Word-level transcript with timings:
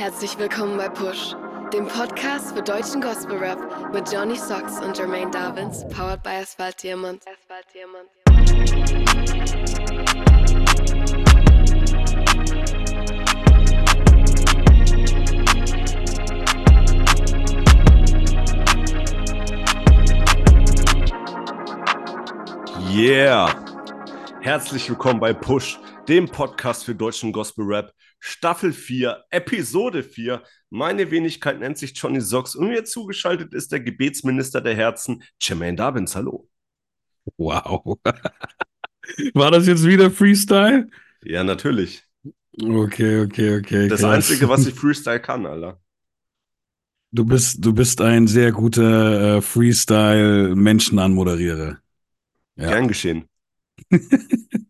Herzlich 0.00 0.38
willkommen 0.38 0.78
bei 0.78 0.88
Push, 0.88 1.36
dem 1.74 1.86
Podcast 1.86 2.56
für 2.56 2.62
deutschen 2.62 3.02
Gospel 3.02 3.36
Rap 3.36 3.92
mit 3.92 4.10
Johnny 4.10 4.34
Socks 4.34 4.80
und 4.80 4.96
Jermaine 4.96 5.30
Davins, 5.30 5.86
powered 5.90 6.22
by 6.22 6.30
Asphalt 6.40 6.82
Diamond. 6.82 7.22
Asphalt 7.28 7.66
Diamond. 7.74 8.08
Yeah! 22.90 23.54
Herzlich 24.40 24.88
willkommen 24.88 25.20
bei 25.20 25.34
Push, 25.34 25.78
dem 26.08 26.26
Podcast 26.26 26.86
für 26.86 26.94
deutschen 26.94 27.30
Gospel 27.30 27.66
Rap, 27.66 27.92
Staffel 28.20 28.72
4, 28.72 29.24
Episode 29.30 30.02
4. 30.02 30.42
Meine 30.68 31.10
Wenigkeit 31.10 31.58
nennt 31.58 31.78
sich 31.78 31.96
Johnny 31.96 32.20
Socks 32.20 32.54
und 32.54 32.68
mir 32.68 32.84
zugeschaltet 32.84 33.54
ist 33.54 33.72
der 33.72 33.80
Gebetsminister 33.80 34.60
der 34.60 34.76
Herzen, 34.76 35.22
Jermaine 35.40 35.76
Davins. 35.76 36.14
Hallo. 36.14 36.46
Wow. 37.38 37.98
War 39.34 39.50
das 39.50 39.66
jetzt 39.66 39.84
wieder 39.84 40.10
Freestyle? 40.10 40.88
Ja, 41.24 41.42
natürlich. 41.42 42.04
Okay, 42.62 43.22
okay, 43.22 43.58
okay. 43.58 43.88
Das 43.88 44.00
krass. 44.00 44.14
Einzige, 44.14 44.48
was 44.48 44.66
ich 44.66 44.74
Freestyle 44.76 45.20
kann, 45.20 45.46
Alter. 45.46 45.80
Du 47.12 47.24
bist, 47.24 47.64
du 47.64 47.72
bist 47.72 48.00
ein 48.00 48.28
sehr 48.28 48.52
guter 48.52 49.38
äh, 49.38 49.42
Freestyle-Menschen-Anmoderierer. 49.42 51.78
Ja. 52.56 52.68
Gern 52.68 52.86
geschehen. 52.86 53.24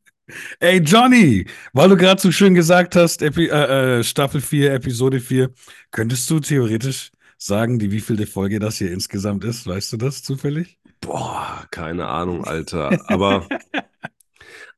Ey, 0.61 0.79
Johnny, 0.81 1.47
weil 1.73 1.89
du 1.89 1.97
gerade 1.97 2.21
so 2.21 2.31
schön 2.33 2.55
gesagt 2.55 2.97
hast, 2.97 3.23
Epi 3.23 3.47
äh, 3.49 3.99
äh, 4.01 4.05
Staffel 4.05 4.41
4, 4.41 4.73
Episode 4.75 5.21
4, 5.21 5.51
könntest 5.91 6.29
du 6.31 6.41
theoretisch 6.41 7.11
sagen, 7.39 7.79
die 7.79 7.91
wievielte 7.91 8.27
Folge 8.27 8.59
das 8.61 8.79
hier 8.79 8.93
insgesamt 8.93 9.45
ist? 9.45 9.67
Weißt 9.67 9.93
du 9.93 9.97
das 9.97 10.23
zufällig? 10.23 10.79
Boah, 11.03 11.67
keine 11.71 12.07
Ahnung, 12.09 12.45
Alter. 12.45 13.03
Aber 13.09 13.53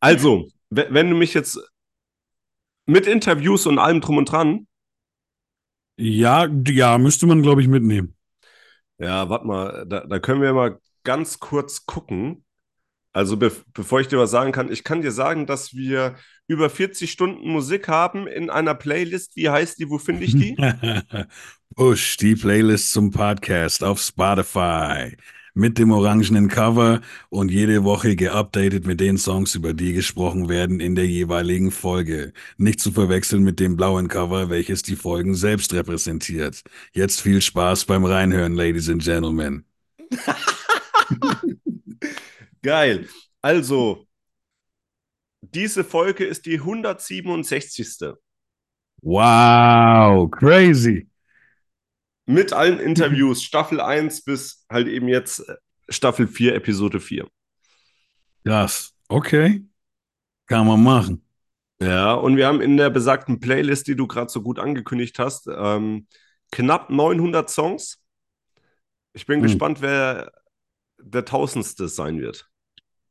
also, 0.00 0.48
we- 0.70 0.88
wenn 0.90 1.10
du 1.10 1.16
mich 1.16 1.34
jetzt 1.34 1.58
mit 2.86 3.08
Interviews 3.08 3.66
und 3.66 3.80
allem 3.80 4.00
drum 4.00 4.18
und 4.18 4.26
dran, 4.30 4.66
Ja, 5.96 6.46
ja, 6.68 6.98
müsste 6.98 7.26
man, 7.26 7.40
glaube 7.42 7.62
ich, 7.62 7.68
mitnehmen. 7.68 8.14
ja, 8.98 9.28
warte 9.28 9.46
mal, 9.46 9.86
da, 9.86 10.00
da 10.06 10.18
können 10.18 10.42
wir 10.42 10.52
mal 10.52 10.78
ganz 11.04 11.38
kurz 11.40 11.86
gucken. 11.86 12.44
Also 13.12 13.36
be 13.36 13.52
bevor 13.74 14.00
ich 14.00 14.08
dir 14.08 14.18
was 14.18 14.30
sagen 14.30 14.52
kann, 14.52 14.72
ich 14.72 14.84
kann 14.84 15.02
dir 15.02 15.12
sagen, 15.12 15.46
dass 15.46 15.74
wir 15.74 16.16
über 16.46 16.70
40 16.70 17.10
Stunden 17.10 17.48
Musik 17.48 17.88
haben 17.88 18.26
in 18.26 18.50
einer 18.50 18.74
Playlist. 18.74 19.36
Wie 19.36 19.48
heißt 19.48 19.78
die? 19.78 19.90
Wo 19.90 19.98
finde 19.98 20.24
ich 20.24 20.32
die? 20.32 20.56
Push 21.76 22.16
die 22.18 22.34
Playlist 22.34 22.92
zum 22.92 23.10
Podcast 23.10 23.84
auf 23.84 24.00
Spotify 24.00 25.16
mit 25.54 25.78
dem 25.78 25.90
orangenen 25.90 26.48
Cover 26.48 27.00
und 27.28 27.50
jede 27.50 27.84
Woche 27.84 28.16
geupdatet 28.16 28.86
mit 28.86 29.00
den 29.00 29.18
Songs, 29.18 29.54
über 29.54 29.74
die 29.74 29.92
gesprochen 29.92 30.48
werden 30.48 30.80
in 30.80 30.94
der 30.94 31.06
jeweiligen 31.06 31.70
Folge. 31.70 32.32
Nicht 32.56 32.80
zu 32.80 32.92
verwechseln 32.92 33.42
mit 33.42 33.60
dem 33.60 33.76
blauen 33.76 34.08
Cover, 34.08 34.48
welches 34.48 34.82
die 34.82 34.96
Folgen 34.96 35.34
selbst 35.34 35.74
repräsentiert. 35.74 36.62
Jetzt 36.92 37.20
viel 37.20 37.40
Spaß 37.42 37.84
beim 37.84 38.04
Reinhören, 38.04 38.54
Ladies 38.54 38.88
and 38.88 39.02
Gentlemen. 39.02 39.64
Geil. 42.62 43.08
Also, 43.40 44.06
diese 45.40 45.84
Folge 45.84 46.24
ist 46.24 46.46
die 46.46 46.58
167. 46.58 48.14
Wow, 49.02 50.28
crazy. 50.30 51.08
Mit 52.26 52.52
allen 52.52 52.78
Interviews, 52.78 53.42
Staffel 53.42 53.80
1 53.80 54.22
bis 54.24 54.64
halt 54.70 54.86
eben 54.88 55.08
jetzt 55.08 55.40
äh, 55.48 55.56
Staffel 55.88 56.26
4, 56.28 56.54
Episode 56.54 57.00
4. 57.00 57.26
Das, 58.44 58.94
okay. 59.08 59.64
Kann 60.46 60.66
man 60.66 60.82
machen. 60.82 61.24
Ja, 61.80 62.14
und 62.14 62.36
wir 62.36 62.46
haben 62.46 62.60
in 62.60 62.76
der 62.76 62.90
besagten 62.90 63.40
Playlist, 63.40 63.88
die 63.88 63.96
du 63.96 64.06
gerade 64.06 64.30
so 64.30 64.42
gut 64.42 64.58
angekündigt 64.58 65.18
hast, 65.18 65.48
ähm, 65.48 66.06
knapp 66.52 66.90
900 66.90 67.50
Songs. 67.50 68.00
Ich 69.14 69.26
bin 69.26 69.42
Hm. 69.42 69.42
gespannt, 69.42 69.80
wer 69.82 70.32
der 71.00 71.24
Tausendste 71.24 71.88
sein 71.88 72.20
wird. 72.20 72.50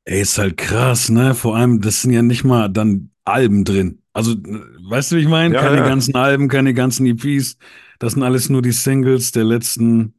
Ey, 0.06 0.22
ist 0.22 0.38
halt 0.38 0.58
krass, 0.58 1.10
ne? 1.10 1.36
Vor 1.36 1.56
allem, 1.56 1.82
das 1.82 2.02
sind 2.02 2.12
ja 2.12 2.22
nicht 2.22 2.44
mal 2.44 2.70
dann 2.70 3.12
Alben 3.24 3.64
drin. 3.64 4.02
Also, 4.14 4.36
weißt 4.36 5.12
du, 5.12 5.16
wie 5.18 5.22
ich 5.22 5.28
meine? 5.28 5.56
Ja, 5.56 5.62
keine 5.62 5.78
ja. 5.78 5.88
ganzen 5.88 6.16
Alben, 6.16 6.48
keine 6.48 6.74
ganzen 6.74 7.06
EPs. 7.06 7.58
Das 8.00 8.14
sind 8.14 8.24
alles 8.24 8.50
nur 8.50 8.62
die 8.62 8.72
Singles 8.72 9.32
der 9.32 9.44
letzten 9.44 10.16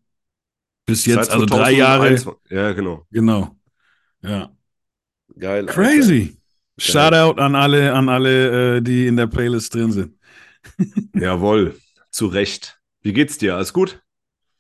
bis 0.87 1.06
jetzt, 1.06 1.31
also 1.31 1.47
drei 1.47 1.72
Jahre. 1.72 2.15
2021. 2.15 2.50
Ja, 2.50 2.72
genau. 2.72 3.06
Genau. 3.10 3.56
Ja. 4.22 4.50
Geil. 5.38 5.66
Crazy. 5.66 6.37
Shoutout 6.78 7.41
an 7.41 7.54
alle, 7.54 7.93
an 7.93 8.09
alle, 8.09 8.76
äh, 8.76 8.82
die 8.82 9.06
in 9.06 9.16
der 9.16 9.26
Playlist 9.26 9.75
drin 9.75 9.93
sind. 9.93 10.14
Jawohl, 11.14 11.76
zu 12.10 12.26
Recht. 12.26 12.81
Wie 13.03 13.12
geht's 13.12 13.38
dir? 13.38 13.56
Alles 13.56 13.72
gut? 13.72 14.03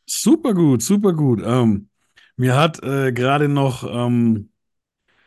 Super 0.06 0.52
gut, 0.52 0.82
super 0.82 1.12
gut. 1.12 1.42
Ähm, 1.44 1.88
mir 2.36 2.56
hat 2.56 2.82
äh, 2.82 3.12
gerade 3.12 3.48
noch 3.48 3.84
ähm, 3.84 4.51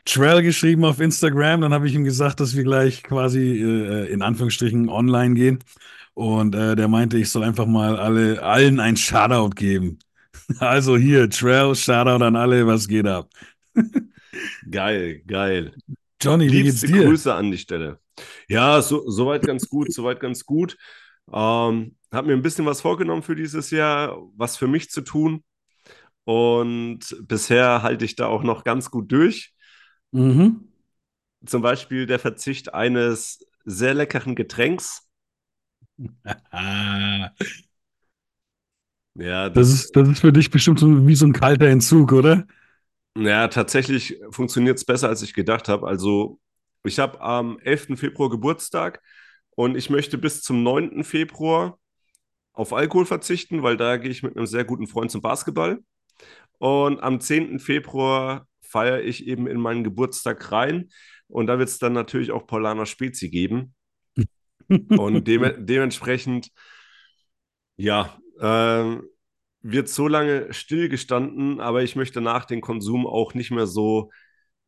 Trell 0.06 0.44
geschrieben 0.44 0.86
auf 0.86 1.00
Instagram, 1.00 1.62
dann 1.62 1.74
habe 1.74 1.88
ich 1.88 1.96
ihm 1.96 2.04
gesagt, 2.04 2.40
dass 2.40 2.56
wir 2.56 2.64
gleich 2.64 3.04
quasi 3.04 3.62
äh, 3.62 4.12
in 4.12 4.22
Anführungsstrichen 4.22 4.90
online 4.90 5.34
gehen. 5.34 5.60
Und 6.14 6.56
äh, 6.56 6.76
der 6.76 6.88
meinte, 6.88 7.18
ich 7.18 7.30
soll 7.30 7.44
einfach 7.44 7.66
mal 7.66 7.98
alle, 7.98 8.42
allen 8.42 8.80
ein 8.80 8.98
Shoutout 8.98 9.56
geben. 9.56 10.00
Also 10.60 10.96
hier, 10.96 11.28
Trell, 11.28 11.74
Shoutout 11.74 12.24
an 12.24 12.36
alle, 12.36 12.68
was 12.68 12.88
geht 12.88 13.08
ab? 13.08 13.30
Geil, 14.70 15.22
geil. 15.26 15.74
Johnny, 16.22 16.52
wie 16.52 16.64
geht's 16.64 16.82
Liebste 16.82 16.88
dir? 16.88 17.06
Grüße 17.06 17.34
an 17.34 17.52
die 17.52 17.58
Stelle. 17.58 18.00
Ja, 18.48 18.82
so, 18.82 19.10
soweit 19.10 19.44
ganz 19.44 19.68
gut, 19.68 19.92
soweit 19.94 20.20
ganz 20.20 20.46
gut. 20.46 20.78
Ähm, 21.32 21.96
habe 22.12 22.28
mir 22.28 22.34
ein 22.34 22.42
bisschen 22.42 22.66
was 22.66 22.82
vorgenommen 22.82 23.24
für 23.24 23.36
dieses 23.36 23.72
Jahr, 23.72 24.18
was 24.36 24.58
für 24.58 24.68
mich 24.68 24.90
zu 24.90 25.02
tun. 25.02 25.44
Und 26.24 27.16
bisher 27.22 27.84
halte 27.84 28.06
ich 28.06 28.16
da 28.16 28.28
auch 28.28 28.44
noch 28.44 28.64
ganz 28.64 28.90
gut 28.90 29.12
durch. 29.12 29.55
Mhm. 30.12 30.66
Zum 31.46 31.62
Beispiel 31.62 32.06
der 32.06 32.20
Verzicht 32.20 32.74
eines 32.74 33.40
sehr 33.66 33.94
leckeren 33.94 34.36
Getränks. 34.36 35.08
Ja, 39.16 39.50
das 39.50 39.70
das, 39.70 39.70
ist, 39.70 39.96
das 39.96 40.08
ist 40.10 40.20
für 40.20 40.34
dich 40.34 40.50
bestimmt 40.52 40.80
so 40.80 41.08
wie 41.08 41.16
so 41.16 41.26
ein 41.26 41.34
kalter 41.34 41.68
Entzug, 41.68 42.12
oder? 42.12 42.46
ja 43.18 43.48
tatsächlich 43.48 44.20
funktioniert 44.32 44.78
es 44.78 44.86
besser, 44.86 45.10
als 45.10 45.22
ich 45.22 45.34
gedacht 45.34 45.68
habe. 45.70 45.88
Also, 45.88 46.40
ich 46.84 47.00
habe 47.00 47.22
am 47.22 47.60
11. 47.60 47.98
Februar 47.98 48.30
Geburtstag 48.30 49.02
und 49.52 49.76
ich 49.76 49.90
möchte 49.90 50.18
bis 50.18 50.42
zum 50.42 50.64
9. 50.64 51.04
Februar 51.04 51.80
auf 52.54 52.74
Alkohol 52.74 53.06
verzichten, 53.06 53.64
weil 53.64 53.78
da 53.78 53.98
gehe 53.98 54.12
ich 54.12 54.24
mit 54.24 54.38
einem 54.38 54.48
sehr 54.48 54.66
guten 54.66 54.88
Freund 54.88 55.12
zum 55.12 55.22
Basketball. 55.22 55.80
Und 56.60 57.02
am 57.02 57.20
10. 57.22 57.60
Februar 57.60 58.48
feiere 58.75 59.02
ich 59.03 59.25
eben 59.25 59.47
in 59.47 59.58
meinen 59.62 59.86
Geburtstag 59.86 60.52
rein. 60.52 60.90
Und 61.30 61.47
da 61.47 61.58
wird 61.58 61.69
es 61.69 61.80
dann 61.80 61.94
natürlich 61.94 62.34
auch 62.34 62.46
Paulaner 62.46 62.86
Spezi 62.86 63.30
geben. 63.30 63.74
Und 64.68 65.25
dem, 65.30 65.66
dementsprechend, 65.66 66.50
ja, 67.78 68.19
ähm, 68.41 69.03
wird 69.62 69.88
so 69.88 70.09
lange 70.09 70.53
stillgestanden, 70.53 71.62
aber 71.62 71.84
ich 71.84 71.96
möchte 71.96 72.19
nach 72.19 72.44
den 72.44 72.59
Konsum 72.59 73.08
auch 73.08 73.34
nicht 73.34 73.50
mehr 73.50 73.66
so 73.66 74.12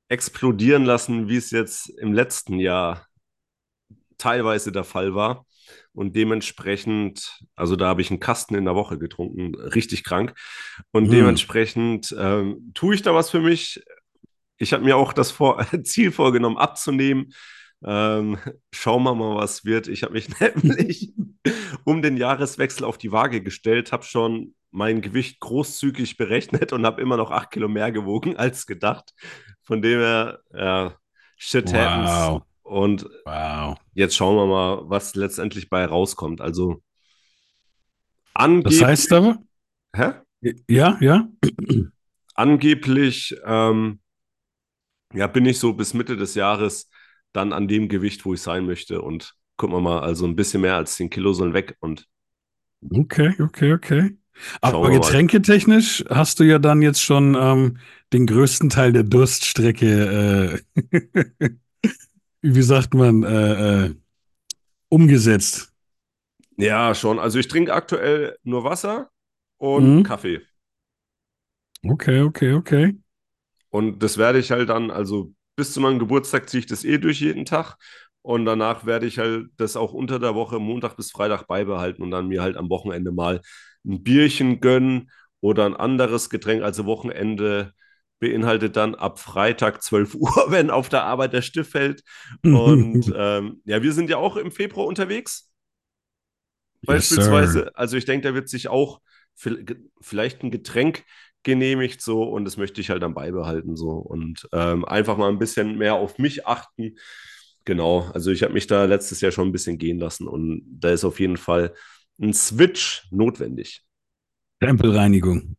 explodieren 0.07 0.85
lassen, 0.85 1.27
wie 1.27 1.35
es 1.35 1.51
jetzt 1.51 1.89
im 1.99 2.13
letzten 2.13 2.59
Jahr 2.59 3.05
teilweise 4.17 4.71
der 4.71 4.85
Fall 4.85 5.15
war. 5.15 5.45
Und 5.93 6.15
dementsprechend, 6.15 7.39
also 7.55 7.75
da 7.75 7.87
habe 7.87 8.01
ich 8.01 8.09
einen 8.09 8.19
Kasten 8.19 8.55
in 8.55 8.65
der 8.65 8.75
Woche 8.75 8.97
getrunken, 8.97 9.55
richtig 9.55 10.03
krank. 10.03 10.33
Und 10.91 11.05
Hm. 11.05 11.11
dementsprechend 11.11 12.15
ähm, 12.17 12.71
tue 12.73 12.95
ich 12.95 13.01
da 13.01 13.13
was 13.13 13.29
für 13.29 13.41
mich. 13.41 13.81
Ich 14.57 14.73
habe 14.73 14.83
mir 14.83 14.97
auch 14.97 15.13
das 15.13 15.31
vor 15.31 15.65
Ziel 15.83 16.11
vorgenommen, 16.11 16.57
abzunehmen. 16.57 17.33
Ähm, 17.83 18.37
schauen 18.73 19.03
wir 19.03 19.13
mal, 19.13 19.35
was 19.35 19.63
wird. 19.65 19.87
Ich 19.87 20.03
habe 20.03 20.13
mich 20.13 20.29
nämlich 20.39 21.13
um 21.83 22.01
den 22.01 22.17
Jahreswechsel 22.17 22.85
auf 22.85 22.97
die 22.97 23.11
Waage 23.11 23.41
gestellt, 23.41 23.91
habe 23.91 24.03
schon 24.03 24.55
mein 24.71 25.01
Gewicht 25.01 25.39
großzügig 25.39 26.17
berechnet 26.17 26.73
und 26.73 26.85
habe 26.85 27.01
immer 27.01 27.17
noch 27.17 27.31
acht 27.31 27.51
Kilo 27.51 27.67
mehr 27.67 27.91
gewogen 27.91 28.35
als 28.37 28.65
gedacht. 28.65 29.13
Von 29.63 29.81
dem 29.81 29.99
her, 29.99 30.39
ja, 30.53 30.95
shit 31.37 31.71
happens. 31.73 32.09
Wow. 32.09 32.41
Und 32.63 33.07
Wow. 33.25 33.77
jetzt 33.93 34.15
schauen 34.15 34.35
wir 34.35 34.45
mal, 34.47 34.81
was 34.89 35.15
letztendlich 35.15 35.69
bei 35.69 35.85
rauskommt. 35.85 36.41
Also 36.41 36.81
Das 38.33 38.43
angeblich, 38.43 38.83
heißt 38.83 39.13
aber, 39.13 39.37
hä? 39.95 40.13
ja, 40.67 40.97
ja. 40.99 41.27
angeblich 42.35 43.35
ähm, 43.45 43.99
ja, 45.13 45.27
bin 45.27 45.45
ich 45.45 45.59
so 45.59 45.73
bis 45.73 45.93
Mitte 45.93 46.17
des 46.17 46.35
Jahres 46.35 46.89
dann 47.33 47.53
an 47.53 47.67
dem 47.67 47.89
Gewicht, 47.89 48.25
wo 48.25 48.33
ich 48.33 48.41
sein 48.41 48.65
möchte. 48.65 49.01
Und 49.01 49.35
gucken 49.57 49.75
wir 49.75 49.81
mal, 49.81 49.99
also 50.01 50.25
ein 50.25 50.35
bisschen 50.35 50.61
mehr 50.61 50.75
als 50.75 50.95
10 50.95 51.09
Kilo 51.09 51.33
sollen 51.33 51.53
weg. 51.53 51.75
Und 51.79 52.07
Okay, 52.93 53.33
okay, 53.39 53.73
okay. 53.73 54.17
Aber 54.61 54.91
getränketechnisch 54.91 56.05
hast 56.09 56.39
du 56.39 56.43
ja 56.43 56.59
dann 56.59 56.81
jetzt 56.81 57.01
schon 57.01 57.35
ähm, 57.39 57.77
den 58.13 58.27
größten 58.27 58.69
Teil 58.69 58.93
der 58.93 59.03
Durststrecke, 59.03 60.61
äh, 60.79 61.49
wie 62.41 62.61
sagt 62.61 62.93
man, 62.93 63.23
äh, 63.23 63.85
äh, 63.87 63.95
umgesetzt. 64.89 65.73
Ja, 66.57 66.93
schon. 66.95 67.19
Also 67.19 67.39
ich 67.39 67.47
trinke 67.47 67.73
aktuell 67.73 68.37
nur 68.43 68.63
Wasser 68.63 69.11
und 69.57 70.01
Mhm. 70.01 70.03
Kaffee. 70.03 70.41
Okay, 71.85 72.21
okay, 72.21 72.53
okay. 72.53 72.93
Und 73.69 74.01
das 74.03 74.17
werde 74.17 74.39
ich 74.39 74.51
halt 74.51 74.69
dann, 74.69 74.91
also 74.91 75.33
bis 75.55 75.73
zu 75.73 75.81
meinem 75.81 75.99
Geburtstag 75.99 76.49
ziehe 76.49 76.59
ich 76.59 76.67
das 76.67 76.85
eh 76.85 76.97
durch 76.97 77.19
jeden 77.19 77.45
Tag. 77.45 77.77
Und 78.21 78.45
danach 78.45 78.85
werde 78.85 79.05
ich 79.05 79.19
halt 79.19 79.47
das 79.57 79.77
auch 79.77 79.93
unter 79.93 80.19
der 80.19 80.35
Woche, 80.35 80.59
Montag 80.59 80.95
bis 80.97 81.11
Freitag 81.11 81.47
beibehalten 81.47 82.01
und 82.03 82.11
dann 82.11 82.27
mir 82.27 82.41
halt 82.41 82.57
am 82.57 82.69
Wochenende 82.69 83.11
mal 83.11 83.41
ein 83.85 84.03
Bierchen 84.03 84.59
gönnen 84.59 85.09
oder 85.39 85.65
ein 85.65 85.75
anderes 85.75 86.29
Getränk. 86.29 86.61
Also 86.61 86.85
Wochenende 86.85 87.73
beinhaltet 88.19 88.75
dann 88.75 88.95
ab 88.95 89.19
Freitag 89.19 89.81
12 89.81 90.15
Uhr, 90.15 90.45
wenn 90.49 90.69
auf 90.69 90.89
der 90.89 91.03
Arbeit 91.03 91.33
der 91.33 91.41
Stift 91.41 91.71
fällt. 91.71 92.03
Und 92.43 93.11
ähm, 93.15 93.61
ja, 93.65 93.81
wir 93.81 93.93
sind 93.93 94.09
ja 94.09 94.17
auch 94.17 94.37
im 94.37 94.51
Februar 94.51 94.87
unterwegs. 94.87 95.51
Yes, 96.81 97.09
sir. 97.09 97.15
Beispielsweise, 97.15 97.75
also 97.75 97.97
ich 97.97 98.05
denke, 98.05 98.27
da 98.27 98.33
wird 98.33 98.49
sich 98.49 98.67
auch 98.67 99.01
vielleicht 100.01 100.43
ein 100.43 100.51
Getränk 100.51 101.03
genehmigt 101.47 102.01
so 102.01 102.23
und 102.23 102.45
das 102.45 102.57
möchte 102.57 102.81
ich 102.81 102.91
halt 102.91 103.01
dann 103.01 103.15
beibehalten 103.15 103.75
so 103.75 103.91
und 103.91 104.47
ähm, 104.51 104.85
einfach 104.85 105.17
mal 105.17 105.29
ein 105.29 105.39
bisschen 105.39 105.77
mehr 105.77 105.95
auf 105.95 106.19
mich 106.19 106.45
achten. 106.45 106.95
Genau, 107.65 108.09
also 108.13 108.31
ich 108.31 108.43
habe 108.43 108.53
mich 108.53 108.67
da 108.67 108.85
letztes 108.85 109.21
Jahr 109.21 109.31
schon 109.31 109.47
ein 109.47 109.51
bisschen 109.51 109.77
gehen 109.77 109.97
lassen 109.97 110.27
und 110.27 110.63
da 110.69 110.91
ist 110.91 111.03
auf 111.05 111.19
jeden 111.19 111.37
Fall 111.37 111.73
ein 112.21 112.33
Switch 112.33 113.07
notwendig. 113.11 113.83
Tempelreinigung. 114.59 115.55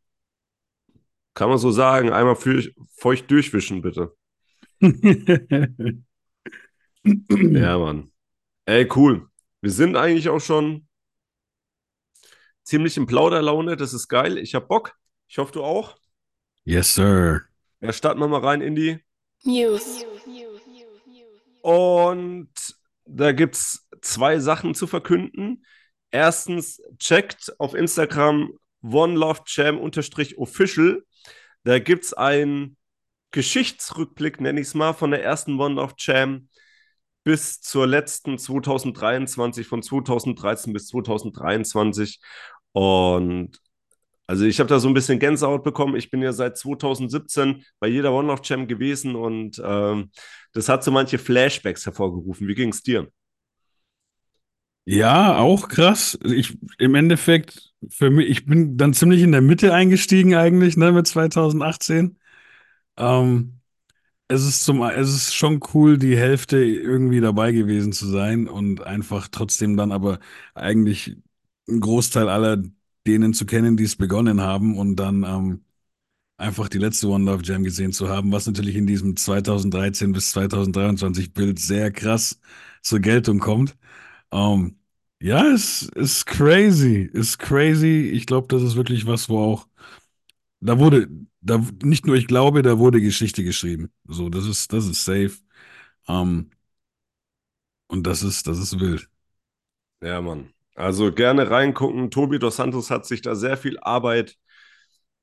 Kann 1.35 1.49
man 1.49 1.58
so 1.58 1.70
sagen, 1.70 2.11
einmal 2.11 2.37
für, 2.37 2.62
feucht 2.96 3.31
durchwischen, 3.31 3.82
bitte. 3.82 4.12
Ja, 7.05 7.79
Mann. 7.79 8.12
Ey, 8.67 8.88
cool. 8.94 9.29
Wir 9.62 9.70
sind 9.70 9.96
eigentlich 9.96 10.29
auch 10.29 10.40
schon 10.40 10.87
ziemlich 12.62 12.96
in 12.96 13.06
Plauderlaune, 13.06 13.76
das 13.76 13.94
ist 13.94 14.08
geil. 14.08 14.37
Ich 14.38 14.55
habe 14.55 14.67
Bock. 14.67 14.98
Ich 15.29 15.39
hoffe, 15.39 15.53
du 15.53 15.63
auch. 15.63 15.97
Yes, 16.65 16.95
sir. 16.95 17.43
Ja, 17.81 17.93
starten 17.93 18.19
wir 18.21 18.27
mal 18.29 18.41
rein 18.41 18.63
in 18.63 18.75
die 18.75 18.99
News. 19.45 20.05
Und 21.63 22.51
da 23.05 23.33
gibt 23.33 23.57
es 23.57 23.87
zwei 24.01 24.39
Sachen 24.39 24.75
zu 24.75 24.87
verkünden. 24.87 25.67
Erstens, 26.11 26.81
checkt 26.99 27.53
auf 27.61 27.75
Instagram 27.75 28.55
OneLoveJam-official. 28.83 31.05
Da 31.65 31.79
gibt 31.79 32.05
es 32.05 32.15
einen 32.15 32.79
Geschichtsrückblick, 33.31 34.41
nenne 34.41 34.61
ich 34.61 34.69
es 34.69 34.75
mal, 34.75 34.95
von 34.95 35.11
der 35.11 35.23
ersten 35.23 35.61
One 35.61 35.75
Love 35.75 35.93
Jam 35.99 36.49
bis 37.23 37.61
zur 37.61 37.87
letzten 37.87 38.39
2023, 38.39 39.67
von 39.67 39.83
2013 39.83 40.73
bis 40.73 40.87
2023. 40.89 42.19
Und 42.73 43.61
also 44.29 44.45
ich 44.47 44.61
habe 44.61 44.69
da 44.69 44.81
so 44.81 44.89
ein 44.89 44.95
bisschen 44.95 45.19
Gänsehaut 45.21 45.65
bekommen. 45.65 45.97
Ich 45.97 46.11
bin 46.11 46.23
ja 46.23 46.33
seit 46.33 46.59
2017 46.59 47.65
bei 47.81 47.89
jeder 47.89 48.13
One 48.15 48.29
Love 48.29 48.43
Jam 48.45 48.69
gewesen 48.69 49.17
und 49.17 49.61
ähm, 49.65 50.11
das 50.55 50.69
hat 50.71 50.85
so 50.85 50.93
manche 50.93 51.19
Flashbacks 51.19 51.87
hervorgerufen. 51.87 52.49
Wie 52.49 52.55
ging 52.55 52.71
es 52.71 52.83
dir? 52.85 53.09
Ja, 54.85 55.37
auch 55.39 55.69
krass. 55.69 56.19
Ich, 56.25 56.57
im 56.79 56.95
Endeffekt, 56.95 57.73
für 57.91 58.11
mich, 58.11 58.29
ich 58.31 58.47
bin 58.47 58.77
dann 58.79 58.95
ziemlich 58.95 59.23
in 59.23 59.33
der 59.33 59.43
Mitte 59.43 59.75
eingestiegen 59.75 60.35
eigentlich, 60.35 60.77
ne, 60.79 60.93
mit 60.93 61.07
2018. 61.07 62.19
Ähm, 62.99 63.61
es 64.29 64.45
ist 64.47 64.65
zum, 64.65 64.83
es 64.83 65.11
ist 65.15 65.35
schon 65.37 65.61
cool, 65.75 65.99
die 65.99 66.17
Hälfte 66.19 66.59
irgendwie 66.65 67.21
dabei 67.21 67.53
gewesen 67.53 67.93
zu 67.93 68.07
sein 68.09 68.49
und 68.49 68.83
einfach 68.83 69.29
trotzdem 69.29 69.77
dann 69.77 69.93
aber 69.93 70.21
eigentlich 70.55 71.17
einen 71.69 71.81
Großteil 71.81 72.29
aller 72.29 72.63
denen 73.09 73.35
zu 73.35 73.47
kennen, 73.47 73.77
die 73.77 73.85
es 73.85 73.97
begonnen 73.97 74.41
haben 74.43 74.77
und 74.79 74.97
dann 74.97 75.25
ähm, 75.25 75.65
einfach 76.37 76.69
die 76.69 76.79
letzte 76.79 77.09
One 77.09 77.25
Love 77.25 77.43
Jam 77.45 77.65
gesehen 77.65 77.93
zu 77.93 78.09
haben, 78.09 78.33
was 78.33 78.47
natürlich 78.47 78.77
in 78.77 78.87
diesem 78.87 79.17
2013 79.17 80.13
bis 80.13 80.31
2023 80.33 81.33
Bild 81.35 81.59
sehr 81.61 81.91
krass 81.93 82.41
zur 82.83 83.01
Geltung 83.01 83.41
kommt. 83.41 83.77
Ähm, 84.33 84.79
ja, 85.21 85.47
es 85.53 85.85
ist 85.97 86.27
crazy, 86.27 87.03
ist 87.13 87.39
crazy. 87.39 88.11
Ich 88.13 88.27
glaube, 88.27 88.49
das 88.49 88.63
ist 88.63 88.77
wirklich 88.77 89.07
was, 89.07 89.29
wo 89.29 89.41
auch, 89.41 89.69
da 90.61 90.79
wurde, 90.79 91.09
da 91.41 91.65
nicht 91.83 92.07
nur 92.07 92.17
ich 92.17 92.27
glaube, 92.29 92.63
da 92.63 92.79
wurde 92.79 93.01
Geschichte 93.01 93.45
geschrieben. 93.45 93.91
So, 94.07 94.31
das 94.31 94.47
ist, 94.47 94.73
das 94.73 94.87
ist 94.87 95.05
safe. 95.05 95.33
Ähm, 96.09 96.51
und 97.89 98.07
das 98.07 98.23
ist, 98.23 98.47
das 98.47 98.59
ist 98.59 98.79
wild. 98.81 99.09
Ja, 100.03 100.21
Mann. 100.21 100.53
Also 100.79 101.13
gerne 101.13 101.51
reingucken. 101.51 102.09
Tobi 102.09 102.39
dos 102.39 102.55
Santos 102.55 102.89
hat 102.89 103.05
sich 103.05 103.21
da 103.21 103.35
sehr 103.35 103.57
viel 103.57 103.81
Arbeit 103.81 104.37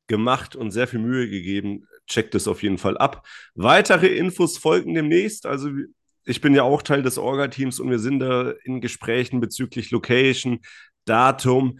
gemacht 0.07 0.53
und 0.57 0.71
sehr 0.71 0.85
viel 0.85 0.99
Mühe 0.99 1.29
gegeben. 1.29 1.87
Checkt 2.07 2.35
es 2.35 2.49
auf 2.49 2.61
jeden 2.61 2.77
Fall 2.77 2.97
ab. 2.97 3.25
Weitere 3.53 4.07
Infos 4.07 4.57
folgen 4.57 4.93
demnächst. 4.93 5.45
Also 5.45 5.69
ich 6.25 6.41
bin 6.41 6.53
ja 6.55 6.63
auch 6.63 6.81
Teil 6.81 7.03
des 7.03 7.17
Orga-Teams 7.17 7.79
und 7.79 7.89
wir 7.89 7.99
sind 7.99 8.19
da 8.19 8.51
in 8.65 8.81
Gesprächen 8.81 9.39
bezüglich 9.39 9.91
Location, 9.91 10.59
Datum 11.05 11.79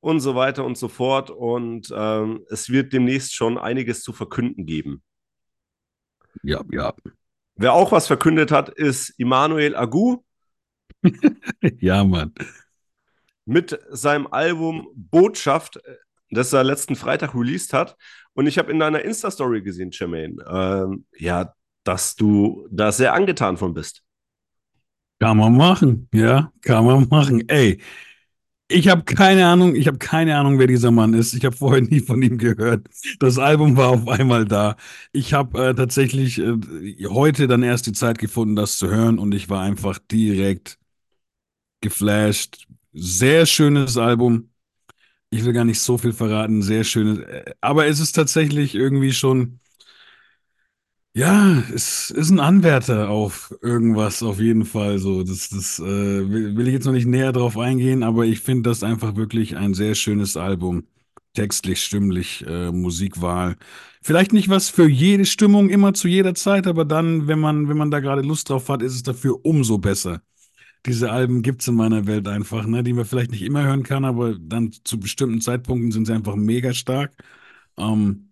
und 0.00 0.20
so 0.20 0.34
weiter 0.34 0.66
und 0.66 0.76
so 0.76 0.88
fort. 0.88 1.30
Und 1.30 1.90
ähm, 1.96 2.44
es 2.50 2.68
wird 2.68 2.92
demnächst 2.92 3.34
schon 3.34 3.56
einiges 3.56 4.02
zu 4.02 4.12
verkünden 4.12 4.66
geben. 4.66 5.02
Ja, 6.42 6.62
ja. 6.70 6.92
Wer 7.54 7.72
auch 7.72 7.92
was 7.92 8.08
verkündet 8.08 8.52
hat, 8.52 8.68
ist 8.68 9.08
Immanuel 9.16 9.74
Agu 9.74 10.18
Ja, 11.80 12.04
Mann. 12.04 12.34
Mit 13.46 13.78
seinem 13.90 14.26
Album 14.26 14.88
Botschaft, 14.94 15.80
das 16.30 16.52
er 16.52 16.64
letzten 16.64 16.96
Freitag 16.96 17.34
released 17.34 17.72
hat. 17.72 17.96
Und 18.34 18.46
ich 18.46 18.58
habe 18.58 18.70
in 18.70 18.78
deiner 18.78 19.00
Insta-Story 19.02 19.62
gesehen, 19.62 19.90
Jermaine, 19.92 20.44
ähm, 20.48 21.06
ja, 21.16 21.54
dass 21.84 22.16
du 22.16 22.68
da 22.70 22.92
sehr 22.92 23.14
angetan 23.14 23.56
von 23.56 23.72
bist. 23.72 24.02
Kann 25.18 25.38
man 25.38 25.56
machen, 25.56 26.08
ja, 26.12 26.52
kann 26.60 26.84
man 26.84 27.08
machen. 27.08 27.48
Ey, 27.48 27.80
ich 28.68 28.88
habe 28.88 29.04
keine 29.04 29.46
Ahnung, 29.46 29.76
ich 29.76 29.86
habe 29.86 29.98
keine 29.98 30.36
Ahnung, 30.36 30.58
wer 30.58 30.66
dieser 30.66 30.90
Mann 30.90 31.14
ist. 31.14 31.34
Ich 31.34 31.44
habe 31.44 31.56
vorher 31.56 31.82
nie 31.82 32.00
von 32.00 32.20
ihm 32.20 32.36
gehört. 32.36 32.88
Das 33.20 33.38
Album 33.38 33.76
war 33.76 33.90
auf 33.90 34.08
einmal 34.08 34.44
da. 34.44 34.76
Ich 35.12 35.32
habe 35.32 35.68
äh, 35.68 35.74
tatsächlich 35.74 36.38
äh, 36.38 36.56
heute 37.08 37.46
dann 37.46 37.62
erst 37.62 37.86
die 37.86 37.92
Zeit 37.92 38.18
gefunden, 38.18 38.56
das 38.56 38.78
zu 38.78 38.88
hören 38.88 39.18
und 39.18 39.32
ich 39.34 39.48
war 39.48 39.62
einfach 39.62 39.98
direkt 40.10 40.78
geflasht. 41.80 42.66
Sehr 42.96 43.46
schönes 43.46 43.96
Album. 43.96 44.50
Ich 45.30 45.44
will 45.44 45.52
gar 45.54 45.64
nicht 45.66 45.80
so 45.80 45.98
viel 45.98 46.12
verraten, 46.14 46.62
sehr 46.62 46.84
schönes. 46.84 47.20
äh, 47.20 47.54
Aber 47.60 47.86
es 47.86 48.00
ist 48.00 48.12
tatsächlich 48.14 48.74
irgendwie 48.74 49.12
schon, 49.12 49.60
ja, 51.14 51.62
es 51.74 52.10
ist 52.10 52.30
ein 52.30 52.40
Anwärter 52.40 53.08
auf 53.08 53.54
irgendwas 53.62 54.22
auf 54.22 54.38
jeden 54.38 54.66
Fall. 54.66 54.98
So, 54.98 55.22
das, 55.22 55.48
das 55.48 55.78
äh, 55.78 55.84
will, 55.84 56.66
ich 56.68 56.74
jetzt 56.74 56.84
noch 56.84 56.92
nicht 56.92 57.06
näher 57.06 57.32
drauf 57.32 57.56
eingehen, 57.56 58.02
aber 58.02 58.26
ich 58.26 58.40
finde 58.40 58.68
das 58.70 58.82
einfach 58.82 59.16
wirklich 59.16 59.56
ein 59.56 59.72
sehr 59.74 59.94
schönes 59.94 60.36
Album. 60.36 60.84
Textlich, 61.34 61.82
stimmlich, 61.82 62.44
äh, 62.46 62.70
Musikwahl. 62.70 63.56
Vielleicht 64.02 64.32
nicht 64.32 64.48
was 64.50 64.68
für 64.70 64.88
jede 64.88 65.24
Stimmung 65.26 65.68
immer 65.70 65.94
zu 65.94 66.08
jeder 66.08 66.34
Zeit, 66.34 66.66
aber 66.66 66.84
dann, 66.84 67.26
wenn 67.28 67.38
man, 67.40 67.68
wenn 67.68 67.76
man 67.78 67.90
da 67.90 68.00
gerade 68.00 68.22
Lust 68.22 68.48
drauf 68.50 68.68
hat, 68.68 68.82
ist 68.82 68.94
es 68.94 69.02
dafür 69.02 69.38
umso 69.44 69.78
besser. 69.78 70.20
Diese 70.86 71.10
Alben 71.10 71.42
gibt 71.42 71.62
es 71.62 71.68
in 71.68 71.74
meiner 71.74 72.06
Welt 72.06 72.28
einfach, 72.28 72.64
ne, 72.66 72.82
die 72.84 72.92
man 72.92 73.04
vielleicht 73.04 73.32
nicht 73.32 73.42
immer 73.42 73.64
hören 73.64 73.82
kann, 73.82 74.04
aber 74.04 74.36
dann 74.38 74.72
zu 74.84 75.00
bestimmten 75.00 75.40
Zeitpunkten 75.40 75.90
sind 75.90 76.06
sie 76.06 76.12
einfach 76.12 76.36
mega 76.36 76.72
stark. 76.74 77.12
Ähm, 77.76 78.30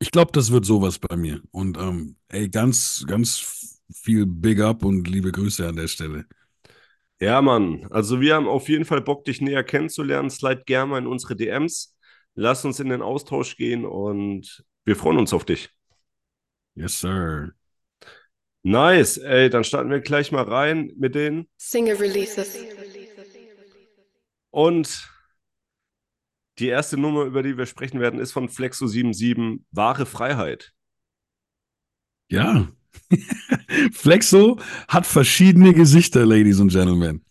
ich 0.00 0.10
glaube, 0.12 0.32
das 0.32 0.52
wird 0.52 0.66
sowas 0.66 0.98
bei 0.98 1.16
mir. 1.16 1.42
Und 1.52 1.78
ähm, 1.78 2.16
ey, 2.28 2.48
ganz, 2.48 3.04
ganz 3.06 3.80
viel 3.92 4.26
Big 4.26 4.60
Up 4.60 4.84
und 4.84 5.08
liebe 5.08 5.32
Grüße 5.32 5.66
an 5.68 5.76
der 5.76 5.88
Stelle. 5.88 6.26
Ja, 7.20 7.42
Mann. 7.42 7.86
Also 7.90 8.20
wir 8.20 8.34
haben 8.36 8.48
auf 8.48 8.68
jeden 8.68 8.84
Fall 8.84 9.00
Bock, 9.00 9.24
dich 9.24 9.40
näher 9.40 9.64
kennenzulernen. 9.64 10.30
Slide 10.30 10.62
gerne 10.66 10.90
mal 10.90 10.98
in 10.98 11.06
unsere 11.06 11.34
DMs. 11.36 11.96
Lass 12.34 12.64
uns 12.64 12.78
in 12.80 12.88
den 12.90 13.02
Austausch 13.02 13.56
gehen 13.56 13.84
und 13.84 14.64
wir 14.84 14.96
freuen 14.96 15.18
uns 15.18 15.32
auf 15.32 15.44
dich. 15.44 15.70
Yes, 16.74 16.94
sir. 17.00 17.52
Nice. 18.68 19.16
Ey, 19.16 19.48
dann 19.48 19.64
starten 19.64 19.88
wir 19.88 20.00
gleich 20.00 20.30
mal 20.30 20.42
rein 20.42 20.92
mit 20.98 21.14
den 21.14 21.48
Single 21.56 21.96
Releases. 21.96 22.54
Und 24.50 25.08
die 26.58 26.66
erste 26.66 26.98
Nummer, 26.98 27.22
über 27.22 27.42
die 27.42 27.56
wir 27.56 27.64
sprechen 27.64 27.98
werden, 27.98 28.20
ist 28.20 28.32
von 28.32 28.50
Flexo77, 28.50 29.60
Wahre 29.70 30.04
Freiheit. 30.04 30.74
Ja. 32.30 32.68
Flexo 33.92 34.58
hat 34.86 35.06
verschiedene 35.06 35.72
Gesichter, 35.72 36.26
Ladies 36.26 36.60
and 36.60 36.70
Gentlemen. 36.70 37.24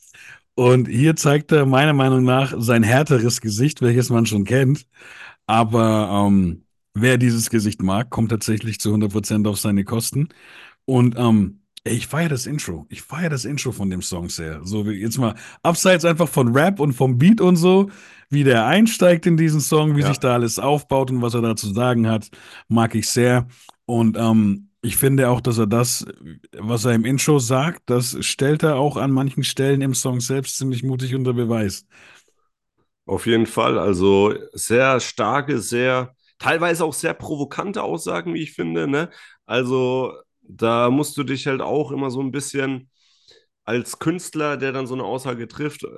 Und 0.55 0.87
hier 0.87 1.15
zeigt 1.15 1.51
er 1.51 1.67
meiner 1.67 1.93
Meinung 1.93 2.23
nach 2.23 2.55
sein 2.57 2.81
härteres 2.81 3.41
Gesicht, 3.41 3.83
welches 3.83 4.09
man 4.09 4.25
schon 4.25 4.43
kennt. 4.43 4.87
Aber 5.45 6.25
ähm, 6.25 6.63
wer 6.95 7.19
dieses 7.19 7.51
Gesicht 7.51 7.83
mag, 7.83 8.09
kommt 8.09 8.31
tatsächlich 8.31 8.79
zu 8.79 8.91
100% 8.91 9.47
auf 9.47 9.59
seine 9.59 9.83
Kosten. 9.83 10.29
Und 10.87 11.15
ähm, 11.19 11.61
ey, 11.85 11.95
ich 11.95 12.07
feiere 12.07 12.29
das 12.29 12.47
Intro. 12.47 12.87
Ich 12.89 13.03
feiere 13.03 13.29
das 13.29 13.45
Intro 13.45 13.73
von 13.73 13.91
dem 13.91 14.01
Song 14.03 14.29
sehr. 14.29 14.61
So 14.65 14.87
wie 14.87 14.93
jetzt 14.93 15.19
mal 15.19 15.35
abseits 15.63 16.05
einfach 16.05 16.29
von 16.29 16.55
Rap 16.57 16.79
und 16.79 16.93
vom 16.93 17.19
Beat 17.19 17.41
und 17.41 17.57
so, 17.57 17.91
wie 18.29 18.45
der 18.45 18.65
einsteigt 18.67 19.27
in 19.27 19.37
diesen 19.37 19.61
Song, 19.61 19.97
wie 19.97 20.01
Ja. 20.01 20.07
sich 20.07 20.19
da 20.19 20.33
alles 20.35 20.59
aufbaut 20.59 21.11
und 21.11 21.21
was 21.21 21.35
er 21.35 21.41
da 21.43 21.55
zu 21.57 21.73
sagen 21.73 22.07
hat, 22.09 22.29
mag 22.69 22.95
ich 22.95 23.09
sehr. 23.09 23.47
Und 23.85 24.17
ähm, 24.17 24.69
ich 24.81 24.97
finde 24.97 25.29
auch, 25.29 25.41
dass 25.41 25.59
er 25.59 25.67
das, 25.67 26.05
was 26.57 26.85
er 26.85 26.93
im 26.95 27.05
Intro 27.05 27.39
sagt, 27.39 27.89
das 27.89 28.17
stellt 28.25 28.63
er 28.63 28.77
auch 28.77 28.97
an 28.97 29.11
manchen 29.11 29.43
Stellen 29.43 29.81
im 29.81 29.93
Song 29.95 30.21
selbst 30.21 30.57
ziemlich 30.57 30.83
mutig 30.83 31.15
unter 31.15 31.33
Beweis. 31.33 31.85
Auf 33.05 33.25
jeden 33.25 33.45
Fall. 33.45 33.79
Also 33.79 34.33
sehr 34.53 34.99
starke, 34.99 35.59
sehr, 35.61 36.13
teilweise 36.39 36.83
auch 36.85 36.93
sehr 36.93 37.13
provokante 37.13 37.81
Aussagen, 37.83 38.33
wie 38.35 38.43
ich 38.43 38.53
finde, 38.53 38.87
ne? 38.87 39.09
Also 39.45 40.13
da 40.47 40.89
musst 40.89 41.17
du 41.17 41.23
dich 41.23 41.47
halt 41.47 41.61
auch 41.61 41.91
immer 41.91 42.09
so 42.11 42.21
ein 42.21 42.31
bisschen 42.31 42.89
als 43.65 43.99
Künstler, 43.99 44.57
der 44.57 44.71
dann 44.71 44.87
so 44.87 44.93
eine 44.93 45.03
Aussage 45.03 45.47
trifft, 45.47 45.83
äh, 45.83 45.89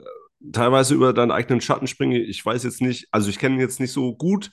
teilweise 0.53 0.95
über 0.95 1.13
deinen 1.13 1.31
eigenen 1.31 1.61
Schatten 1.61 1.87
springen. 1.87 2.13
Ich 2.15 2.45
weiß 2.45 2.63
jetzt 2.63 2.81
nicht, 2.81 3.07
also 3.11 3.29
ich 3.29 3.39
kenne 3.39 3.55
ihn 3.55 3.61
jetzt 3.61 3.79
nicht 3.79 3.91
so 3.91 4.15
gut, 4.15 4.51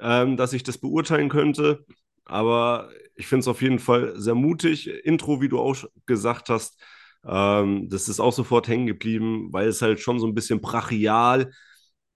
ähm, 0.00 0.36
dass 0.36 0.52
ich 0.52 0.62
das 0.62 0.78
beurteilen 0.78 1.28
könnte, 1.28 1.84
aber 2.24 2.90
ich 3.16 3.26
finde 3.26 3.40
es 3.40 3.48
auf 3.48 3.62
jeden 3.62 3.78
Fall 3.78 4.14
sehr 4.16 4.34
mutig. 4.34 4.88
Intro, 5.04 5.40
wie 5.40 5.48
du 5.48 5.58
auch 5.58 5.76
gesagt 6.06 6.48
hast, 6.48 6.80
ähm, 7.26 7.88
das 7.88 8.08
ist 8.08 8.20
auch 8.20 8.32
sofort 8.32 8.68
hängen 8.68 8.86
geblieben, 8.86 9.48
weil 9.52 9.68
es 9.68 9.82
halt 9.82 10.00
schon 10.00 10.18
so 10.18 10.26
ein 10.26 10.34
bisschen 10.34 10.60
brachial 10.60 11.52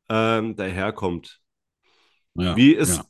ähm, 0.08 0.56
daherkommt. 0.56 1.40
Ja, 2.36 2.56
Wie 2.56 2.72
ist, 2.72 3.02
ja. 3.02 3.06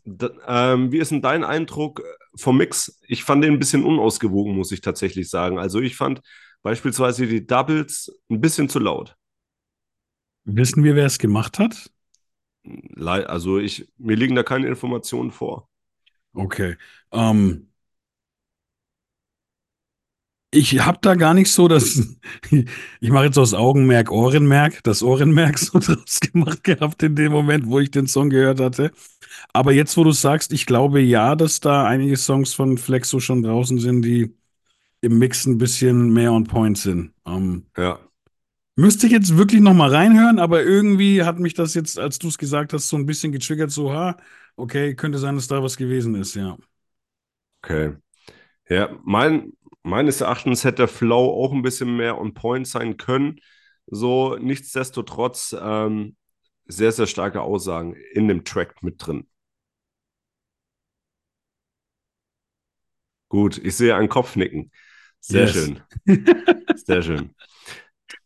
ähm, 0.46 0.92
wie 0.92 0.98
ist 0.98 1.10
denn 1.10 1.22
dein 1.22 1.44
Eindruck 1.44 2.02
vom 2.36 2.56
Mix? 2.58 3.00
Ich 3.06 3.24
fand 3.24 3.44
den 3.44 3.54
ein 3.54 3.58
bisschen 3.58 3.84
unausgewogen, 3.84 4.54
muss 4.56 4.72
ich 4.72 4.80
tatsächlich 4.80 5.30
sagen. 5.30 5.58
Also 5.58 5.80
ich 5.80 5.96
fand 5.96 6.20
beispielsweise 6.62 7.26
die 7.26 7.46
Doubles 7.46 8.10
ein 8.30 8.40
bisschen 8.40 8.68
zu 8.68 8.78
laut. 8.78 9.16
Wissen 10.46 10.82
wir, 10.82 10.94
wer 10.96 11.04
es 11.04 11.18
gemacht 11.18 11.58
hat? 11.58 11.90
Also 12.96 13.58
ich, 13.58 13.88
mir 13.98 14.16
liegen 14.16 14.34
da 14.34 14.42
keine 14.42 14.66
Informationen 14.66 15.30
vor. 15.30 15.68
Okay. 16.34 16.76
Ähm, 17.12 17.68
ich 20.56 20.80
habe 20.84 20.98
da 21.02 21.14
gar 21.14 21.34
nicht 21.34 21.50
so 21.52 21.68
das, 21.68 22.02
ich 23.00 23.10
mache 23.10 23.26
jetzt 23.26 23.38
aus 23.38 23.54
Augenmerk 23.54 24.10
Ohrenmerk, 24.10 24.82
das 24.84 25.02
Ohrenmerk 25.02 25.58
so 25.60 25.78
draus 25.78 26.20
gemacht 26.20 26.64
gehabt 26.64 27.02
in 27.02 27.16
dem 27.16 27.32
Moment, 27.32 27.66
wo 27.66 27.78
ich 27.80 27.90
den 27.90 28.06
Song 28.06 28.30
gehört 28.30 28.60
hatte. 28.60 28.92
Aber 29.52 29.72
jetzt, 29.72 29.96
wo 29.96 30.04
du 30.04 30.12
sagst, 30.12 30.52
ich 30.52 30.66
glaube 30.66 31.00
ja, 31.00 31.36
dass 31.36 31.60
da 31.60 31.86
einige 31.86 32.16
Songs 32.16 32.54
von 32.54 32.78
Flexo 32.78 33.20
schon 33.20 33.42
draußen 33.42 33.78
sind, 33.80 34.02
die 34.02 34.34
im 35.02 35.18
Mix 35.18 35.46
ein 35.46 35.58
bisschen 35.58 36.12
mehr 36.12 36.32
on 36.32 36.44
point 36.44 36.78
sind. 36.78 37.12
Ähm, 37.26 37.66
Ja. 37.76 37.98
müsste 38.76 39.06
ich 39.06 39.12
jetzt 39.12 39.36
wirklich 39.36 39.60
noch 39.60 39.74
mal 39.74 39.90
reinhören, 39.94 40.38
aber 40.38 40.62
irgendwie 40.62 41.22
hat 41.24 41.38
mich 41.38 41.54
das 41.54 41.74
jetzt, 41.74 41.98
als 41.98 42.18
du 42.18 42.28
es 42.28 42.38
gesagt 42.38 42.72
hast, 42.72 42.88
so 42.88 42.96
ein 42.96 43.06
bisschen 43.06 43.32
getriggert, 43.32 43.70
so, 43.70 43.92
ha, 43.92 44.16
okay, 44.56 44.94
könnte 44.94 45.18
sein, 45.18 45.34
dass 45.36 45.48
da 45.48 45.62
was 45.62 45.76
gewesen 45.76 46.14
ist, 46.14 46.34
ja. 46.34 46.56
Okay. 47.64 47.96
Ja, 48.70 48.90
mein, 49.04 49.54
meines 49.86 50.20
Erachtens 50.20 50.64
hätte 50.64 50.76
der 50.82 50.88
Flow 50.88 51.30
auch 51.44 51.52
ein 51.52 51.62
bisschen 51.62 51.96
mehr 51.96 52.18
on 52.20 52.34
point 52.34 52.66
sein 52.68 52.96
können. 52.96 53.40
So, 53.86 54.36
nichtsdestotrotz 54.36 55.56
ähm, 55.60 56.16
sehr, 56.66 56.92
sehr 56.92 57.06
starke 57.06 57.42
Aussagen 57.42 57.94
in 58.12 58.28
dem 58.28 58.44
Track 58.44 58.82
mit 58.82 58.96
drin. 59.06 59.28
Gut, 63.28 63.58
ich 63.58 63.76
sehe 63.76 63.96
einen 63.96 64.08
Kopfnicken. 64.08 64.70
Sehr 65.20 65.46
Yes. 65.46 65.52
schön. 65.52 65.80
Sehr 66.76 67.02
schön. 67.02 67.34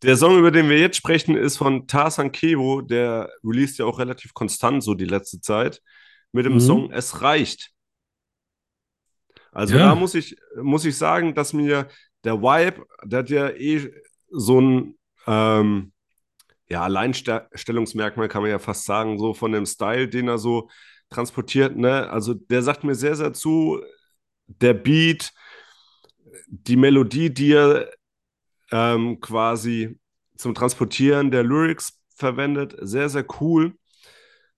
Der 0.03 0.17
Song, 0.17 0.39
über 0.39 0.51
den 0.51 0.69
wir 0.69 0.79
jetzt 0.79 0.97
sprechen, 0.97 1.37
ist 1.37 1.57
von 1.57 1.87
Tarzan 1.87 2.33
Kevo. 2.33 2.83
Der 2.83 3.31
released 3.43 3.79
ja 3.79 3.87
auch 3.87 3.99
relativ 3.99 4.35
konstant 4.35 4.83
so 4.85 4.95
die 4.95 5.07
letzte 5.07 5.41
Zeit 5.41 5.81
mit 6.33 6.45
dem 6.45 6.55
Mhm. 6.55 6.61
Song 6.61 6.93
Es 6.93 7.23
reicht. 7.23 7.71
Also 9.53 9.77
Ja. 9.77 9.89
da 9.89 9.95
muss 9.95 10.15
ich, 10.15 10.37
muss 10.57 10.85
ich 10.85 10.97
sagen, 10.97 11.35
dass 11.35 11.53
mir 11.53 11.89
der 12.25 12.41
Vibe, 12.41 12.87
der 13.05 13.19
hat 13.21 13.31
ja 13.31 13.49
eh 13.51 13.91
so 14.31 14.61
ein 14.61 14.99
ähm, 15.27 15.93
ja, 16.69 16.83
Alleinstellungsmerkmal, 16.83 18.29
kann 18.29 18.43
man 18.43 18.51
ja 18.51 18.59
fast 18.59 18.85
sagen, 18.85 19.19
so 19.19 19.35
von 19.35 19.53
dem 19.53 19.67
Style, 19.67 20.09
den 20.09 20.29
er 20.29 20.39
so 20.39 20.69
transportiert. 21.11 21.77
Ne? 21.77 22.09
Also 22.11 22.35
der 22.35 22.63
sagt 22.63 22.85
mir 22.85 22.95
sehr, 22.95 23.17
sehr 23.17 23.33
zu, 23.33 23.81
der 24.47 24.75
Beat, 24.75 25.33
die 26.49 26.77
Melodie, 26.77 27.31
die 27.33 27.53
er 27.53 27.91
ähm, 28.73 29.21
quasi 29.21 29.99
zum 30.37 30.55
Transportieren 30.55 31.31
der 31.31 31.43
Lyrics 31.45 31.99
verwendet, 32.15 32.77
sehr, 32.81 33.09
sehr 33.09 33.25
cool. 33.41 33.75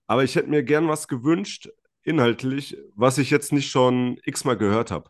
Aber 0.07 0.23
ich 0.23 0.35
hätte 0.35 0.49
mir 0.49 0.63
gern 0.63 0.87
was 0.87 1.07
gewünscht, 1.07 1.69
inhaltlich, 2.03 2.77
was 2.95 3.17
ich 3.17 3.29
jetzt 3.29 3.51
nicht 3.53 3.69
schon 3.69 4.19
x-mal 4.25 4.57
gehört 4.57 4.91
habe. 4.91 5.09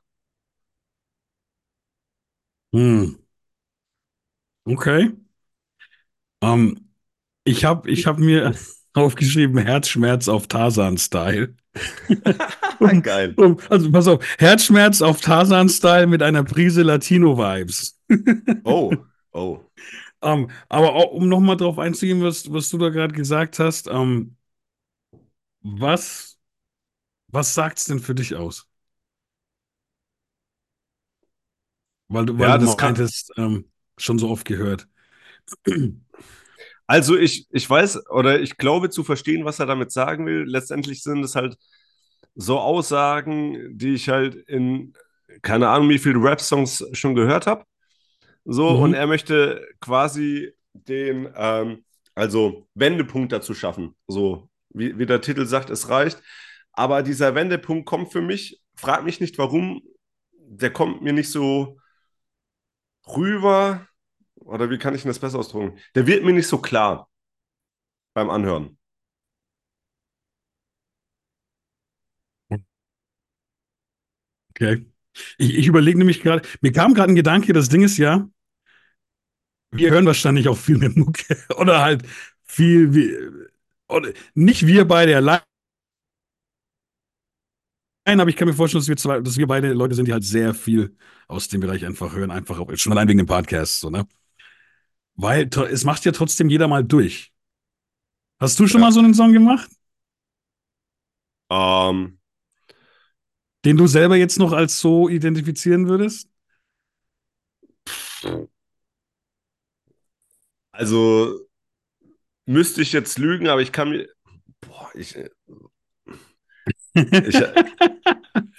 Hm. 2.73 3.15
Okay. 4.67 5.12
Ähm, 6.41 6.89
ich 7.43 7.65
habe 7.65 7.89
ich 7.89 8.07
hab 8.07 8.19
mir 8.19 8.53
aufgeschrieben, 8.93 9.57
Herzschmerz 9.59 10.27
auf 10.27 10.47
Tarzan-Style. 10.47 11.55
Geil. 13.01 13.35
Also 13.69 13.91
pass 13.91 14.07
auf, 14.07 14.23
Herzschmerz 14.38 15.01
auf 15.01 15.21
Tarzan-Style 15.21 16.07
mit 16.07 16.21
einer 16.21 16.43
Prise 16.43 16.83
Latino-Vibes. 16.83 18.00
Oh, 18.63 18.93
oh. 19.31 19.59
Ähm, 20.21 20.50
aber 20.69 20.93
auch, 20.93 21.12
um 21.12 21.29
nochmal 21.29 21.57
drauf 21.57 21.79
einzugehen, 21.79 22.21
was, 22.23 22.51
was 22.51 22.69
du 22.69 22.77
da 22.77 22.89
gerade 22.89 23.13
gesagt 23.13 23.59
hast, 23.59 23.88
ähm, 23.88 24.38
was, 25.62 26.33
was 27.34 27.54
sagt's 27.54 27.86
denn 27.86 28.00
für 28.00 28.16
dich 28.16 28.36
aus? 28.36 28.68
Weil 32.08 32.25
du, 32.25 32.38
weil 32.38 32.50
Ja, 32.50 32.58
du 32.58 32.66
das 32.66 32.78
kann- 32.78 32.90
meintest, 32.90 33.32
ähm, 33.38 33.66
schon 33.98 34.20
so 34.20 34.30
oft 34.30 34.46
gehört. 34.46 34.88
Also 36.88 37.18
ich, 37.18 37.48
ich 37.52 37.70
weiß 37.70 38.10
oder 38.10 38.42
ich 38.42 38.58
glaube 38.58 38.90
zu 38.90 39.04
verstehen, 39.06 39.46
was 39.46 39.60
er 39.60 39.66
damit 39.66 39.92
sagen 39.92 40.25
will. 40.25 40.44
Letztendlich 40.46 41.02
sind 41.02 41.24
es 41.24 41.34
halt 41.36 41.58
so 42.36 42.60
Aussagen, 42.60 43.78
die 43.78 43.94
ich 43.94 44.10
halt 44.10 44.36
in 44.36 44.94
keine 45.42 45.70
Ahnung, 45.70 45.90
wie 45.90 46.00
viele 46.00 46.22
Rap-Songs 46.24 46.86
schon 46.94 47.16
gehört 47.16 47.48
habe. 47.48 47.66
So, 48.46 48.70
Mhm. 48.70 48.84
und 48.84 48.94
er 48.96 49.08
möchte 49.08 49.68
quasi 49.82 50.54
den, 50.74 51.30
ähm, 51.36 51.86
also 52.16 52.68
Wendepunkt 52.75 53.32
dazu 53.32 53.54
schaffen. 53.54 53.96
So, 54.08 54.50
wie, 54.70 54.98
wie 55.00 55.06
der 55.06 55.22
Titel 55.22 55.46
sagt, 55.46 55.70
es 55.70 55.90
reicht. 55.90 56.22
Aber 56.74 57.03
dieser 57.03 57.36
Wendepunkt 57.36 57.86
kommt 57.86 58.12
für 58.12 58.22
mich, 58.22 58.62
frag 58.75 59.03
mich 59.03 59.20
nicht 59.20 59.38
warum, 59.38 59.82
der 60.34 60.72
kommt 60.74 61.01
mir 61.01 61.13
nicht 61.13 61.30
so 61.30 61.77
rüber. 63.08 63.88
Oder 64.36 64.70
wie 64.70 64.77
kann 64.77 64.96
ich 64.96 65.03
das 65.03 65.20
besser 65.20 65.39
ausdrücken? 65.39 65.80
Der 65.96 66.08
wird 66.08 66.24
mir 66.24 66.34
nicht 66.34 66.48
so 66.48 66.58
klar 66.60 67.10
beim 68.15 68.30
Anhören. 68.30 68.77
Okay. 74.51 74.86
Ich, 75.38 75.56
ich 75.58 75.68
überlege 75.68 75.98
nämlich 75.98 76.22
gerade, 76.22 76.48
mir 76.62 76.72
kam 76.72 76.94
gerade 76.94 77.12
ein 77.12 77.15
Gedanke, 77.15 77.53
das 77.53 77.70
Ding 77.70 77.84
ist 77.84 77.98
ja, 77.98 78.27
wir 79.72 79.92
hören 79.92 80.06
wahrscheinlich 80.06 80.48
auch 80.48 80.58
viel 80.58 80.77
mit 80.77 80.96
Mucke 80.96 81.38
oder 81.58 81.82
halt 81.82 82.03
viel, 82.44 82.94
wie, 82.94 83.15
oder 83.88 84.12
nicht 84.34 84.68
wir 84.68 84.86
beide 84.88 85.15
allein, 85.15 85.42
aber 88.05 88.29
ich 88.29 88.36
kann 88.36 88.48
mir 88.48 88.53
vorstellen, 88.53 88.81
dass 88.81 88.88
wir, 88.89 88.98
zwei, 88.98 89.19
dass 89.22 89.38
wir 89.38 89.48
beide 89.48 89.74
Leute 89.74 89.95
sind, 89.95 90.07
die 90.07 90.13
halt 90.13 90.24
sehr 90.24 90.53
viel 90.53 90.95
aus 91.27 91.48
dem 91.48 91.62
Bereich 91.62 91.86
einfach 91.86 92.13
hören, 92.15 92.31
einfach 92.31 92.60
auch, 92.60 92.69
schon 92.75 92.91
allein 92.91 93.07
wegen 93.07 93.19
dem 93.19 93.27
Podcast, 93.27 93.79
so, 93.79 93.89
ne? 93.89 94.05
Weil 95.15 95.50
es 95.72 95.83
macht 95.86 96.05
ja 96.05 96.12
trotzdem 96.12 96.50
jeder 96.50 96.67
mal 96.67 96.83
durch. 96.83 97.33
Hast 98.39 98.60
du 98.60 98.67
schon 98.67 98.81
Ja. 98.81 98.88
mal 98.88 98.91
so 98.91 99.00
einen 99.00 99.13
Song 99.15 99.33
gemacht, 99.33 99.69
Ähm, 101.50 102.17
den 103.65 103.77
du 103.77 103.88
selber 103.88 104.15
jetzt 104.15 104.39
noch 104.39 104.51
als 104.51 104.79
so 104.79 105.10
identifizieren 105.10 105.88
würdest? 105.88 106.29
also 110.74 111.48
müsste 112.45 112.81
ich 112.81 112.93
jetzt 112.93 113.17
lügen, 113.19 113.48
aber 113.48 113.62
ich 113.62 113.72
kann 113.72 113.89
mir. 113.89 114.07
Boah, 114.62 114.89
ich, 114.95 115.17
ich, 116.93 117.41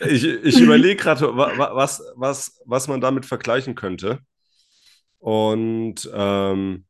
ich, 0.01 0.25
ich 0.25 0.61
überlege 0.61 0.97
gerade, 0.97 1.37
wa- 1.37 1.57
wa- 1.57 1.75
was, 1.75 2.03
was, 2.17 2.61
was 2.67 2.89
man 2.89 3.01
damit 3.01 3.27
vergleichen 3.27 3.75
könnte. 3.75 4.21
Und 5.19 6.09
ähm, 6.15 6.85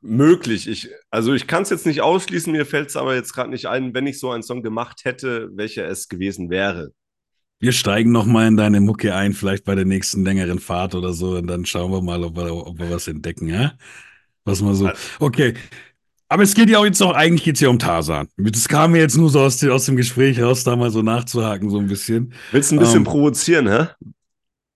möglich. 0.00 0.68
Ich, 0.68 0.88
also 1.10 1.32
ich 1.32 1.46
kann 1.46 1.62
es 1.62 1.70
jetzt 1.70 1.86
nicht 1.86 2.00
ausschließen, 2.02 2.52
mir 2.52 2.66
fällt 2.66 2.88
es 2.88 2.96
aber 2.96 3.14
jetzt 3.14 3.32
gerade 3.32 3.50
nicht 3.50 3.66
ein, 3.66 3.94
wenn 3.94 4.06
ich 4.06 4.18
so 4.18 4.30
einen 4.30 4.42
Song 4.42 4.62
gemacht 4.62 5.04
hätte, 5.04 5.50
welcher 5.54 5.86
es 5.86 6.08
gewesen 6.08 6.50
wäre. 6.50 6.92
Wir 7.60 7.72
steigen 7.72 8.10
noch 8.10 8.26
mal 8.26 8.48
in 8.48 8.56
deine 8.56 8.80
Mucke 8.80 9.14
ein, 9.14 9.34
vielleicht 9.34 9.64
bei 9.64 9.76
der 9.76 9.84
nächsten 9.84 10.24
längeren 10.24 10.58
Fahrt 10.58 10.96
oder 10.96 11.12
so, 11.12 11.36
und 11.36 11.46
dann 11.46 11.64
schauen 11.64 11.92
wir 11.92 12.02
mal, 12.02 12.24
ob 12.24 12.36
wir, 12.36 12.52
ob 12.52 12.78
wir 12.80 12.90
was 12.90 13.06
entdecken, 13.06 13.46
ja? 13.48 13.74
Was 14.44 14.60
mal 14.60 14.74
so. 14.74 14.90
Okay. 15.20 15.54
Aber 16.32 16.44
es 16.44 16.54
geht 16.54 16.70
ja 16.70 16.78
auch 16.78 16.86
jetzt 16.86 17.02
auch, 17.02 17.12
eigentlich 17.12 17.44
geht 17.44 17.56
es 17.56 17.60
ja 17.60 17.68
um 17.68 17.78
Tarzan. 17.78 18.26
Das 18.38 18.66
kam 18.66 18.92
mir 18.92 19.00
jetzt 19.00 19.18
nur 19.18 19.28
so 19.28 19.40
aus, 19.40 19.62
aus 19.64 19.84
dem 19.84 19.96
Gespräch 19.96 20.40
raus, 20.40 20.64
da 20.64 20.74
mal 20.74 20.90
so 20.90 21.02
nachzuhaken, 21.02 21.68
so 21.68 21.76
ein 21.76 21.88
bisschen. 21.88 22.32
Willst 22.52 22.70
du 22.70 22.76
ein 22.76 22.78
bisschen 22.78 23.00
ähm, 23.00 23.04
provozieren, 23.04 23.68
hä? 23.68 23.88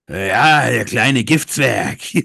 Ja, 0.07 0.69
der 0.69 0.85
kleine 0.85 1.25
Giftzwerg. 1.25 1.99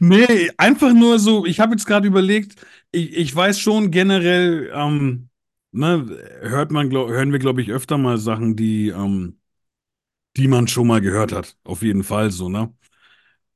nee, 0.00 0.50
einfach 0.58 0.92
nur 0.92 1.18
so, 1.18 1.46
ich 1.46 1.58
habe 1.58 1.72
jetzt 1.72 1.86
gerade 1.86 2.06
überlegt, 2.06 2.60
ich, 2.92 3.16
ich 3.16 3.34
weiß 3.34 3.58
schon 3.58 3.90
generell, 3.90 4.70
ähm, 4.74 5.30
ne, 5.72 6.14
hört 6.42 6.70
man, 6.72 6.90
glaub, 6.90 7.08
hören 7.08 7.32
wir, 7.32 7.38
glaube 7.38 7.62
ich, 7.62 7.70
öfter 7.70 7.96
mal 7.96 8.18
Sachen, 8.18 8.54
die, 8.54 8.88
ähm, 8.88 9.38
die 10.36 10.46
man 10.46 10.68
schon 10.68 10.88
mal 10.88 11.00
gehört 11.00 11.32
hat. 11.32 11.56
Auf 11.64 11.80
jeden 11.80 12.04
Fall 12.04 12.30
so, 12.30 12.50
ne? 12.50 12.74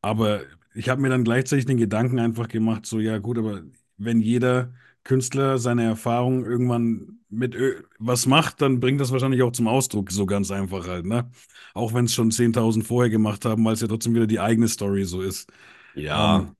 Aber 0.00 0.40
ich 0.74 0.88
habe 0.88 1.00
mir 1.00 1.08
dann 1.08 1.24
gleichzeitig 1.24 1.66
den 1.66 1.76
Gedanken 1.76 2.18
einfach 2.18 2.48
gemacht, 2.48 2.86
so, 2.86 3.00
ja, 3.00 3.18
gut, 3.18 3.38
aber 3.38 3.62
wenn 3.96 4.20
jeder 4.20 4.72
Künstler 5.04 5.58
seine 5.58 5.84
Erfahrung 5.84 6.44
irgendwann 6.44 7.20
mit 7.28 7.56
was 7.98 8.26
macht, 8.26 8.60
dann 8.60 8.80
bringt 8.80 9.00
das 9.00 9.12
wahrscheinlich 9.12 9.42
auch 9.42 9.52
zum 9.52 9.68
Ausdruck, 9.68 10.10
so 10.10 10.26
ganz 10.26 10.50
einfach 10.50 10.86
halt, 10.88 11.06
ne? 11.06 11.30
Auch 11.74 11.94
wenn 11.94 12.06
es 12.06 12.14
schon 12.14 12.30
10.000 12.30 12.86
vorher 12.86 13.10
gemacht 13.10 13.44
haben, 13.44 13.64
weil 13.64 13.74
es 13.74 13.80
ja 13.80 13.88
trotzdem 13.88 14.14
wieder 14.14 14.26
die 14.26 14.40
eigene 14.40 14.68
Story 14.68 15.04
so 15.04 15.22
ist. 15.22 15.50
Ja. 15.94 16.38
Ähm, 16.40 16.56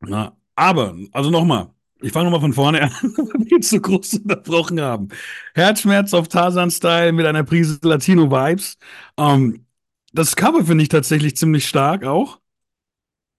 na, 0.00 0.36
aber, 0.54 0.96
also 1.12 1.30
nochmal, 1.30 1.70
ich 2.00 2.12
fange 2.12 2.26
nochmal 2.26 2.40
von 2.40 2.52
vorne 2.52 2.82
an, 2.82 2.90
weil 3.02 3.50
wir 3.50 3.60
zu 3.60 3.80
groß 3.80 4.14
unterbrochen 4.14 4.80
haben. 4.80 5.08
Herzschmerz 5.54 6.12
auf 6.14 6.28
Tarzan-Style 6.28 7.12
mit 7.12 7.26
einer 7.26 7.44
Prise 7.44 7.78
Latino-Vibes. 7.82 8.78
Ähm, 9.18 9.66
das 10.12 10.36
Cover 10.36 10.64
finde 10.64 10.82
ich 10.82 10.88
tatsächlich 10.88 11.36
ziemlich 11.36 11.66
stark 11.66 12.04
auch. 12.04 12.40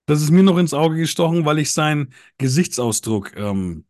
Das 0.08 0.22
ist 0.22 0.32
mir 0.32 0.42
noch 0.42 0.58
ins 0.58 0.74
Auge 0.74 0.96
gestochen, 0.96 1.46
weil 1.46 1.60
ich 1.60 1.72
seinen 1.74 2.14
Gesichtsausdruck 2.38 3.36
ähm, 3.36 3.86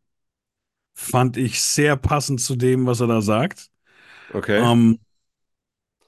fand 0.95 1.37
ich 1.37 1.61
sehr 1.61 1.95
passend 1.95 2.41
zu 2.41 2.55
dem, 2.55 2.87
was 2.87 2.99
er 2.99 3.07
da 3.07 3.21
sagt. 3.21 3.69
Okay. 4.33 4.59
Ähm, 4.59 4.99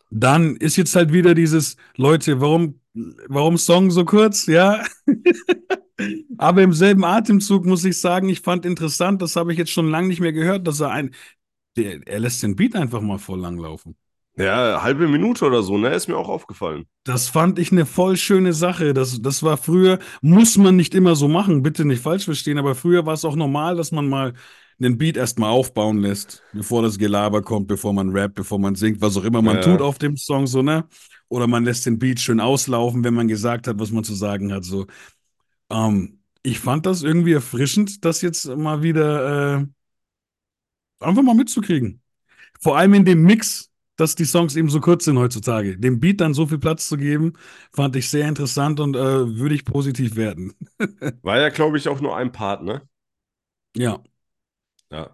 dann 0.10 0.56
ist 0.56 0.78
jetzt 0.78 0.96
halt 0.96 1.14
wieder 1.14 1.36
dieses, 1.36 1.78
Leute, 1.96 2.42
warum, 2.42 2.82
warum 3.28 3.58
Song 3.58 3.92
so 3.92 4.04
kurz? 4.04 4.48
Ja. 4.48 4.84
Aber 6.38 6.64
im 6.64 6.74
selben 6.74 7.06
Atemzug 7.06 7.66
muss 7.66 7.86
ich 7.86 8.00
sagen, 8.00 8.30
ich 8.30 8.42
fand 8.42 8.66
interessant, 8.66 9.22
das 9.22 9.36
habe 9.36 9.52
ich 9.52 9.60
jetzt 9.60 9.72
schon 9.72 9.92
lange 9.92 10.08
nicht 10.08 10.22
mehr 10.22 10.34
gehört, 10.34 10.66
dass 10.66 10.80
er 10.80 10.90
ein, 10.90 11.14
der, 11.78 12.08
er 12.08 12.20
lässt 12.20 12.42
den 12.42 12.56
Beat 12.56 12.76
einfach 12.76 13.02
mal 13.02 13.20
voll 13.20 13.40
lang 13.40 13.60
laufen. 13.60 13.96
Ja, 14.40 14.82
halbe 14.82 15.10
Minute 15.10 15.46
oder 15.46 15.62
so, 15.64 15.78
ne? 15.78 15.94
Ist 15.94 16.08
mir 16.08 16.16
auch 16.16 16.30
aufgefallen. 16.30 16.86
Das 17.04 17.28
fand 17.28 17.60
ich 17.60 17.74
eine 17.74 17.86
voll 17.86 18.16
schöne 18.16 18.54
Sache. 18.54 18.94
Das, 18.94 19.22
das 19.22 19.44
war 19.44 19.58
früher, 19.58 20.00
muss 20.22 20.58
man 20.58 20.78
nicht 20.78 20.96
immer 20.96 21.18
so 21.18 21.28
machen, 21.28 21.62
bitte 21.62 21.84
nicht 21.84 22.02
falsch 22.02 22.24
verstehen, 22.24 22.58
aber 22.58 22.74
früher 22.74 23.06
war 23.06 23.16
es 23.16 23.26
auch 23.26 23.36
normal, 23.36 23.76
dass 23.76 23.92
man 23.92 24.08
mal 24.08 24.34
einen 24.80 24.98
Beat 24.98 25.18
erstmal 25.18 25.50
aufbauen 25.50 25.98
lässt, 25.98 26.42
bevor 26.54 26.82
das 26.82 26.98
Gelaber 26.98 27.42
kommt, 27.42 27.68
bevor 27.68 27.92
man 27.92 28.12
rappt, 28.12 28.36
bevor 28.36 28.60
man 28.60 28.76
singt, 28.76 29.02
was 29.02 29.18
auch 29.18 29.26
immer 29.26 29.42
man 29.42 29.58
ja. 29.58 29.62
tut 29.62 29.82
auf 29.82 29.98
dem 29.98 30.16
Song, 30.16 30.48
so, 30.48 30.62
ne? 30.62 30.86
Oder 31.28 31.48
man 31.48 31.66
lässt 31.66 31.86
den 31.86 32.00
Beat 32.00 32.22
schön 32.22 32.40
auslaufen, 32.40 33.04
wenn 33.04 33.14
man 33.14 33.28
gesagt 33.28 33.68
hat, 33.68 33.78
was 33.78 33.92
man 33.92 34.06
zu 34.06 34.16
sagen 34.16 34.54
hat, 34.54 34.64
so. 34.64 34.88
Ähm, 35.70 36.20
ich 36.44 36.60
fand 36.60 36.86
das 36.86 37.04
irgendwie 37.04 37.34
erfrischend, 37.34 38.06
das 38.06 38.22
jetzt 38.22 38.46
mal 38.46 38.82
wieder 38.82 39.58
äh, 39.58 39.66
einfach 41.02 41.24
mal 41.24 41.36
mitzukriegen. 41.36 42.02
Vor 42.62 42.78
allem 42.78 42.94
in 42.94 43.04
dem 43.04 43.24
Mix, 43.24 43.69
dass 44.00 44.16
die 44.16 44.26
Songs 44.26 44.56
eben 44.56 44.70
so 44.70 44.80
kurz 44.80 45.06
sind 45.06 45.18
heutzutage. 45.18 45.78
Dem 45.78 46.00
Beat 46.00 46.22
dann 46.22 46.34
so 46.34 46.48
viel 46.48 46.58
Platz 46.58 46.88
zu 46.88 46.96
geben, 46.96 47.34
fand 47.74 47.96
ich 47.98 48.10
sehr 48.10 48.28
interessant 48.30 48.80
und 48.80 48.96
äh, 48.96 49.38
würde 49.38 49.56
ich 49.56 49.66
positiv 49.66 50.16
werden. 50.16 50.54
War 51.22 51.40
ja, 51.40 51.50
glaube 51.50 51.78
ich, 51.78 51.90
auch 51.90 52.00
nur 52.00 52.16
ein 52.16 52.32
Part, 52.32 52.64
ne? 52.64 52.82
Ja. 53.76 54.02
Ja. 54.92 55.10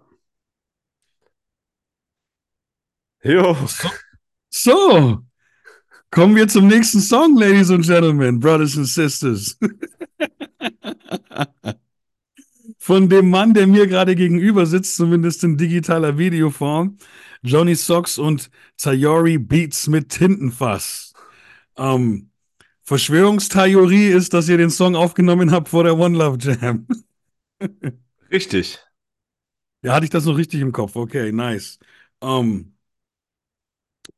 Jo. 3.24 3.56
So, 3.66 3.88
so, 4.50 5.18
kommen 6.10 6.36
wir 6.36 6.46
zum 6.46 6.68
nächsten 6.68 7.00
Song, 7.00 7.36
Ladies 7.36 7.70
and 7.70 7.84
Gentlemen, 7.84 8.38
Brothers 8.38 8.76
and 8.76 8.86
Sisters. 8.86 9.58
Von 12.78 13.08
dem 13.08 13.30
Mann, 13.30 13.52
der 13.52 13.66
mir 13.66 13.88
gerade 13.88 14.14
gegenüber 14.14 14.64
sitzt, 14.64 14.94
zumindest 14.94 15.42
in 15.42 15.56
digitaler 15.56 16.18
Videoform, 16.18 16.98
Johnny 17.42 17.74
Socks 17.74 18.18
und 18.18 18.50
Tayori 18.76 19.38
Beats 19.38 19.86
mit 19.88 20.08
Tintenfass. 20.10 21.12
Ähm, 21.76 22.30
Verschwörungstheorie 22.82 24.08
ist, 24.08 24.32
dass 24.32 24.48
ihr 24.48 24.58
den 24.58 24.70
Song 24.70 24.94
aufgenommen 24.94 25.50
habt 25.50 25.68
vor 25.68 25.84
der 25.84 25.98
One 25.98 26.16
Love 26.16 26.38
Jam. 26.38 26.86
Richtig. 28.30 28.78
Ja, 29.82 29.94
hatte 29.94 30.04
ich 30.04 30.10
das 30.10 30.24
noch 30.24 30.36
richtig 30.36 30.60
im 30.60 30.72
Kopf? 30.72 30.96
Okay, 30.96 31.32
nice. 31.32 31.78
Ähm, 32.20 32.76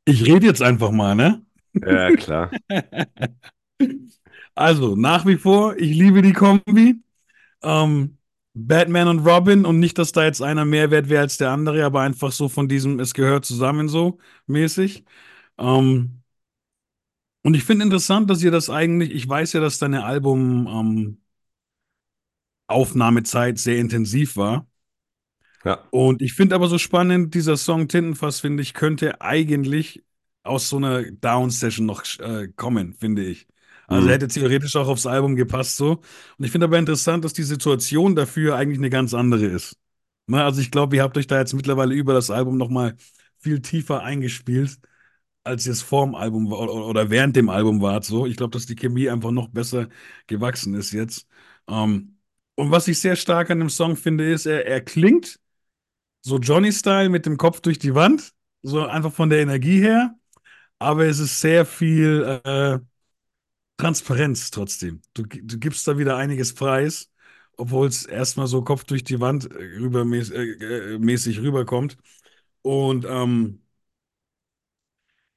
ich 0.05 0.25
rede 0.25 0.45
jetzt 0.45 0.61
einfach 0.61 0.91
mal, 0.91 1.15
ne? 1.15 1.45
Ja, 1.73 2.11
klar. 2.15 2.51
also, 4.55 4.95
nach 4.95 5.25
wie 5.25 5.37
vor, 5.37 5.77
ich 5.77 5.95
liebe 5.95 6.21
die 6.21 6.33
Kombi. 6.33 7.01
Ähm, 7.63 8.18
Batman 8.67 9.07
und 9.07 9.19
Robin 9.27 9.65
und 9.65 9.79
nicht, 9.79 9.97
dass 9.97 10.11
da 10.11 10.23
jetzt 10.25 10.41
einer 10.41 10.65
mehr 10.65 10.91
wert 10.91 11.09
wäre 11.09 11.21
als 11.21 11.37
der 11.37 11.51
andere, 11.51 11.83
aber 11.85 12.01
einfach 12.01 12.31
so 12.31 12.49
von 12.49 12.67
diesem, 12.67 12.99
es 12.99 13.13
gehört 13.13 13.45
zusammen 13.45 13.89
so 13.89 14.19
mäßig. 14.47 15.05
Ähm, 15.57 16.21
und 17.43 17.55
ich 17.55 17.63
finde 17.63 17.85
interessant, 17.85 18.29
dass 18.29 18.43
ihr 18.43 18.51
das 18.51 18.69
eigentlich, 18.69 19.11
ich 19.11 19.27
weiß 19.27 19.53
ja, 19.53 19.61
dass 19.61 19.79
deine 19.79 20.03
Album 20.05 20.67
ähm, 20.67 21.21
Aufnahmezeit 22.67 23.57
sehr 23.57 23.77
intensiv 23.77 24.37
war. 24.37 24.67
Ja. 25.65 25.83
Und 25.91 26.21
ich 26.21 26.33
finde 26.33 26.55
aber 26.55 26.67
so 26.67 26.77
spannend, 26.77 27.33
dieser 27.33 27.57
Song 27.57 27.87
Tintenfass, 27.87 28.39
finde 28.39 28.63
ich, 28.63 28.73
könnte 28.73 29.21
eigentlich 29.21 30.03
aus 30.43 30.69
so 30.69 30.77
einer 30.77 31.03
Down-Session 31.03 31.85
noch 31.85 32.03
äh, 32.19 32.47
kommen, 32.55 32.93
finde 32.93 33.25
ich. 33.25 33.47
Also 33.89 34.07
mhm. 34.07 34.11
hätte 34.11 34.27
theoretisch 34.27 34.75
auch 34.75 34.87
aufs 34.87 35.05
Album 35.05 35.35
gepasst 35.35 35.77
so. 35.77 36.01
Und 36.37 36.45
ich 36.45 36.51
finde 36.51 36.65
aber 36.65 36.77
interessant, 36.77 37.25
dass 37.25 37.33
die 37.33 37.43
Situation 37.43 38.15
dafür 38.15 38.55
eigentlich 38.55 38.77
eine 38.77 38.89
ganz 38.89 39.13
andere 39.13 39.45
ist. 39.45 39.77
Na, 40.27 40.45
also 40.45 40.61
ich 40.61 40.71
glaube, 40.71 40.95
ihr 40.95 41.03
habt 41.03 41.17
euch 41.17 41.27
da 41.27 41.39
jetzt 41.39 41.53
mittlerweile 41.53 41.95
über 41.95 42.13
das 42.13 42.29
Album 42.29 42.57
noch 42.57 42.69
mal 42.69 42.95
viel 43.39 43.61
tiefer 43.61 44.03
eingespielt, 44.03 44.79
als 45.43 45.65
ihr 45.65 45.71
es 45.71 45.81
vorm 45.81 46.15
Album 46.15 46.51
war 46.51 46.59
oder 46.69 47.09
während 47.09 47.35
dem 47.35 47.49
Album 47.49 47.81
wart. 47.81 48.05
So, 48.05 48.25
ich 48.27 48.37
glaube, 48.37 48.51
dass 48.51 48.65
die 48.67 48.75
Chemie 48.75 49.09
einfach 49.09 49.31
noch 49.31 49.47
besser 49.49 49.89
gewachsen 50.27 50.75
ist 50.75 50.91
jetzt. 50.91 51.27
Ähm, 51.67 52.17
und 52.55 52.71
was 52.71 52.87
ich 52.87 52.99
sehr 52.99 53.15
stark 53.15 53.49
an 53.49 53.59
dem 53.59 53.69
Song 53.69 53.95
finde, 53.95 54.29
ist, 54.31 54.45
er, 54.45 54.67
er 54.67 54.81
klingt 54.81 55.39
so 56.21 56.37
Johnny-Style 56.37 57.09
mit 57.09 57.25
dem 57.25 57.37
Kopf 57.37 57.61
durch 57.61 57.79
die 57.79 57.95
Wand, 57.95 58.33
so 58.61 58.85
einfach 58.85 59.13
von 59.13 59.29
der 59.29 59.39
Energie 59.39 59.79
her. 59.81 60.15
Aber 60.79 61.05
es 61.05 61.19
ist 61.19 61.41
sehr 61.41 61.65
viel 61.65 62.41
äh, 62.43 62.79
Transparenz 63.79 64.51
trotzdem. 64.51 65.01
Du, 65.15 65.23
du 65.23 65.57
gibst 65.59 65.87
da 65.87 65.97
wieder 65.97 66.17
einiges 66.17 66.53
preis, 66.53 67.11
obwohl 67.57 67.87
es 67.87 68.05
erstmal 68.05 68.47
so 68.47 68.63
Kopf 68.63 68.83
durch 68.83 69.03
die 69.03 69.19
Wand 69.21 69.49
äh, 69.51 69.77
äh, 69.77 70.95
äh, 70.95 70.99
mäßig 70.99 71.39
rüberkommt. 71.41 71.97
Und 72.61 73.05
ähm, 73.09 73.61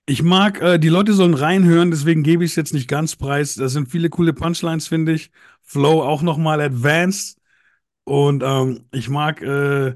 ich 0.07 0.23
mag, 0.23 0.61
äh, 0.61 0.79
die 0.79 0.89
Leute 0.89 1.13
sollen 1.15 1.35
reinhören, 1.35 1.91
deswegen 1.91 2.23
gebe 2.25 2.45
ich 2.45 2.53
es 2.53 2.57
jetzt 2.57 2.75
nicht 2.75 2.89
ganz 2.89 3.17
preis. 3.17 3.55
Da 3.55 3.69
sind 3.69 3.89
viele 3.89 4.11
coole 4.11 4.33
Punchlines, 4.33 4.89
finde 4.89 5.13
ich. 5.13 5.31
Flow 5.63 6.03
auch 6.03 6.23
nochmal 6.23 6.61
advanced. 6.61 7.39
Und 8.05 8.43
ähm, 8.45 8.87
ich 8.93 9.09
mag 9.09 9.43
äh, 9.43 9.95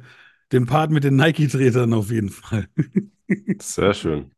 den 0.52 0.66
Part 0.66 0.92
mit 0.92 1.04
den 1.04 1.16
Nike-Tretern 1.16 1.92
auf 1.94 2.10
jeden 2.10 2.30
Fall. 2.30 2.68
Sehr 3.60 3.94
schön. 3.94 4.35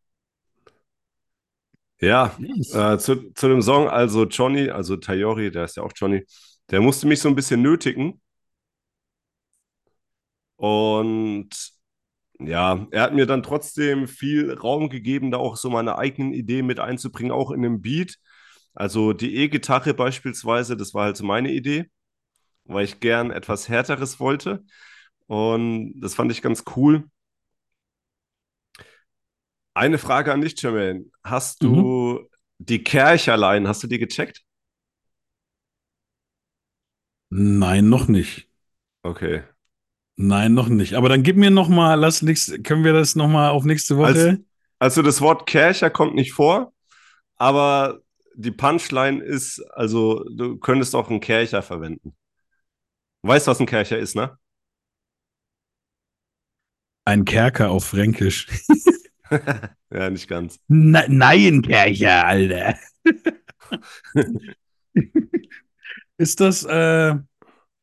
Ja, 2.01 2.33
yes. 2.39 2.73
äh, 2.75 2.99
zu, 2.99 3.33
zu 3.35 3.49
dem 3.49 3.61
Song, 3.63 3.89
also 3.89 4.25
Johnny, 4.27 4.71
also 4.71 4.97
Tayori, 4.97 5.51
der 5.51 5.65
ist 5.65 5.77
ja 5.77 5.83
auch 5.83 5.93
Johnny, 5.97 6.25
der 6.71 6.81
musste 6.81 7.07
mich 7.09 7.21
so 7.21 7.29
ein 7.29 7.35
bisschen 7.35 7.61
nötigen. 7.63 8.21
Und 10.57 11.51
ja, 12.41 12.87
er 12.93 13.03
hat 13.03 13.15
mir 13.15 13.27
dann 13.27 13.43
trotzdem 13.43 14.09
viel 14.09 14.53
Raum 14.55 14.91
gegeben, 14.91 15.31
da 15.31 15.39
auch 15.39 15.57
so 15.57 15.71
meine 15.71 15.99
eigenen 15.99 16.33
Ideen 16.33 16.67
mit 16.67 16.81
einzubringen, 16.81 17.33
auch 17.33 17.51
in 17.51 17.63
dem 17.63 17.83
Beat. 17.83 18.17
Also 18.75 19.13
die 19.13 19.37
E-Gitarre 19.37 19.95
beispielsweise, 19.95 20.77
das 20.77 20.95
war 20.95 21.07
halt 21.07 21.17
so 21.17 21.25
meine 21.27 21.53
Idee, 21.53 21.91
weil 22.65 22.85
ich 22.85 23.01
gern 23.01 23.31
etwas 23.33 23.69
Härteres 23.69 24.21
wollte. 24.21 24.65
Und 25.29 26.01
das 26.01 26.15
fand 26.15 26.33
ich 26.33 26.43
ganz 26.43 26.65
cool. 26.77 27.05
Eine 29.79 29.99
Frage 29.99 30.33
an 30.33 30.41
dich, 30.41 30.61
Jermaine. 30.61 31.05
Hast 31.23 31.63
du 31.63 31.69
mhm. 31.69 32.29
Die 32.59 32.83
Kercherlein, 32.83 33.69
hast 33.69 33.85
du 33.85 33.87
die 33.87 34.01
gecheckt? 34.01 34.43
Nein, 37.31 37.89
noch 37.89 38.09
nicht. 38.09 38.49
Okay. 39.05 39.45
Nein, 40.17 40.55
noch 40.55 40.69
nicht. 40.69 40.95
Aber 40.95 41.09
dann 41.09 41.23
gib 41.23 41.37
mir 41.37 41.51
noch 41.53 41.69
mal, 41.69 41.95
lass 41.95 42.23
nix, 42.23 42.53
können 42.65 42.83
wir 42.83 42.93
das 42.93 43.15
noch 43.15 43.29
mal 43.29 43.51
auf 43.51 43.63
nächste 43.63 43.97
Woche? 43.97 44.09
Als, 44.09 44.41
also 44.81 45.03
das 45.03 45.21
Wort 45.21 45.47
Kercher 45.47 45.91
kommt 45.91 46.17
nicht 46.17 46.33
vor, 46.33 46.73
aber 47.37 48.01
die 48.35 48.51
Punchline 48.51 49.23
ist, 49.23 49.61
also 49.75 50.25
du 50.29 50.57
könntest 50.57 50.97
auch 50.97 51.09
einen 51.09 51.21
Kercher 51.21 51.63
verwenden. 51.63 52.17
Weißt, 53.23 53.47
was 53.47 53.61
ein 53.61 53.67
Kercher 53.67 53.99
ist, 53.99 54.17
ne? 54.17 54.37
Ein 57.05 57.25
Kerker 57.25 57.71
auf 57.71 57.85
Fränkisch. 57.85 58.49
ja, 59.93 60.11
nicht 60.11 60.29
ganz. 60.29 60.61
Ne 60.69 61.07
Nein, 61.09 61.63
Kercher, 61.63 62.27
Alter. 62.27 62.75
ist 66.17 66.41
das, 66.41 66.65
äh, 66.65 67.15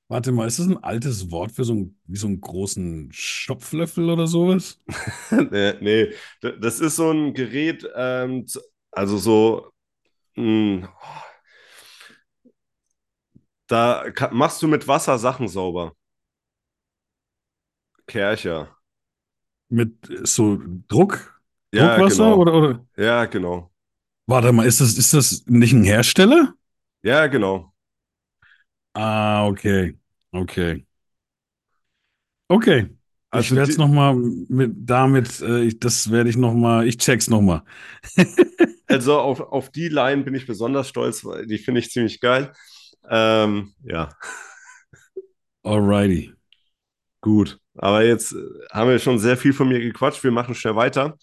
warte 0.07 0.31
mal, 0.31 0.47
ist 0.47 0.59
das 0.59 0.67
ein 0.67 0.83
altes 0.83 1.31
Wort 1.31 1.51
für 1.51 1.63
so, 1.63 1.73
ein, 1.73 1.97
wie 2.05 2.17
so 2.17 2.27
einen 2.27 2.41
großen 2.41 3.09
Schopflöffel 3.11 4.09
oder 4.09 4.27
sowas? 4.27 4.81
nee, 5.51 5.73
nee, 5.81 6.13
das 6.41 6.79
ist 6.79 6.95
so 6.97 7.11
ein 7.11 7.33
Gerät, 7.33 7.87
ähm, 7.95 8.45
also 8.91 9.17
so, 9.17 9.71
mh, 10.35 10.43
hm, 10.43 10.89
da 13.67 14.05
machst 14.31 14.61
du 14.61 14.67
mit 14.67 14.87
Wasser 14.87 15.17
Sachen 15.17 15.47
sauber. 15.47 15.95
Kercher. 18.07 18.75
Mit 19.69 20.07
so 20.23 20.59
Druck? 20.87 21.34
Ja, 21.73 21.97
Druckwasser 21.97 22.23
genau. 22.23 22.37
oder, 22.37 22.53
oder? 22.53 22.85
Ja, 22.97 23.25
genau. 23.25 23.71
Warte 24.27 24.51
mal, 24.51 24.65
ist 24.65 24.81
das, 24.81 24.93
ist 24.97 25.13
das 25.13 25.43
nicht 25.47 25.73
ein 25.73 25.83
Hersteller? 25.83 26.53
Ja, 27.03 27.27
genau. 27.27 27.73
Ah, 28.93 29.45
okay. 29.47 29.97
Okay. 30.33 30.85
Okay. 32.49 32.89
Also 33.31 33.53
ich 33.53 33.55
werde 33.55 33.71
es 33.71 33.77
nochmal 33.77 34.15
mit 34.15 34.71
damit, 34.77 35.41
äh, 35.41 35.63
ich, 35.63 35.79
das 35.79 36.09
werde 36.11 36.29
ich 36.29 36.37
nochmal, 36.37 36.87
ich 36.87 36.97
check's 36.97 37.29
nochmal. 37.29 37.63
Also 38.87 39.19
auf, 39.19 39.39
auf 39.41 39.71
die 39.71 39.89
Line 39.89 40.23
bin 40.23 40.35
ich 40.35 40.45
besonders 40.45 40.89
stolz, 40.89 41.25
weil 41.25 41.47
die 41.47 41.57
finde 41.57 41.79
ich 41.79 41.89
ziemlich 41.91 42.19
geil. 42.21 42.53
Ähm, 43.09 43.73
ja, 43.83 44.09
Alrighty. 45.65 46.31
gut. 47.21 47.59
Aber 47.77 48.03
jetzt 48.03 48.33
äh, 48.33 48.37
haben 48.71 48.89
wir 48.89 48.99
schon 48.99 49.19
sehr 49.19 49.37
viel 49.37 49.53
von 49.53 49.67
mir 49.67 49.79
gequatscht. 49.79 50.23
Wir 50.23 50.31
machen 50.31 50.55
schnell 50.55 50.75
weiter 50.75 51.17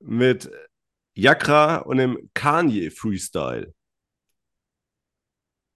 mit 0.00 0.50
Yakra 1.14 1.78
und 1.78 1.98
dem 1.98 2.30
Kanye 2.34 2.90
Freestyle. 2.90 3.72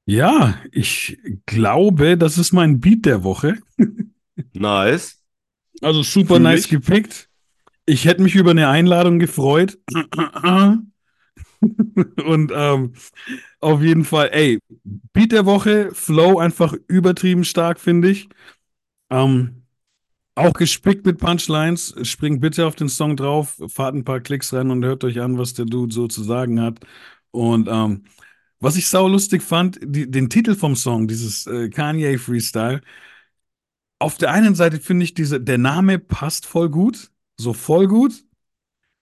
Ja, 0.06 0.60
ich 0.70 1.18
glaube, 1.46 2.18
das 2.18 2.36
ist 2.36 2.52
mein 2.52 2.80
Beat 2.80 3.06
der 3.06 3.24
Woche. 3.24 3.58
Nice. 4.52 5.22
Also 5.80 6.02
super 6.02 6.36
Fühl 6.36 6.42
nice 6.42 6.64
ich. 6.64 6.70
gepickt. 6.70 7.28
Ich 7.86 8.04
hätte 8.04 8.22
mich 8.22 8.34
über 8.34 8.50
eine 8.50 8.68
Einladung 8.68 9.18
gefreut. 9.18 9.78
Und 12.24 12.52
ähm, 12.54 12.92
auf 13.60 13.82
jeden 13.82 14.04
Fall, 14.04 14.30
ey, 14.32 14.58
Beat 15.12 15.32
der 15.32 15.46
Woche, 15.46 15.90
Flow 15.94 16.38
einfach 16.38 16.74
übertrieben 16.88 17.44
stark, 17.44 17.80
finde 17.80 18.10
ich. 18.10 18.28
Ähm, 19.10 19.63
auch 20.34 20.52
gespickt 20.52 21.06
mit 21.06 21.18
Punchlines. 21.18 21.94
Springt 22.02 22.40
bitte 22.40 22.66
auf 22.66 22.74
den 22.74 22.88
Song 22.88 23.16
drauf, 23.16 23.60
fahrt 23.68 23.94
ein 23.94 24.04
paar 24.04 24.20
Klicks 24.20 24.52
rein 24.52 24.70
und 24.70 24.84
hört 24.84 25.04
euch 25.04 25.20
an, 25.20 25.38
was 25.38 25.54
der 25.54 25.64
Dude 25.66 25.94
so 25.94 26.08
zu 26.08 26.22
sagen 26.22 26.60
hat. 26.60 26.80
Und 27.30 27.68
ähm, 27.68 28.04
was 28.60 28.76
ich 28.76 28.88
sau 28.88 29.08
lustig 29.08 29.42
fand, 29.42 29.78
die, 29.82 30.10
den 30.10 30.30
Titel 30.30 30.54
vom 30.54 30.76
Song, 30.76 31.08
dieses 31.08 31.46
äh, 31.46 31.68
Kanye 31.70 32.18
Freestyle. 32.18 32.80
Auf 33.98 34.18
der 34.18 34.32
einen 34.32 34.54
Seite 34.54 34.80
finde 34.80 35.04
ich, 35.04 35.14
diese, 35.14 35.40
der 35.40 35.58
Name 35.58 35.98
passt 35.98 36.46
voll 36.46 36.68
gut, 36.70 37.10
so 37.38 37.52
voll 37.52 37.86
gut. 37.88 38.24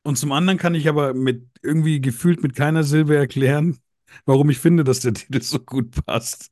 Und 0.02 0.18
zum 0.18 0.32
anderen 0.32 0.58
kann 0.58 0.74
ich 0.74 0.88
aber 0.88 1.14
mit 1.14 1.48
irgendwie 1.62 2.00
gefühlt 2.00 2.42
mit 2.42 2.54
keiner 2.56 2.84
Silbe 2.84 3.16
erklären, 3.16 3.78
warum 4.26 4.50
ich 4.50 4.58
finde, 4.58 4.84
dass 4.84 5.00
der 5.00 5.14
Titel 5.14 5.40
so 5.42 5.60
gut 5.60 5.92
passt. 6.06 6.50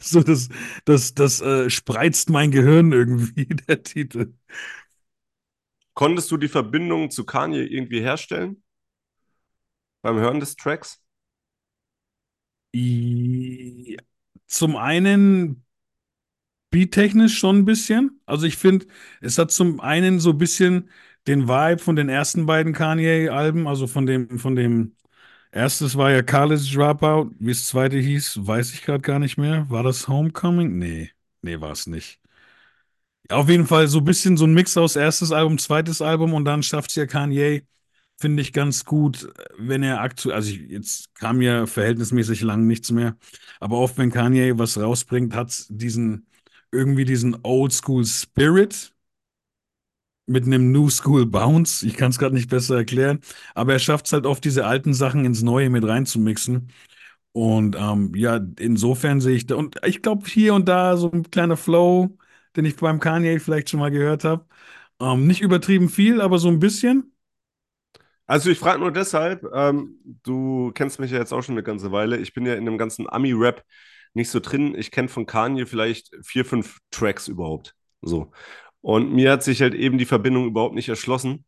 So, 0.00 0.22
das, 0.22 0.48
das, 0.84 1.14
das 1.14 1.40
äh, 1.40 1.68
spreizt 1.70 2.30
mein 2.30 2.50
Gehirn 2.50 2.92
irgendwie, 2.92 3.46
der 3.68 3.82
Titel. 3.82 4.32
Konntest 5.94 6.30
du 6.30 6.36
die 6.36 6.46
Verbindung 6.46 7.10
zu 7.10 7.24
Kanye 7.24 7.64
irgendwie 7.64 8.00
herstellen? 8.00 8.62
Beim 10.02 10.16
Hören 10.18 10.40
des 10.40 10.56
Tracks? 10.56 11.02
I- 12.74 13.96
Zum 14.46 14.76
einen 14.76 15.64
beattechnisch 16.70 17.38
schon 17.38 17.58
ein 17.58 17.64
bisschen. 17.64 18.20
Also 18.26 18.46
ich 18.46 18.56
finde, 18.56 18.86
es 19.20 19.38
hat 19.38 19.50
zum 19.50 19.80
einen 19.80 20.20
so 20.20 20.30
ein 20.30 20.38
bisschen 20.38 20.90
den 21.26 21.48
Vibe 21.48 21.78
von 21.82 21.96
den 21.96 22.08
ersten 22.08 22.46
beiden 22.46 22.72
Kanye-Alben, 22.72 23.66
also 23.66 23.86
von 23.86 24.06
dem, 24.06 24.38
von 24.38 24.54
dem 24.56 24.96
erstes 25.56 25.96
war 25.96 26.10
ja 26.10 26.22
College 26.22 26.70
Dropout, 26.74 27.30
wie 27.38 27.48
das 27.52 27.66
zweite 27.66 27.98
hieß, 27.98 28.46
weiß 28.46 28.72
ich 28.74 28.82
gerade 28.82 29.00
gar 29.00 29.18
nicht 29.18 29.38
mehr. 29.38 29.68
War 29.70 29.82
das 29.82 30.08
Homecoming? 30.08 30.78
Nee, 30.78 31.10
nee, 31.42 31.60
war 31.60 31.72
es 31.72 31.86
nicht. 31.86 32.20
Auf 33.28 33.48
jeden 33.48 33.66
Fall 33.66 33.88
so 33.88 33.98
ein 33.98 34.04
bisschen 34.04 34.36
so 34.36 34.44
ein 34.46 34.54
Mix 34.54 34.76
aus 34.76 34.94
erstes 34.94 35.32
Album, 35.32 35.58
zweites 35.58 36.00
Album 36.00 36.32
und 36.34 36.44
dann 36.44 36.62
schafft 36.62 36.90
es 36.90 36.96
ja 36.96 37.06
Kanye, 37.06 37.62
finde 38.18 38.40
ich 38.42 38.52
ganz 38.52 38.84
gut, 38.84 39.28
wenn 39.58 39.82
er 39.82 40.00
aktuell, 40.00 40.36
also 40.36 40.50
ich, 40.50 40.60
jetzt 40.70 41.14
kam 41.14 41.42
ja 41.42 41.66
verhältnismäßig 41.66 42.42
lang 42.42 42.66
nichts 42.66 42.92
mehr, 42.92 43.16
aber 43.58 43.78
oft, 43.78 43.98
wenn 43.98 44.12
Kanye 44.12 44.58
was 44.58 44.78
rausbringt, 44.78 45.34
hat 45.34 45.66
diesen, 45.70 46.26
irgendwie 46.70 47.04
diesen 47.04 47.36
Oldschool 47.42 48.04
Spirit 48.06 48.92
mit 50.26 50.44
einem 50.44 50.72
New 50.72 50.90
School 50.90 51.26
Bounce. 51.26 51.86
Ich 51.86 51.96
kann 51.96 52.10
es 52.10 52.18
gerade 52.18 52.34
nicht 52.34 52.50
besser 52.50 52.76
erklären, 52.76 53.20
aber 53.54 53.74
er 53.74 53.78
schafft 53.78 54.06
es 54.06 54.12
halt 54.12 54.26
oft, 54.26 54.44
diese 54.44 54.66
alten 54.66 54.94
Sachen 54.94 55.24
ins 55.24 55.42
Neue 55.42 55.70
mit 55.70 55.84
reinzumixen. 55.86 56.70
Und 57.32 57.76
ähm, 57.78 58.12
ja, 58.16 58.40
insofern 58.58 59.20
sehe 59.20 59.36
ich 59.36 59.46
da, 59.46 59.56
und 59.56 59.76
ich 59.84 60.02
glaube, 60.02 60.26
hier 60.28 60.54
und 60.54 60.68
da 60.68 60.96
so 60.96 61.10
ein 61.10 61.30
kleiner 61.30 61.56
Flow, 61.56 62.16
den 62.56 62.64
ich 62.64 62.76
beim 62.76 63.00
Kanye 63.00 63.38
vielleicht 63.40 63.70
schon 63.70 63.80
mal 63.80 63.90
gehört 63.90 64.24
habe. 64.24 64.46
Ähm, 65.00 65.26
nicht 65.26 65.42
übertrieben 65.42 65.88
viel, 65.90 66.20
aber 66.20 66.38
so 66.38 66.48
ein 66.48 66.60
bisschen. 66.60 67.12
Also 68.26 68.50
ich 68.50 68.58
frage 68.58 68.80
nur 68.80 68.90
deshalb, 68.90 69.44
ähm, 69.54 69.98
du 70.24 70.72
kennst 70.74 70.98
mich 70.98 71.10
ja 71.12 71.18
jetzt 71.18 71.32
auch 71.32 71.42
schon 71.42 71.54
eine 71.54 71.62
ganze 71.62 71.92
Weile. 71.92 72.16
Ich 72.18 72.32
bin 72.32 72.44
ja 72.46 72.54
in 72.54 72.64
dem 72.64 72.78
ganzen 72.78 73.08
Ami-Rap 73.08 73.64
nicht 74.14 74.30
so 74.30 74.40
drin. 74.40 74.74
Ich 74.76 74.90
kenne 74.90 75.08
von 75.08 75.26
Kanye 75.26 75.66
vielleicht 75.66 76.10
vier, 76.22 76.44
fünf 76.44 76.78
Tracks 76.90 77.28
überhaupt. 77.28 77.74
So. 78.02 78.32
Und 78.80 79.12
mir 79.12 79.32
hat 79.32 79.42
sich 79.42 79.62
halt 79.62 79.74
eben 79.74 79.98
die 79.98 80.04
Verbindung 80.06 80.46
überhaupt 80.46 80.74
nicht 80.74 80.88
erschlossen. 80.88 81.44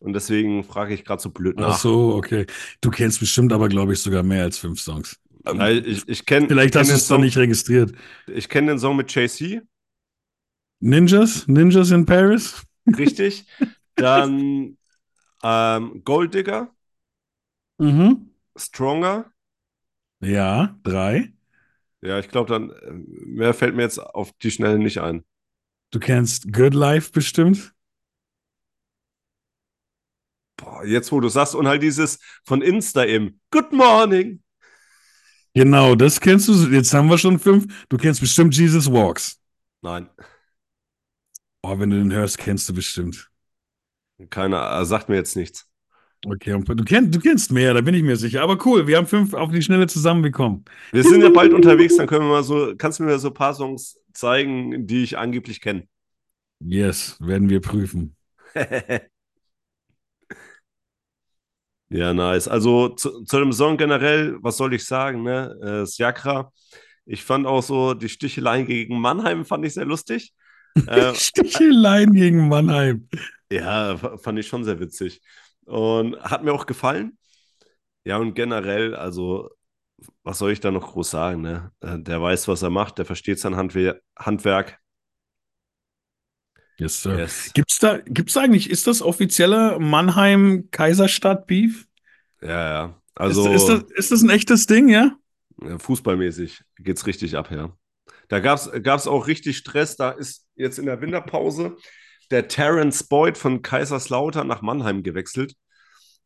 Und 0.00 0.14
deswegen 0.14 0.64
frage 0.64 0.94
ich 0.94 1.04
gerade 1.04 1.22
so 1.22 1.30
blöd 1.30 1.56
Ach 1.56 1.72
nach. 1.72 1.78
so, 1.80 2.14
okay. 2.14 2.46
Du 2.80 2.90
kennst 2.90 3.20
bestimmt 3.20 3.52
aber, 3.52 3.68
glaube 3.68 3.92
ich, 3.92 4.00
sogar 4.00 4.22
mehr 4.22 4.44
als 4.44 4.58
fünf 4.58 4.80
Songs. 4.80 5.18
Ähm, 5.46 5.60
ich, 5.84 6.08
ich 6.08 6.26
kenne 6.26 6.46
Vielleicht 6.48 6.72
kenn 6.72 6.80
hast 6.80 6.90
du 6.90 6.94
es 6.96 7.08
doch 7.08 7.18
nicht 7.18 7.36
registriert. 7.36 7.92
ich 8.26 8.48
kenne 8.48 8.72
den 8.72 8.78
Song 8.78 8.96
mit 8.96 9.12
JC, 9.14 9.60
Ninjas? 10.80 11.46
Ninjas 11.48 11.90
in 11.90 12.04
Paris? 12.06 12.62
richtig. 12.96 13.46
Dann 13.96 14.78
ähm, 15.42 16.02
Gold 16.04 16.34
Digger, 16.34 16.72
Mhm. 17.78 18.28
Stronger. 18.56 19.24
Ja, 20.20 20.78
drei. 20.84 21.32
Ja, 22.00 22.18
ich 22.18 22.28
glaube, 22.28 22.50
dann 22.50 22.70
äh, 22.70 22.92
mehr 23.26 23.54
fällt 23.54 23.74
mir 23.74 23.82
jetzt 23.82 23.98
auf 23.98 24.32
die 24.42 24.50
Schnelle 24.50 24.78
nicht 24.78 24.98
ein. 25.00 25.24
Du 25.90 25.98
kennst 26.00 26.52
Good 26.52 26.74
Life 26.74 27.12
bestimmt. 27.12 27.72
Boah, 30.56 30.84
jetzt, 30.84 31.12
wo 31.12 31.20
du 31.20 31.28
sagst, 31.28 31.54
und 31.54 31.68
halt 31.68 31.82
dieses 31.82 32.18
von 32.44 32.62
Insta 32.62 33.04
eben. 33.04 33.40
Good 33.50 33.72
morning. 33.72 34.42
Genau, 35.54 35.94
das 35.94 36.20
kennst 36.20 36.48
du. 36.48 36.52
Jetzt 36.68 36.92
haben 36.92 37.08
wir 37.08 37.18
schon 37.18 37.38
fünf. 37.38 37.86
Du 37.88 37.96
kennst 37.96 38.20
bestimmt 38.20 38.56
Jesus 38.56 38.90
Walks. 38.90 39.40
Nein, 39.82 40.08
Oh, 41.62 41.78
wenn 41.78 41.90
du 41.90 41.96
den 41.96 42.12
hörst, 42.12 42.38
kennst 42.38 42.68
du 42.68 42.74
bestimmt. 42.74 43.28
keiner, 44.30 44.80
äh, 44.80 44.84
sagt 44.84 45.08
mir 45.08 45.16
jetzt 45.16 45.36
nichts. 45.36 45.66
Okay, 46.26 46.60
du 46.66 46.84
kennst, 46.84 47.14
du 47.14 47.20
kennst 47.20 47.52
mehr, 47.52 47.74
da 47.74 47.80
bin 47.80 47.94
ich 47.94 48.02
mir 48.02 48.16
sicher. 48.16 48.42
Aber 48.42 48.58
cool, 48.66 48.86
wir 48.86 48.96
haben 48.96 49.06
fünf 49.06 49.34
auf 49.34 49.52
die 49.52 49.62
Schnelle 49.62 49.86
zusammenbekommen. 49.86 50.64
Wir 50.90 51.04
sind 51.04 51.22
ja 51.22 51.30
bald 51.30 51.52
unterwegs, 51.52 51.96
dann 51.96 52.08
können 52.08 52.24
wir 52.24 52.30
mal 52.30 52.42
so, 52.42 52.74
kannst 52.76 52.98
du 52.98 53.04
mir 53.04 53.18
so 53.18 53.28
ein 53.28 53.34
paar 53.34 53.54
Songs 53.54 53.96
zeigen, 54.18 54.86
die 54.86 55.02
ich 55.04 55.18
angeblich 55.18 55.60
kenne. 55.60 55.88
Yes, 56.60 57.16
werden 57.20 57.48
wir 57.50 57.60
prüfen. 57.60 58.16
Ja, 61.90 62.12
nice. 62.12 62.48
Also 62.48 62.90
zu, 62.90 63.24
zu 63.24 63.38
dem 63.38 63.52
Song 63.52 63.76
generell, 63.78 64.36
was 64.42 64.58
soll 64.58 64.74
ich 64.74 64.84
sagen, 64.84 65.22
ne? 65.22 65.56
Äh, 65.62 65.66
Das 65.80 65.96
Jakra. 65.98 66.52
Ich 67.06 67.24
fand 67.24 67.46
auch 67.46 67.62
so 67.62 67.94
die 67.94 68.08
Sticheleien 68.10 68.66
gegen 68.66 69.00
Mannheim 69.00 69.44
fand 69.46 69.64
ich 69.64 69.74
sehr 69.74 69.86
lustig. 69.86 70.32
Äh, 70.86 71.12
Sticheleien 71.14 72.12
gegen 72.12 72.46
Mannheim. 72.48 73.08
ja, 73.50 73.96
fand 74.18 74.38
ich 74.38 74.46
schon 74.46 74.64
sehr 74.64 74.78
witzig. 74.78 75.20
Und 75.64 76.20
hat 76.20 76.44
mir 76.44 76.52
auch 76.52 76.66
gefallen. 76.66 77.18
Ja, 78.04 78.18
und 78.18 78.34
generell, 78.34 78.94
also, 78.94 79.50
was 80.22 80.38
soll 80.38 80.52
ich 80.52 80.60
da 80.60 80.70
noch 80.70 80.92
groß 80.92 81.10
sagen, 81.10 81.40
ne? 81.42 81.72
Äh, 81.80 81.98
Der 81.98 82.22
weiß, 82.22 82.46
was 82.48 82.62
er 82.62 82.70
macht, 82.70 82.96
der 82.98 83.04
versteht 83.04 83.40
sein 83.40 83.56
Handwe 83.56 84.00
Handwerk. 84.18 84.78
Yes, 86.78 87.02
sir. 87.02 87.18
Yes. 87.18 87.50
Gibt's 87.54 87.78
da, 87.80 87.98
gibt's 87.98 88.34
da 88.34 88.42
eigentlich, 88.42 88.70
ist 88.70 88.86
das 88.86 89.02
offizieller 89.02 89.80
Mannheim-Kaiserstadt-Beef? 89.80 91.88
Ja, 92.40 92.48
ja. 92.48 92.84
Ist, 92.86 92.94
Also, 93.16 93.52
ist 93.52 93.66
das, 93.66 93.82
ist 93.96 94.12
das 94.12 94.22
ein 94.22 94.30
echtes 94.30 94.66
Ding, 94.66 94.88
ja? 94.88 95.16
fußballmäßig 95.78 96.62
geht's 96.78 97.04
richtig 97.06 97.36
ab, 97.36 97.50
ja. 97.50 97.72
Da 98.28 98.38
gab's, 98.38 98.70
gab's 98.82 99.08
auch 99.08 99.26
richtig 99.26 99.56
Stress. 99.56 99.96
Da 99.96 100.10
ist 100.10 100.46
jetzt 100.54 100.78
in 100.78 100.86
der 100.86 101.00
Winterpause 101.00 101.76
der 102.30 102.46
Terence 102.46 103.02
Boyd 103.04 103.38
von 103.38 103.62
Kaiserslautern 103.62 104.46
nach 104.46 104.62
Mannheim 104.62 105.02
gewechselt. 105.02 105.54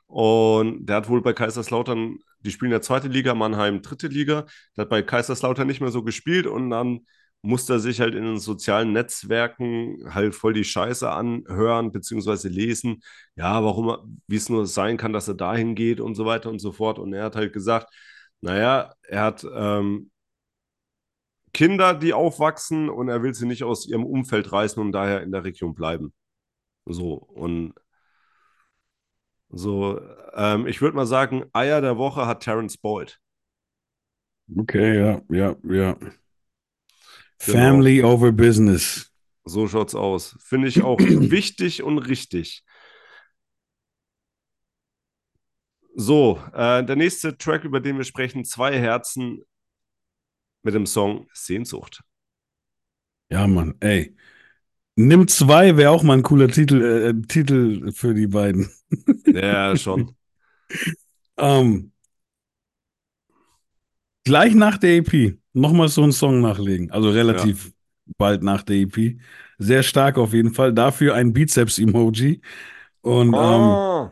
Und 0.06 0.84
der 0.84 0.96
hat 0.96 1.08
wohl 1.08 1.22
bei 1.22 1.32
Kaiserslautern, 1.32 2.18
die 2.42 2.50
spielen 2.50 2.72
ja 2.72 2.80
zweite 2.80 3.08
Liga, 3.08 3.34
Mannheim 3.34 3.82
dritte 3.82 4.08
Liga. 4.08 4.46
Der 4.76 4.82
hat 4.82 4.90
bei 4.90 5.02
Kaiserslautern 5.02 5.66
nicht 5.66 5.80
mehr 5.80 5.90
so 5.90 6.02
gespielt 6.02 6.46
und 6.46 6.70
dann 6.70 7.06
musste 7.42 7.74
er 7.74 7.80
sich 7.80 8.00
halt 8.00 8.14
in 8.14 8.24
den 8.24 8.38
sozialen 8.38 8.92
Netzwerken 8.92 10.14
halt 10.14 10.34
voll 10.34 10.52
die 10.54 10.64
Scheiße 10.64 11.10
anhören, 11.10 11.90
beziehungsweise 11.92 12.48
lesen. 12.48 13.02
Ja, 13.36 13.64
warum, 13.64 14.20
wie 14.28 14.36
es 14.36 14.48
nur 14.48 14.66
sein 14.66 14.96
kann, 14.96 15.12
dass 15.12 15.28
er 15.28 15.34
dahin 15.34 15.74
geht 15.74 16.00
und 16.00 16.14
so 16.14 16.24
weiter 16.24 16.50
und 16.50 16.60
so 16.60 16.72
fort. 16.72 16.98
Und 17.00 17.12
er 17.12 17.24
hat 17.24 17.36
halt 17.36 17.52
gesagt, 17.52 17.92
naja, 18.40 18.94
er 19.02 19.22
hat 19.22 19.44
ähm, 19.54 20.10
Kinder, 21.52 21.94
die 21.94 22.12
aufwachsen 22.14 22.88
und 22.88 23.08
er 23.08 23.22
will 23.22 23.34
sie 23.34 23.46
nicht 23.46 23.62
aus 23.64 23.86
ihrem 23.86 24.04
Umfeld 24.04 24.52
reißen 24.52 24.80
und 24.82 24.92
daher 24.92 25.22
in 25.22 25.32
der 25.32 25.44
Region 25.44 25.74
bleiben. 25.74 26.12
So, 26.86 27.14
und 27.14 27.74
so, 29.52 30.00
ähm, 30.34 30.66
ich 30.66 30.80
würde 30.80 30.96
mal 30.96 31.06
sagen, 31.06 31.44
Eier 31.52 31.80
der 31.80 31.98
Woche 31.98 32.26
hat 32.26 32.42
Terence 32.42 32.78
Boyd. 32.78 33.20
Okay, 34.58 34.98
ja, 34.98 35.20
ja, 35.30 35.56
ja. 35.62 35.94
Genau. 35.94 36.14
Family 37.38 38.02
over 38.02 38.32
Business. 38.32 39.12
So 39.44 39.68
schaut's 39.68 39.94
aus. 39.94 40.36
Finde 40.40 40.68
ich 40.68 40.82
auch 40.82 40.98
wichtig 41.00 41.82
und 41.82 41.98
richtig. 41.98 42.64
So, 45.94 46.40
äh, 46.54 46.84
der 46.84 46.96
nächste 46.96 47.36
Track, 47.36 47.64
über 47.64 47.80
den 47.80 47.98
wir 47.98 48.04
sprechen, 48.04 48.44
Zwei 48.44 48.78
Herzen 48.78 49.44
mit 50.62 50.74
dem 50.74 50.86
Song 50.86 51.28
Sehnsucht. 51.34 52.02
Ja, 53.28 53.46
Mann, 53.46 53.74
ey. 53.80 54.16
Nimm 54.94 55.26
zwei 55.28 55.76
wäre 55.76 55.90
auch 55.90 56.02
mal 56.02 56.18
ein 56.18 56.22
cooler 56.22 56.48
Titel, 56.48 56.82
äh, 56.82 57.26
Titel 57.26 57.92
für 57.92 58.14
die 58.14 58.26
beiden. 58.26 58.70
Ja, 59.26 59.76
schon. 59.76 60.14
Ähm, 61.36 61.92
gleich 64.24 64.54
nach 64.54 64.78
der 64.78 64.96
EP 64.96 65.38
nochmal 65.52 65.88
so 65.88 66.02
einen 66.02 66.12
Song 66.12 66.40
nachlegen. 66.40 66.90
Also 66.90 67.10
relativ 67.10 67.72
bald 68.18 68.42
nach 68.42 68.62
der 68.62 68.76
EP. 68.76 69.18
Sehr 69.58 69.82
stark 69.82 70.18
auf 70.18 70.32
jeden 70.32 70.52
Fall. 70.52 70.72
Dafür 70.72 71.14
ein 71.14 71.32
Bizeps-Emoji. 71.32 72.40
Und 73.02 73.28
ähm, 73.28 73.34
Oh, 73.34 74.10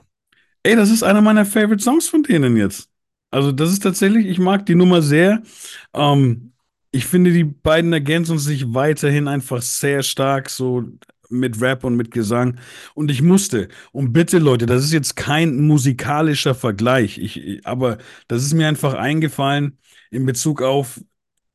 ey, 0.63 0.77
das 0.77 0.91
ist 0.91 1.03
einer 1.03 1.21
meiner 1.21 1.45
Favorite 1.47 1.83
Songs 1.83 2.09
von 2.09 2.23
denen 2.23 2.57
jetzt. 2.57 2.89
Also 3.31 3.53
das 3.53 3.71
ist 3.73 3.83
tatsächlich, 3.83 4.27
ich 4.27 4.39
mag 4.39 4.67
die 4.67 4.75
Nummer 4.75 5.03
sehr. 5.03 5.43
Ähm, 5.95 6.53
ich 6.93 7.07
finde, 7.07 7.33
die 7.33 7.45
beiden 7.45 7.93
ergänzen 7.93 8.39
sich 8.39 8.75
weiterhin 8.75 9.29
einfach 9.29 9.63
sehr 9.63 10.03
stark, 10.03 10.51
so 10.51 10.85
mit 11.29 11.61
Rap 11.61 11.85
und 11.85 11.97
mit 11.97 12.11
Gesang. 12.11 12.59
Und 12.95 13.11
ich 13.11 13.23
musste, 13.23 13.69
und 13.93 14.13
bitte 14.13 14.39
Leute, 14.39 14.67
das 14.67 14.85
ist 14.85 14.93
jetzt 14.93 15.17
kein 15.17 15.61
musikalischer 15.67 16.55
Vergleich, 16.55 17.19
ich, 17.19 17.65
aber 17.67 17.99
das 18.29 18.43
ist 18.45 18.55
mir 18.55 18.69
einfach 18.69 18.95
eingefallen 18.95 19.79
in 20.11 20.27
Bezug 20.27 20.63
auf, 20.63 21.01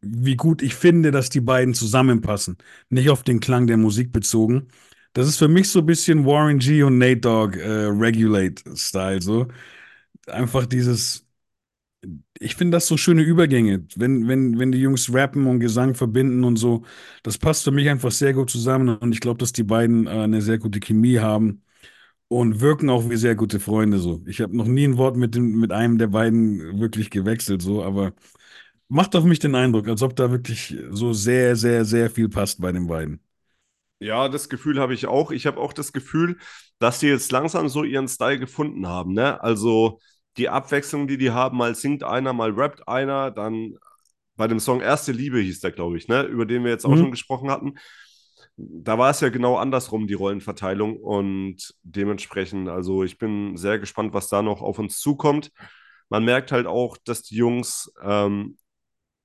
wie 0.02 0.36
gut 0.36 0.62
ich 0.62 0.76
finde, 0.76 1.12
dass 1.12 1.30
die 1.30 1.42
beiden 1.42 1.74
zusammenpassen. 1.74 2.58
Nicht 2.90 3.10
auf 3.10 3.24
den 3.24 3.40
Klang 3.40 3.68
der 3.68 3.78
Musik 3.78 4.12
bezogen. 4.14 4.68
Das 5.14 5.28
ist 5.28 5.38
für 5.38 5.48
mich 5.48 5.70
so 5.70 5.80
ein 5.80 5.86
bisschen 5.86 6.26
Warren 6.26 6.60
G 6.60 6.84
und 6.84 6.98
Nate 6.98 7.22
Dogg 7.22 7.58
äh, 7.58 7.86
Regulate-Style, 7.88 9.22
so. 9.22 9.48
Einfach 10.28 10.66
dieses, 10.66 11.25
ich 12.40 12.56
finde 12.56 12.78
das 12.78 12.88
so 12.88 12.98
schöne 12.98 13.22
Übergänge, 13.24 13.86
wenn, 13.96 14.28
wenn, 14.28 14.60
wenn 14.60 14.72
die 14.72 14.80
Jungs 14.80 15.14
rappen 15.14 15.48
und 15.48 15.60
Gesang 15.60 15.96
verbinden 15.96 16.44
und 16.44 16.58
so. 16.58 16.84
Das 17.24 17.38
passt 17.38 17.64
für 17.64 17.72
mich 17.72 17.90
einfach 17.90 18.12
sehr 18.12 18.34
gut 18.34 18.50
zusammen 18.50 18.98
und 18.98 19.12
ich 19.14 19.20
glaube, 19.22 19.38
dass 19.40 19.54
die 19.54 19.64
beiden 19.64 20.08
äh, 20.08 20.10
eine 20.12 20.42
sehr 20.42 20.58
gute 20.60 20.80
Chemie 20.80 21.20
haben 21.20 21.64
und 22.30 22.62
wirken 22.62 22.90
auch 22.90 23.10
wie 23.10 23.18
sehr 23.18 23.36
gute 23.36 23.60
Freunde 23.60 24.00
so. 24.00 24.24
Ich 24.28 24.42
habe 24.42 24.56
noch 24.58 24.68
nie 24.68 24.86
ein 24.86 24.98
Wort 24.98 25.18
mit 25.18 25.36
dem, 25.36 25.60
mit 25.60 25.72
einem 25.72 25.98
der 26.00 26.08
beiden 26.08 26.80
wirklich 26.80 27.10
gewechselt 27.12 27.62
so, 27.62 27.84
aber 27.84 28.14
macht 28.90 29.16
auf 29.16 29.26
mich 29.26 29.40
den 29.40 29.56
Eindruck, 29.56 29.88
als 29.90 30.02
ob 30.04 30.16
da 30.16 30.32
wirklich 30.32 30.76
so 30.92 31.14
sehr, 31.14 31.56
sehr, 31.56 31.86
sehr 31.86 32.10
viel 32.12 32.30
passt 32.30 32.62
bei 32.62 32.72
den 32.72 32.88
beiden. 32.88 33.22
ja, 34.00 34.28
das 34.30 34.50
Gefühl 34.50 34.80
habe 34.80 34.94
ich 34.94 35.08
auch. 35.08 35.32
Ich 35.32 35.46
habe 35.46 35.60
auch 35.60 35.74
das 35.74 35.94
Gefühl, 35.94 36.38
dass 36.80 37.00
die 37.00 37.08
jetzt 37.08 37.32
langsam 37.32 37.70
so 37.70 37.84
ihren 37.84 38.08
Style 38.08 38.40
gefunden 38.40 38.88
haben, 38.88 39.14
ne? 39.14 39.42
Also 39.42 40.00
die 40.38 40.50
Abwechslung, 40.50 41.08
die 41.08 41.18
die 41.18 41.32
haben, 41.32 41.58
mal 41.58 41.76
singt 41.76 42.04
einer, 42.04 42.34
mal 42.34 42.52
rappt 42.52 42.88
einer, 42.88 43.32
dann 43.32 43.76
bei 44.36 44.48
dem 44.48 44.60
Song 44.60 44.82
Erste 44.82 45.12
Liebe 45.12 45.40
hieß 45.40 45.62
der, 45.62 45.72
glaube 45.72 45.98
ich, 45.98 46.08
ne? 46.08 46.24
Über 46.24 46.46
den 46.46 46.64
wir 46.64 46.72
jetzt 46.72 46.86
auch 46.86 46.92
Mhm. 46.92 46.98
schon 46.98 47.12
gesprochen 47.12 47.52
hatten. 47.52 47.76
Da 48.58 48.98
war 48.98 49.10
es 49.12 49.22
ja 49.22 49.30
genau 49.30 49.58
andersrum, 49.58 50.08
die 50.08 50.14
Rollenverteilung. 50.14 50.98
Und 50.98 51.74
dementsprechend, 51.84 52.70
also 52.70 53.04
ich 53.04 53.18
bin 53.18 53.58
sehr 53.58 53.80
gespannt, 53.80 54.14
was 54.14 54.30
da 54.30 54.42
noch 54.42 54.62
auf 54.62 54.80
uns 54.80 55.00
zukommt. 55.00 55.52
Man 56.10 56.24
merkt 56.26 56.52
halt 56.52 56.68
auch, 56.68 56.98
dass 57.04 57.24
die 57.24 57.36
Jungs 57.36 57.92
ähm, 58.02 58.58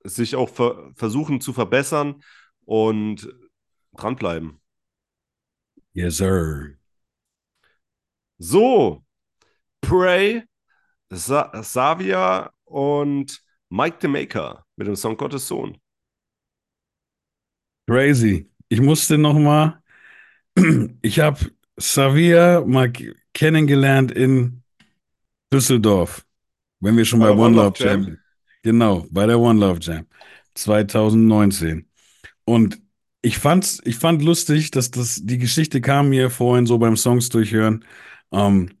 sich 0.03 0.35
auch 0.35 0.49
ver 0.49 0.91
versuchen 0.95 1.41
zu 1.41 1.53
verbessern 1.53 2.23
und 2.65 3.29
dranbleiben. 3.93 4.61
Yes, 5.93 6.17
sir. 6.17 6.75
So, 8.39 9.03
Prey, 9.81 10.43
Sa 11.11 11.51
Savia 11.61 12.51
und 12.63 13.41
Mike 13.69 13.97
the 14.01 14.07
Maker 14.07 14.65
mit 14.77 14.87
dem 14.87 14.95
Song 14.95 15.17
Gottes 15.17 15.47
Sohn. 15.47 15.77
Crazy. 17.87 18.49
Ich 18.69 18.79
musste 18.79 19.17
noch 19.17 19.37
mal, 19.37 19.81
ich 21.01 21.19
habe 21.19 21.39
Savia 21.77 22.63
mal 22.65 22.91
kennengelernt 23.33 24.11
in 24.11 24.63
Düsseldorf, 25.51 26.25
wenn 26.79 26.95
wir 26.95 27.03
schon 27.03 27.19
Bei 27.19 27.27
bei, 27.27 27.31
One 27.33 27.55
Love 27.55 27.65
Love 27.67 27.83
Jam? 27.83 28.03
Jam. 28.03 28.17
Genau, 28.63 29.05
bei 29.11 29.25
der 29.25 29.39
One 29.39 29.59
Love 29.59 29.79
Jam 29.81 30.05
2019. 30.55 31.89
Und 32.45 32.79
ich 33.21 33.37
fand's, 33.37 33.81
ich 33.83 33.97
fand 33.97 34.21
lustig, 34.23 34.71
dass 34.71 34.91
das, 34.91 35.19
die 35.23 35.37
Geschichte 35.37 35.81
kam 35.81 36.09
mir 36.09 36.29
vorhin 36.29 36.65
so 36.65 36.77
beim 36.77 36.95
Songs 36.95 37.29
durchhören. 37.29 37.85
Ähm, 38.31 38.71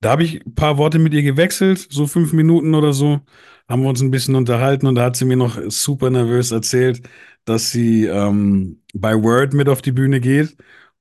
da 0.00 0.10
habe 0.10 0.24
ich 0.24 0.44
ein 0.46 0.54
paar 0.54 0.78
Worte 0.78 0.98
mit 0.98 1.14
ihr 1.14 1.22
gewechselt, 1.22 1.86
so 1.90 2.06
fünf 2.06 2.32
Minuten 2.32 2.74
oder 2.74 2.92
so, 2.92 3.20
haben 3.68 3.82
wir 3.82 3.88
uns 3.88 4.00
ein 4.02 4.10
bisschen 4.10 4.34
unterhalten 4.34 4.86
und 4.86 4.94
da 4.96 5.04
hat 5.04 5.16
sie 5.16 5.24
mir 5.24 5.36
noch 5.36 5.58
super 5.68 6.10
nervös 6.10 6.50
erzählt, 6.50 7.02
dass 7.44 7.70
sie 7.70 8.06
ähm, 8.06 8.82
bei 8.94 9.14
Word 9.22 9.54
mit 9.54 9.68
auf 9.68 9.82
die 9.82 9.92
Bühne 9.92 10.20
geht 10.20 10.56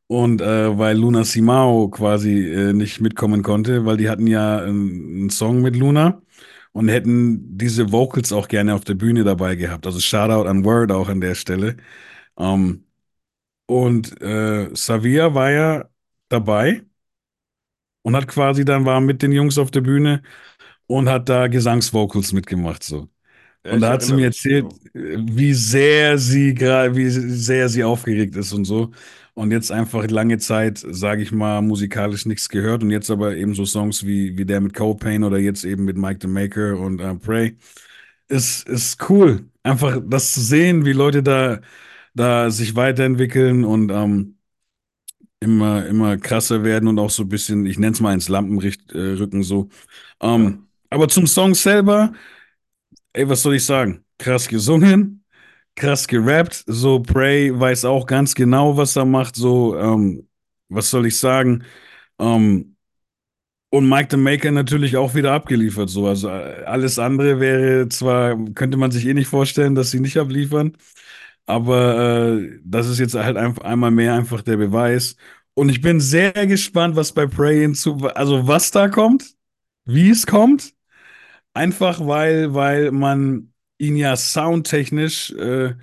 und 0.07 0.41
äh, 0.41 0.77
weil 0.77 0.97
Luna 0.97 1.23
Simao 1.23 1.89
quasi 1.89 2.49
äh, 2.51 2.73
nicht 2.73 3.01
mitkommen 3.01 3.43
konnte, 3.43 3.85
weil 3.85 3.97
die 3.97 4.09
hatten 4.09 4.27
ja 4.27 4.57
einen, 4.59 4.91
einen 5.21 5.29
Song 5.29 5.61
mit 5.61 5.75
Luna 5.75 6.21
und 6.71 6.89
hätten 6.89 7.57
diese 7.57 7.91
Vocals 7.91 8.31
auch 8.31 8.47
gerne 8.47 8.73
auf 8.75 8.83
der 8.85 8.95
Bühne 8.95 9.23
dabei 9.23 9.55
gehabt. 9.55 9.85
Also 9.85 9.99
Shoutout 9.99 10.47
an 10.47 10.65
Word 10.65 10.91
auch 10.91 11.09
an 11.09 11.21
der 11.21 11.35
Stelle. 11.35 11.77
Ähm, 12.37 12.85
und 13.67 14.21
äh, 14.21 14.69
Savia 14.75 15.33
war 15.35 15.51
ja 15.51 15.89
dabei 16.29 16.83
und 18.03 18.15
hat 18.15 18.27
quasi 18.27 18.65
dann 18.65 18.85
war 18.85 19.01
mit 19.01 19.21
den 19.21 19.31
Jungs 19.31 19.57
auf 19.57 19.71
der 19.71 19.81
Bühne 19.81 20.21
und 20.87 21.09
hat 21.09 21.29
da 21.29 21.47
Gesangsvocals 21.47 22.33
mitgemacht 22.33 22.83
so. 22.83 23.09
Ja, 23.65 23.75
Und 23.75 23.81
da 23.81 23.91
hat 23.93 24.03
sie 24.03 24.13
mir 24.13 24.25
erzählt, 24.27 24.67
wie 24.93 25.53
sehr 25.53 26.17
sie 26.19 26.53
gerade, 26.55 26.95
wie 26.95 27.09
sehr 27.09 27.69
sie 27.69 27.83
aufgeregt 27.83 28.35
ist 28.37 28.53
und 28.53 28.65
so. 28.65 28.91
Und 29.35 29.51
jetzt 29.51 29.71
einfach 29.71 30.07
lange 30.09 30.37
Zeit, 30.39 30.79
sage 30.89 31.23
ich 31.23 31.31
mal, 31.31 31.61
musikalisch 31.61 32.25
nichts 32.25 32.49
gehört 32.49 32.83
und 32.83 32.91
jetzt 32.91 33.11
aber 33.11 33.35
eben 33.37 33.55
so 33.55 33.65
Songs 33.65 34.05
wie, 34.05 34.37
wie 34.37 34.45
der 34.45 34.61
mit 34.61 34.73
Copain 34.75 35.23
oder 35.23 35.37
jetzt 35.39 35.65
eben 35.65 35.85
mit 35.85 35.97
Mike 35.97 36.19
the 36.21 36.27
Maker 36.27 36.77
und 36.79 37.01
äh, 37.01 37.15
Pray. 37.15 37.57
Ist, 38.29 38.67
ist 38.69 39.09
cool. 39.09 39.49
Einfach 39.63 40.01
das 40.05 40.33
zu 40.33 40.41
sehen, 40.41 40.85
wie 40.85 40.93
Leute 40.93 41.23
da, 41.23 41.61
da 42.15 42.51
sich 42.51 42.75
weiterentwickeln 42.75 43.65
und 43.65 43.91
ähm, 43.91 44.38
immer, 45.39 45.85
immer 45.87 46.17
krasser 46.17 46.63
werden 46.63 46.87
und 46.89 46.99
auch 46.99 47.09
so 47.09 47.23
ein 47.23 47.29
bisschen, 47.29 47.65
ich 47.65 47.79
nenne 47.79 47.93
es 47.93 48.01
mal 48.01 48.13
ins 48.13 48.29
Lampenlicht 48.29 48.91
äh, 48.93 48.97
rücken 49.17 49.43
so. 49.43 49.69
Ähm, 50.21 50.67
Aber 50.89 51.07
zum 51.07 51.27
Song 51.27 51.55
selber, 51.55 52.13
ey, 53.13 53.27
was 53.29 53.41
soll 53.43 53.55
ich 53.55 53.65
sagen? 53.65 54.03
Krass 54.17 54.47
gesungen, 54.47 55.23
krass 55.75 56.07
gerappt. 56.07 56.63
So, 56.67 57.01
Prey 57.01 57.57
weiß 57.59 57.85
auch 57.85 58.05
ganz 58.05 58.35
genau, 58.35 58.77
was 58.77 58.95
er 58.95 59.05
macht. 59.05 59.35
So, 59.35 59.77
ähm, 59.77 60.27
was 60.69 60.89
soll 60.91 61.07
ich 61.07 61.17
sagen? 61.17 61.63
Ähm, 62.19 62.75
Und 63.71 63.87
Mike 63.87 64.07
the 64.11 64.17
Maker 64.17 64.51
natürlich 64.51 64.97
auch 64.97 65.13
wieder 65.15 65.33
abgeliefert. 65.33 65.89
So. 65.89 66.07
Also 66.07 66.29
äh, 66.29 66.63
alles 66.65 66.97
andere 66.99 67.39
wäre 67.39 67.87
zwar, 67.89 68.35
könnte 68.55 68.77
man 68.77 68.91
sich 68.91 69.05
eh 69.05 69.13
nicht 69.13 69.27
vorstellen, 69.27 69.75
dass 69.75 69.91
sie 69.91 69.99
nicht 69.99 70.17
abliefern. 70.17 70.75
Aber 71.49 72.37
äh, 72.39 72.59
das 72.63 72.87
ist 72.89 72.99
jetzt 72.99 73.15
halt 73.15 73.37
einfach 73.37 73.63
einmal 73.65 73.91
mehr 73.91 74.13
einfach 74.15 74.43
der 74.43 74.57
Beweis. 74.57 75.17
Und 75.55 75.69
ich 75.69 75.81
bin 75.81 75.99
sehr 76.01 76.31
gespannt, 76.47 76.95
was 76.95 77.13
bei 77.13 77.27
Prey 77.27 77.61
hinzu, 77.61 77.97
also 78.15 78.47
was 78.47 78.71
da 78.71 78.89
kommt, 78.89 79.35
wie 79.85 80.11
es 80.11 80.27
kommt. 80.27 80.73
Einfach 81.53 82.05
weil, 82.05 82.53
weil 82.53 82.91
man 82.91 83.53
ihn 83.77 83.95
ja 83.97 84.15
soundtechnisch, 84.15 85.31
äh, 85.33 85.75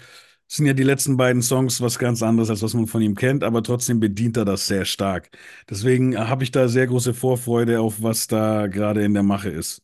sind 0.49 0.67
ja 0.67 0.73
die 0.75 0.85
letzten 0.85 1.17
beiden 1.17 1.43
Songs 1.43 1.81
was 1.81 1.99
ganz 1.99 2.23
anderes, 2.23 2.51
als 2.51 2.63
was 2.63 2.75
man 2.75 2.87
von 2.87 3.03
ihm 3.03 3.17
kennt, 3.17 3.43
aber 3.45 3.63
trotzdem 3.63 4.01
bedient 4.01 4.37
er 4.37 4.45
das 4.45 4.67
sehr 4.69 4.85
stark. 4.85 5.31
Deswegen 5.71 6.17
habe 6.19 6.45
ich 6.45 6.53
da 6.53 6.69
sehr 6.69 6.87
große 6.87 7.15
Vorfreude 7.15 7.81
auf, 7.81 8.03
was 8.03 8.29
da 8.29 8.67
gerade 8.69 9.05
in 9.05 9.15
der 9.15 9.25
Mache 9.25 9.51
ist. 9.51 9.83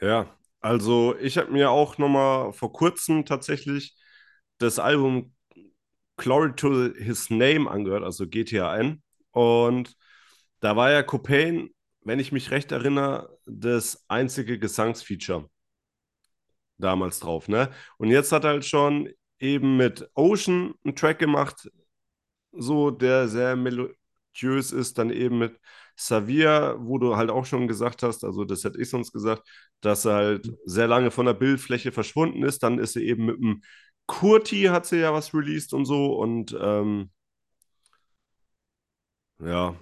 Ja, 0.00 0.36
also 0.60 1.16
ich 1.18 1.38
habe 1.38 1.52
mir 1.52 1.70
auch 1.70 1.98
noch 1.98 2.08
mal 2.08 2.52
vor 2.52 2.72
kurzem 2.72 3.24
tatsächlich 3.24 3.96
das 4.62 4.78
Album 4.78 5.34
Glory 6.16 6.54
to 6.54 6.94
His 6.94 7.30
Name 7.30 7.70
angehört, 7.70 8.04
also 8.04 8.28
GTA 8.28 8.76
N. 8.76 9.02
Und 9.32 9.96
da 10.60 10.76
war 10.76 10.90
ja 10.90 11.02
Copain, 11.02 11.70
wenn 12.02 12.18
ich 12.18 12.32
mich 12.32 12.50
recht 12.50 12.72
erinnere, 12.72 13.38
das 13.46 14.04
einzige 14.08 14.58
Gesangsfeature 14.58 15.48
damals 16.78 17.20
drauf, 17.20 17.48
ne? 17.48 17.70
Und 17.98 18.08
jetzt 18.10 18.32
hat 18.32 18.44
er 18.44 18.50
halt 18.50 18.64
schon 18.64 19.08
eben 19.38 19.76
mit 19.76 20.08
Ocean 20.14 20.74
einen 20.84 20.96
Track 20.96 21.18
gemacht, 21.18 21.68
so 22.52 22.90
der 22.90 23.28
sehr 23.28 23.56
melodiös 23.56 24.72
ist, 24.72 24.98
dann 24.98 25.10
eben 25.10 25.38
mit 25.38 25.58
Savia, 25.96 26.76
wo 26.78 26.98
du 26.98 27.16
halt 27.16 27.30
auch 27.30 27.44
schon 27.46 27.68
gesagt 27.68 28.02
hast, 28.02 28.24
also 28.24 28.44
das 28.44 28.64
hätte 28.64 28.80
ich 28.80 28.90
sonst 28.90 29.12
gesagt, 29.12 29.46
dass 29.80 30.04
er 30.04 30.14
halt 30.14 30.52
sehr 30.64 30.88
lange 30.88 31.10
von 31.10 31.26
der 31.26 31.34
Bildfläche 31.34 31.92
verschwunden 31.92 32.42
ist. 32.42 32.62
Dann 32.62 32.78
ist 32.78 32.96
er 32.96 33.02
eben 33.02 33.26
mit 33.26 33.36
dem 33.36 33.62
Kurti 34.06 34.64
hat 34.64 34.86
sie 34.86 34.98
ja 34.98 35.12
was 35.12 35.34
released 35.34 35.72
und 35.72 35.84
so 35.86 36.14
und 36.14 36.56
ähm, 36.60 37.10
ja, 39.40 39.76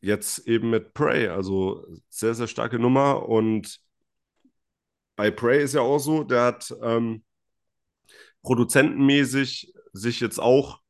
jetzt 0.00 0.46
eben 0.46 0.70
mit 0.70 0.94
Prey, 0.94 1.28
also 1.28 1.84
sehr, 2.08 2.34
sehr 2.34 2.46
starke 2.46 2.78
Nummer 2.78 3.28
und 3.28 3.80
bei 5.16 5.30
Prey 5.30 5.62
ist 5.62 5.74
ja 5.74 5.82
auch 5.82 5.98
so, 5.98 6.24
der 6.24 6.44
hat 6.44 6.74
ähm, 6.82 7.24
produzentenmäßig 8.42 9.72
sich 9.92 10.20
jetzt 10.20 10.38
auch, 10.40 10.80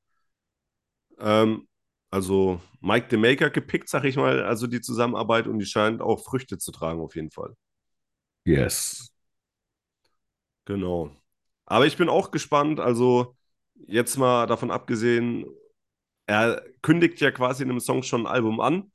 ähm, 1.18 1.66
also 2.10 2.60
Mike 2.80 3.08
the 3.10 3.16
Maker 3.16 3.50
gepickt, 3.50 3.88
sag 3.88 4.04
ich 4.04 4.16
mal, 4.16 4.42
also 4.44 4.66
die 4.66 4.80
Zusammenarbeit 4.80 5.46
und 5.46 5.58
die 5.58 5.66
scheint 5.66 6.00
auch 6.00 6.22
Früchte 6.24 6.58
zu 6.58 6.72
tragen 6.72 7.00
auf 7.00 7.14
jeden 7.14 7.30
Fall. 7.30 7.56
Yes. 8.44 9.10
Genau. 10.64 11.10
Aber 11.70 11.86
ich 11.86 11.96
bin 11.96 12.08
auch 12.08 12.32
gespannt, 12.32 12.80
also 12.80 13.36
jetzt 13.86 14.16
mal 14.18 14.46
davon 14.48 14.72
abgesehen, 14.72 15.46
er 16.26 16.64
kündigt 16.82 17.20
ja 17.20 17.30
quasi 17.32 17.62
in 17.64 17.70
einem 17.70 17.80
Song 17.80 18.02
schon 18.02 18.22
ein 18.22 18.32
Album 18.32 18.60
an. 18.60 18.92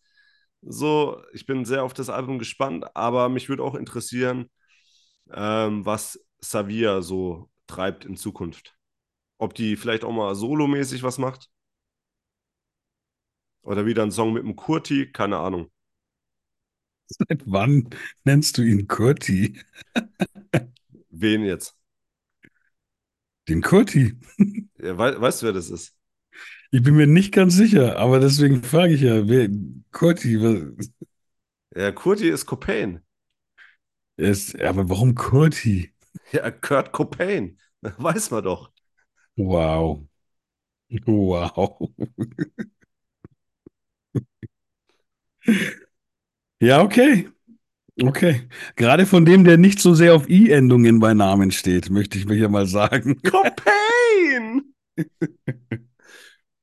So, 0.61 1.21
ich 1.33 1.45
bin 1.47 1.65
sehr 1.65 1.83
auf 1.85 1.93
das 1.93 2.09
Album 2.09 2.39
gespannt, 2.39 2.85
aber 2.95 3.29
mich 3.29 3.49
würde 3.49 3.63
auch 3.63 3.75
interessieren, 3.75 4.51
ähm, 5.33 5.85
was 5.85 6.19
Savia 6.39 7.01
so 7.01 7.49
treibt 7.67 8.05
in 8.05 8.17
Zukunft. 8.17 8.75
Ob 9.39 9.55
die 9.55 9.77
vielleicht 9.77 10.03
auch 10.05 10.13
mal 10.13 10.35
solomäßig 10.35 11.03
was 11.03 11.17
macht. 11.19 11.49
Oder 13.63 13.85
wieder 13.85 14.03
ein 14.03 14.11
Song 14.11 14.31
mit 14.31 14.43
dem 14.43 14.55
Kurti, 14.55 15.11
keine 15.11 15.39
Ahnung. 15.39 15.69
Seit 17.07 17.43
wann 17.45 17.89
nennst 18.23 18.57
du 18.57 18.61
ihn 18.63 18.87
Kurti? 18.87 19.59
Wen 21.09 21.43
jetzt? 21.45 21.75
Den 23.47 23.61
Kurti. 23.61 24.13
Ja, 24.77 24.97
we 24.97 25.19
weißt 25.21 25.41
du, 25.41 25.45
wer 25.47 25.53
das 25.53 25.69
ist? 25.69 25.95
Ich 26.71 26.83
bin 26.83 26.95
mir 26.95 27.07
nicht 27.07 27.33
ganz 27.33 27.55
sicher, 27.55 27.97
aber 27.97 28.19
deswegen 28.19 28.63
frage 28.63 28.93
ich 28.93 29.01
ja, 29.01 29.27
wer 29.27 29.49
Kurti? 29.91 30.41
Was? 30.41 30.89
Ja, 31.75 31.91
Kurti 31.91 32.27
ist 32.29 32.45
Copain. 32.47 33.03
Ist, 34.17 34.59
aber 34.61 34.89
warum 34.89 35.15
Kurti? 35.15 35.93
Ja, 36.31 36.51
Kurt 36.51 36.91
Copain. 36.91 37.59
Weiß 37.81 38.29
man 38.31 38.43
doch. 38.43 38.71
Wow. 39.37 40.07
Wow. 41.07 41.89
Ja, 46.59 46.81
okay. 46.83 47.29
Okay. 48.01 48.47
Gerade 48.75 49.05
von 49.05 49.23
dem, 49.25 49.45
der 49.45 49.57
nicht 49.57 49.79
so 49.79 49.93
sehr 49.93 50.15
auf 50.15 50.27
I-Endungen 50.29 50.99
bei 50.99 51.13
Namen 51.13 51.51
steht, 51.51 51.89
möchte 51.89 52.17
ich 52.17 52.25
mir 52.25 52.35
hier 52.35 52.49
mal 52.49 52.67
sagen. 52.67 53.21
Copain! 53.23 54.73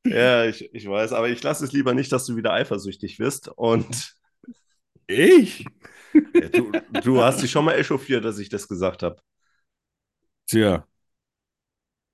ja, 0.07 0.45
ich, 0.45 0.73
ich 0.75 0.89
weiß, 0.89 1.13
aber 1.13 1.29
ich 1.29 1.43
lasse 1.43 1.65
es 1.65 1.73
lieber 1.73 1.95
nicht, 1.95 2.13
dass 2.13 2.27
du 2.27 2.37
wieder 2.37 2.53
eifersüchtig 2.53 3.19
wirst. 3.19 3.49
Und 3.49 4.17
Ich? 5.07 5.65
ja, 6.39 6.49
du, 6.49 6.73
du 6.91 7.23
hast 7.23 7.43
dich 7.43 7.51
schon 7.51 7.65
mal 7.65 7.75
echauffiert, 7.75 8.25
dass 8.25 8.39
ich 8.39 8.49
das 8.49 8.69
gesagt 8.69 9.03
habe. 9.03 9.21
Tja. 10.47 10.87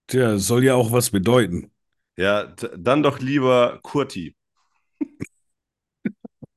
Tja, 0.06 0.38
soll 0.38 0.64
ja 0.64 0.74
auch 0.74 0.92
was 0.92 1.10
bedeuten. 1.10 1.70
Ja, 2.18 2.44
dann 2.76 3.02
doch 3.02 3.18
lieber 3.20 3.78
Kurti. 3.82 4.36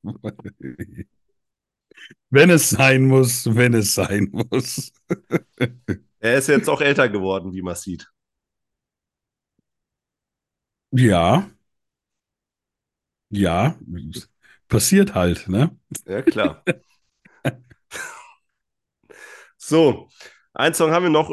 Wenn 2.29 2.49
es 2.49 2.69
sein 2.69 3.03
muss, 3.07 3.45
wenn 3.55 3.73
es 3.73 3.93
sein 3.95 4.29
muss. 4.31 4.91
Er 6.23 6.37
ist 6.37 6.47
jetzt 6.47 6.69
auch 6.69 6.81
älter 6.81 7.09
geworden, 7.09 7.51
wie 7.53 7.61
man 7.63 7.75
sieht. 7.75 8.07
Ja, 10.91 11.49
ja, 13.29 13.75
passiert 14.67 15.15
halt, 15.15 15.47
ne? 15.47 15.75
Ja, 16.05 16.21
klar. 16.21 16.63
So, 19.57 20.09
einen 20.53 20.73
Song 20.73 20.91
haben 20.91 21.03
wir 21.03 21.09
noch, 21.09 21.31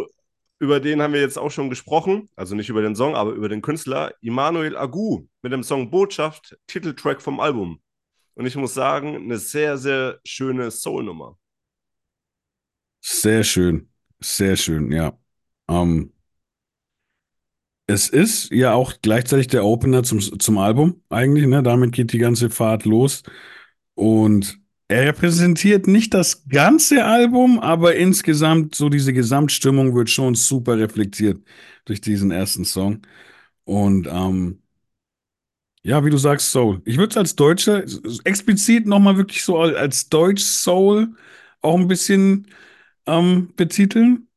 über 0.58 0.80
den 0.80 1.02
haben 1.02 1.12
wir 1.12 1.20
jetzt 1.20 1.38
auch 1.38 1.50
schon 1.50 1.70
gesprochen. 1.70 2.28
Also 2.36 2.54
nicht 2.54 2.68
über 2.68 2.82
den 2.82 2.94
Song, 2.96 3.14
aber 3.14 3.32
über 3.32 3.48
den 3.48 3.62
Künstler. 3.62 4.12
Immanuel 4.20 4.76
Agu 4.76 5.26
mit 5.42 5.52
dem 5.52 5.62
Song 5.62 5.90
Botschaft, 5.90 6.56
Titeltrack 6.66 7.22
vom 7.22 7.40
Album. 7.40 7.80
Und 8.38 8.46
ich 8.46 8.54
muss 8.54 8.72
sagen, 8.72 9.16
eine 9.16 9.36
sehr, 9.36 9.76
sehr 9.76 10.20
schöne 10.24 10.70
Soul-Nummer. 10.70 11.36
Sehr 13.00 13.42
schön, 13.42 13.88
sehr 14.20 14.54
schön, 14.54 14.92
ja. 14.92 15.18
Ähm, 15.68 16.12
es 17.88 18.08
ist 18.08 18.52
ja 18.52 18.74
auch 18.74 18.94
gleichzeitig 19.02 19.48
der 19.48 19.64
Opener 19.64 20.04
zum, 20.04 20.20
zum 20.20 20.58
Album 20.58 21.02
eigentlich, 21.08 21.48
ne? 21.48 21.64
Damit 21.64 21.90
geht 21.90 22.12
die 22.12 22.18
ganze 22.18 22.48
Fahrt 22.48 22.84
los. 22.84 23.24
Und 23.94 24.60
er 24.86 25.08
repräsentiert 25.08 25.88
nicht 25.88 26.14
das 26.14 26.46
ganze 26.46 27.04
Album, 27.06 27.58
aber 27.58 27.96
insgesamt 27.96 28.76
so 28.76 28.88
diese 28.88 29.12
Gesamtstimmung 29.12 29.96
wird 29.96 30.10
schon 30.10 30.36
super 30.36 30.78
reflektiert 30.78 31.42
durch 31.86 32.00
diesen 32.00 32.30
ersten 32.30 32.64
Song. 32.64 33.02
Und 33.64 34.06
ähm, 34.06 34.62
ja, 35.82 36.04
wie 36.04 36.10
du 36.10 36.18
sagst, 36.18 36.50
Soul. 36.52 36.82
Ich 36.84 36.96
würde 36.98 37.10
es 37.10 37.16
als 37.16 37.36
Deutscher 37.36 37.84
explizit 38.24 38.86
nochmal 38.86 39.16
wirklich 39.16 39.42
so 39.44 39.58
als 39.58 40.08
Deutsch 40.08 40.42
Soul 40.42 41.14
auch 41.62 41.76
ein 41.78 41.88
bisschen 41.88 42.46
ähm, 43.06 43.52
betiteln. 43.56 44.28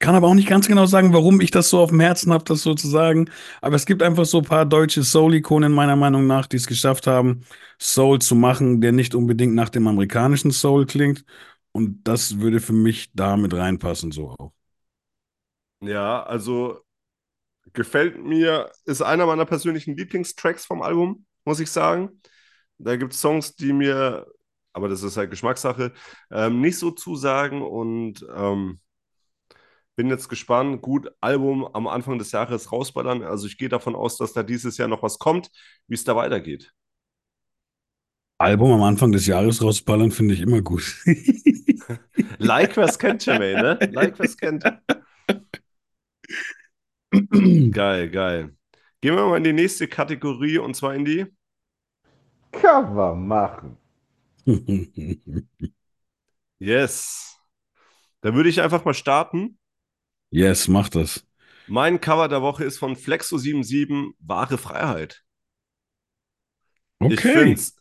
Kann 0.00 0.14
aber 0.16 0.28
auch 0.28 0.34
nicht 0.34 0.48
ganz 0.48 0.66
genau 0.68 0.84
sagen, 0.86 1.14
warum 1.14 1.40
ich 1.40 1.50
das 1.50 1.70
so 1.70 1.80
auf 1.80 1.88
dem 1.90 2.00
Herzen 2.00 2.32
habe, 2.32 2.44
das 2.44 2.62
so 2.62 2.74
zu 2.74 2.88
sagen. 2.88 3.30
Aber 3.62 3.76
es 3.76 3.86
gibt 3.86 4.02
einfach 4.02 4.26
so 4.26 4.38
ein 4.38 4.44
paar 4.44 4.66
deutsche 4.66 5.02
Soul-Ikonen 5.02 5.72
meiner 5.72 5.96
Meinung 5.96 6.26
nach, 6.26 6.46
die 6.46 6.56
es 6.56 6.66
geschafft 6.66 7.06
haben, 7.06 7.42
Soul 7.80 8.18
zu 8.20 8.34
machen, 8.34 8.80
der 8.82 8.92
nicht 8.92 9.14
unbedingt 9.14 9.54
nach 9.54 9.70
dem 9.70 9.86
amerikanischen 9.86 10.50
Soul 10.50 10.84
klingt. 10.86 11.24
Und 11.72 12.04
das 12.06 12.38
würde 12.40 12.60
für 12.60 12.72
mich 12.74 13.12
da 13.14 13.36
mit 13.36 13.54
reinpassen, 13.54 14.12
so 14.12 14.30
auch. 14.30 14.52
Ja, 15.80 16.22
also 16.24 16.84
gefällt 17.74 18.22
mir, 18.22 18.70
ist 18.84 19.02
einer 19.02 19.26
meiner 19.26 19.44
persönlichen 19.44 19.96
Lieblingstracks 19.96 20.64
vom 20.64 20.82
Album, 20.82 21.26
muss 21.44 21.60
ich 21.60 21.70
sagen. 21.70 22.22
Da 22.78 22.96
gibt 22.96 23.12
es 23.12 23.20
Songs, 23.20 23.54
die 23.56 23.72
mir, 23.72 24.26
aber 24.72 24.88
das 24.88 25.02
ist 25.02 25.16
halt 25.16 25.30
Geschmackssache, 25.30 25.92
ähm, 26.30 26.60
nicht 26.60 26.78
so 26.78 26.90
zusagen 26.90 27.62
und 27.62 28.24
ähm, 28.34 28.80
bin 29.96 30.08
jetzt 30.08 30.28
gespannt. 30.28 30.82
Gut, 30.82 31.10
Album 31.20 31.68
am 31.72 31.86
Anfang 31.86 32.18
des 32.18 32.32
Jahres 32.32 32.72
rausballern. 32.72 33.22
Also 33.22 33.46
ich 33.46 33.58
gehe 33.58 33.68
davon 33.68 33.94
aus, 33.94 34.16
dass 34.16 34.32
da 34.32 34.42
dieses 34.42 34.76
Jahr 34.78 34.88
noch 34.88 35.02
was 35.02 35.18
kommt, 35.18 35.50
wie 35.86 35.94
es 35.94 36.04
da 36.04 36.16
weitergeht. 36.16 36.72
Album 38.38 38.72
am 38.72 38.82
Anfang 38.82 39.12
des 39.12 39.26
Jahres 39.26 39.62
rausballern 39.62 40.10
finde 40.10 40.34
ich 40.34 40.40
immer 40.40 40.62
gut. 40.62 41.02
Like, 42.38 42.76
wer's 42.76 42.98
kennt, 42.98 43.24
Jermaine, 43.26 43.62
ne? 43.62 43.90
Like, 43.92 44.18
wer's 44.18 44.36
kennt. 44.36 44.64
Geil, 47.72 48.10
geil. 48.10 48.56
Gehen 49.00 49.16
wir 49.16 49.26
mal 49.26 49.36
in 49.36 49.44
die 49.44 49.52
nächste 49.52 49.88
Kategorie 49.88 50.58
und 50.58 50.74
zwar 50.74 50.94
in 50.94 51.04
die. 51.04 51.26
Cover 52.52 53.14
machen. 53.14 53.76
Yes. 56.58 57.36
Da 58.22 58.34
würde 58.34 58.48
ich 58.48 58.60
einfach 58.62 58.84
mal 58.84 58.94
starten. 58.94 59.58
Yes, 60.30 60.68
mach 60.68 60.88
das. 60.90 61.24
Mein 61.66 62.00
Cover 62.00 62.28
der 62.28 62.40
Woche 62.40 62.64
ist 62.64 62.78
von 62.78 62.96
Flexo77, 62.96 64.14
Wahre 64.18 64.56
Freiheit. 64.56 65.24
Ich 67.06 67.26
finde 67.26 67.52
Okay. 67.52 67.60
es 67.60 67.76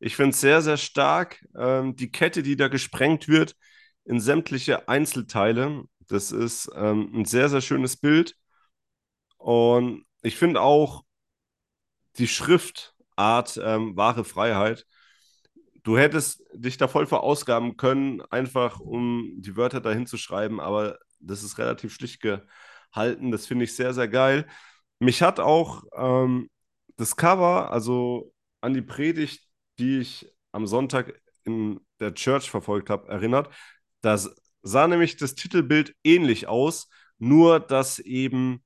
ich 0.00 0.16
find's 0.16 0.40
sehr, 0.40 0.62
sehr 0.62 0.78
stark. 0.78 1.44
Ähm, 1.56 1.96
die 1.96 2.10
Kette, 2.12 2.42
die 2.42 2.56
da 2.56 2.68
gesprengt 2.68 3.28
wird 3.28 3.56
in 4.04 4.20
sämtliche 4.20 4.88
Einzelteile. 4.88 5.84
Das 6.08 6.32
ist 6.32 6.70
ähm, 6.76 7.10
ein 7.14 7.24
sehr, 7.26 7.48
sehr 7.50 7.62
schönes 7.62 7.96
Bild. 7.98 8.36
Und 9.42 10.04
ich 10.22 10.36
finde 10.36 10.60
auch 10.60 11.02
die 12.16 12.28
Schriftart 12.28 13.60
ähm, 13.62 13.96
Wahre 13.96 14.24
Freiheit. 14.24 14.86
Du 15.82 15.98
hättest 15.98 16.44
dich 16.54 16.76
da 16.76 16.86
voll 16.86 17.06
verausgaben 17.06 17.76
können, 17.76 18.22
einfach 18.30 18.78
um 18.78 19.32
die 19.38 19.56
Wörter 19.56 19.80
dahin 19.80 20.06
zu 20.06 20.16
schreiben, 20.16 20.60
aber 20.60 20.98
das 21.18 21.42
ist 21.42 21.58
relativ 21.58 21.92
schlicht 21.92 22.20
gehalten. 22.20 23.32
Das 23.32 23.46
finde 23.46 23.64
ich 23.64 23.74
sehr, 23.74 23.92
sehr 23.94 24.06
geil. 24.06 24.46
Mich 25.00 25.22
hat 25.22 25.40
auch 25.40 25.82
ähm, 25.96 26.48
das 26.96 27.16
Cover, 27.16 27.72
also 27.72 28.32
an 28.60 28.74
die 28.74 28.82
Predigt, 28.82 29.44
die 29.80 29.98
ich 29.98 30.32
am 30.52 30.68
Sonntag 30.68 31.20
in 31.44 31.80
der 31.98 32.14
Church 32.14 32.48
verfolgt 32.48 32.90
habe, 32.90 33.08
erinnert. 33.08 33.52
Da 34.02 34.20
sah 34.62 34.86
nämlich 34.86 35.16
das 35.16 35.34
Titelbild 35.34 35.96
ähnlich 36.04 36.46
aus, 36.46 36.88
nur 37.18 37.58
dass 37.58 37.98
eben 37.98 38.62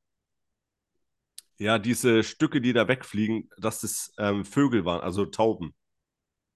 ja 1.58 1.78
diese 1.78 2.22
Stücke, 2.22 2.60
die 2.60 2.72
da 2.72 2.88
wegfliegen, 2.88 3.48
dass 3.58 3.80
das 3.80 4.12
ähm, 4.18 4.44
Vögel 4.44 4.84
waren, 4.84 5.00
also 5.00 5.26
Tauben. 5.26 5.74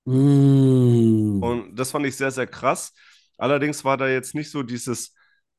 Mm. 0.05 1.42
Und 1.42 1.76
das 1.76 1.90
fand 1.90 2.07
ich 2.07 2.16
sehr, 2.16 2.30
sehr 2.30 2.46
krass. 2.46 2.92
Allerdings 3.38 3.84
war 3.84 3.96
da 3.96 4.09
jetzt 4.09 4.34
nicht 4.34 4.51
so 4.51 4.62
dieses 4.62 5.14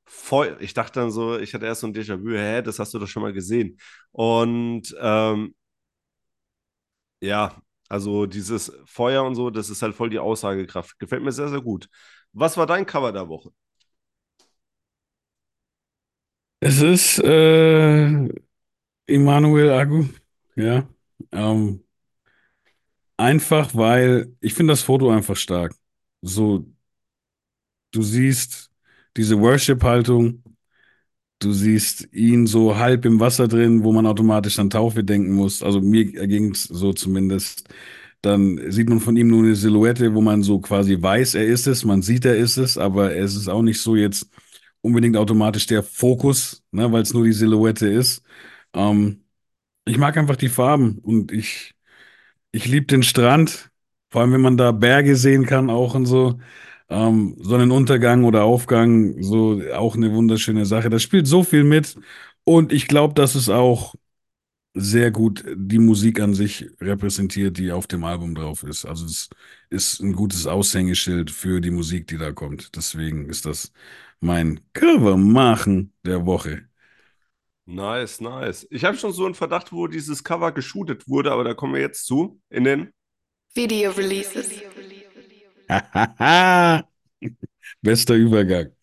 Feuer. 0.05 0.59
Ich 0.61 0.73
dachte 0.73 0.99
dann 0.99 1.11
so, 1.11 1.37
ich 1.39 1.53
hatte 1.53 1.65
erst 1.65 1.81
so 1.81 1.87
ein 1.87 1.93
Déjà-vu, 1.93 2.31
hä, 2.31 2.61
das 2.61 2.79
hast 2.79 2.93
du 2.93 2.99
doch 2.99 3.07
schon 3.07 3.23
mal 3.23 3.33
gesehen. 3.33 3.77
Und 4.11 4.95
ähm, 4.99 5.55
ja, 7.21 7.61
also 7.89 8.25
dieses 8.25 8.71
Feuer 8.85 9.23
und 9.23 9.35
so, 9.35 9.49
das 9.49 9.69
ist 9.69 9.81
halt 9.81 9.95
voll 9.95 10.09
die 10.09 10.19
Aussagekraft. 10.19 10.97
Gefällt 10.99 11.23
mir 11.23 11.31
sehr, 11.31 11.49
sehr 11.49 11.61
gut. 11.61 11.87
Was 12.33 12.57
war 12.57 12.65
dein 12.65 12.85
Cover 12.85 13.11
der 13.11 13.27
Woche? 13.27 13.51
Es 16.59 16.81
ist 16.81 17.19
äh, 17.19 18.29
Emmanuel 19.11 19.71
Agu. 19.71 20.05
Ja. 20.55 20.87
Ähm, 21.31 21.83
einfach, 23.17 23.75
weil 23.75 24.35
ich 24.41 24.53
finde 24.53 24.73
das 24.73 24.81
Foto 24.81 25.09
einfach 25.09 25.35
stark. 25.35 25.73
So, 26.21 26.65
du 27.91 28.01
siehst 28.01 28.69
diese 29.17 29.39
Worship-Haltung, 29.39 30.43
du 31.39 31.51
siehst 31.53 32.07
ihn 32.13 32.47
so 32.47 32.77
halb 32.77 33.05
im 33.05 33.19
Wasser 33.19 33.47
drin, 33.47 33.83
wo 33.83 33.91
man 33.91 34.05
automatisch 34.05 34.59
an 34.59 34.69
Taufe 34.69 35.03
denken 35.03 35.33
muss. 35.33 35.63
Also 35.63 35.81
mir 35.81 36.05
ging 36.05 36.51
es 36.51 36.63
so 36.63 36.93
zumindest. 36.93 37.67
Dann 38.21 38.71
sieht 38.71 38.87
man 38.89 38.99
von 38.99 39.17
ihm 39.17 39.27
nur 39.29 39.43
eine 39.43 39.55
Silhouette, 39.55 40.13
wo 40.13 40.21
man 40.21 40.43
so 40.43 40.59
quasi 40.59 41.01
weiß, 41.01 41.35
er 41.35 41.45
ist 41.45 41.65
es, 41.67 41.83
man 41.85 42.03
sieht, 42.03 42.23
er 42.25 42.37
ist 42.37 42.57
es, 42.57 42.77
aber 42.77 43.15
es 43.15 43.35
ist 43.35 43.47
auch 43.47 43.63
nicht 43.63 43.81
so 43.81 43.95
jetzt 43.95 44.29
unbedingt 44.81 45.17
automatisch 45.17 45.65
der 45.65 45.81
Fokus, 45.83 46.63
ne, 46.71 46.91
weil 46.91 47.01
es 47.01 47.13
nur 47.13 47.23
die 47.25 47.33
Silhouette 47.33 47.87
ist. 47.87 48.23
Ähm, 48.73 49.25
ich 49.85 49.97
mag 49.97 50.17
einfach 50.17 50.35
die 50.37 50.49
Farben 50.49 50.99
und 50.99 51.31
ich, 51.31 51.73
ich 52.51 52.67
liebe 52.67 52.87
den 52.87 53.03
Strand, 53.03 53.71
vor 54.11 54.21
allem 54.21 54.33
wenn 54.33 54.41
man 54.41 54.57
da 54.57 54.71
Berge 54.71 55.15
sehen 55.15 55.45
kann 55.45 55.69
auch 55.69 55.95
und 55.95 56.05
so. 56.05 56.39
Ähm, 56.89 57.37
Sonnenuntergang 57.41 58.25
oder 58.25 58.43
Aufgang, 58.43 59.21
so 59.23 59.61
auch 59.73 59.95
eine 59.95 60.13
wunderschöne 60.13 60.65
Sache. 60.65 60.89
Das 60.89 61.03
spielt 61.03 61.27
so 61.27 61.43
viel 61.43 61.63
mit 61.63 61.97
und 62.45 62.73
ich 62.73 62.87
glaube, 62.87 63.13
dass 63.15 63.35
es 63.35 63.49
auch 63.49 63.95
sehr 64.73 65.11
gut 65.11 65.43
die 65.55 65.79
Musik 65.79 66.19
an 66.21 66.33
sich 66.33 66.65
repräsentiert, 66.79 67.57
die 67.57 67.71
auf 67.71 67.87
dem 67.87 68.03
Album 68.05 68.35
drauf 68.35 68.63
ist. 68.63 68.85
Also 68.85 69.05
es 69.05 69.29
ist 69.69 69.99
ein 70.01 70.13
gutes 70.13 70.47
Aushängeschild 70.47 71.29
für 71.31 71.59
die 71.61 71.71
Musik, 71.71 72.07
die 72.07 72.17
da 72.17 72.31
kommt. 72.31 72.75
Deswegen 72.75 73.27
ist 73.29 73.45
das 73.45 73.71
mein 74.21 74.61
Cover 74.73 75.17
machen 75.17 75.93
der 76.05 76.25
Woche. 76.25 76.70
Nice, 77.71 78.19
nice. 78.19 78.67
Ich 78.69 78.83
habe 78.83 78.97
schon 78.97 79.13
so 79.13 79.25
einen 79.25 79.33
Verdacht, 79.33 79.71
wo 79.71 79.87
dieses 79.87 80.25
Cover 80.25 80.51
geshootet 80.51 81.07
wurde, 81.07 81.31
aber 81.31 81.45
da 81.45 81.53
kommen 81.53 81.73
wir 81.73 81.79
jetzt 81.79 82.05
zu 82.05 82.41
in 82.49 82.65
den 82.65 82.91
Video 83.53 83.91
Releases. 83.91 84.49
Bester 87.81 88.15
Übergang. 88.15 88.75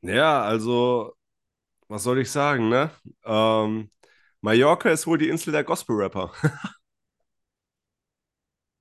Ja, 0.00 0.42
also, 0.42 1.14
was 1.88 2.04
soll 2.04 2.20
ich 2.20 2.30
sagen, 2.30 2.70
ne? 2.70 2.90
Ähm, 3.24 3.90
Mallorca 4.40 4.88
ist 4.88 5.06
wohl 5.06 5.18
die 5.18 5.28
Insel 5.28 5.52
der 5.52 5.64
Gospel-Rapper. 5.64 6.32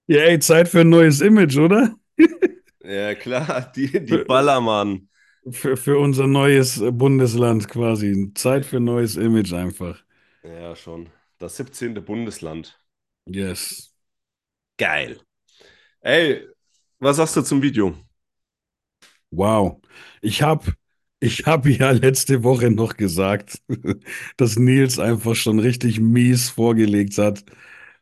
Ja, 0.08 0.20
ey, 0.20 0.38
Zeit 0.38 0.70
für 0.70 0.82
ein 0.82 0.90
neues 0.90 1.20
Image, 1.20 1.58
oder? 1.58 1.96
Ja, 2.84 3.16
klar, 3.16 3.72
die, 3.76 4.06
die 4.06 4.18
Ballermann. 4.20 5.10
Für, 5.50 5.76
für 5.76 5.98
unser 6.00 6.28
neues 6.28 6.80
Bundesland 6.92 7.68
quasi. 7.68 8.32
Zeit 8.36 8.64
für 8.66 8.78
ein 8.78 8.84
neues 8.84 9.16
Image 9.16 9.54
einfach. 9.54 10.04
Ja, 10.44 10.78
schon. 10.78 11.10
Das 11.40 11.58
17. 11.58 12.02
Bundesland. 12.02 12.80
Yes. 13.28 13.92
Geil. 14.78 15.20
Ey, 16.02 16.48
was 17.00 17.18
sagst 17.18 17.36
du 17.38 17.42
zum 17.44 17.62
Video? 17.62 17.96
Wow. 19.32 19.82
Ich 20.22 20.42
habe 20.42 20.74
ich 21.20 21.46
hab 21.46 21.66
ja 21.68 21.92
letzte 21.92 22.44
Woche 22.44 22.72
noch 22.72 22.98
gesagt, 22.98 23.62
dass 24.38 24.58
Nils 24.58 25.00
einfach 25.00 25.36
schon 25.36 25.60
richtig 25.60 26.00
mies 26.00 26.50
vorgelegt 26.50 27.18
hat 27.18 27.44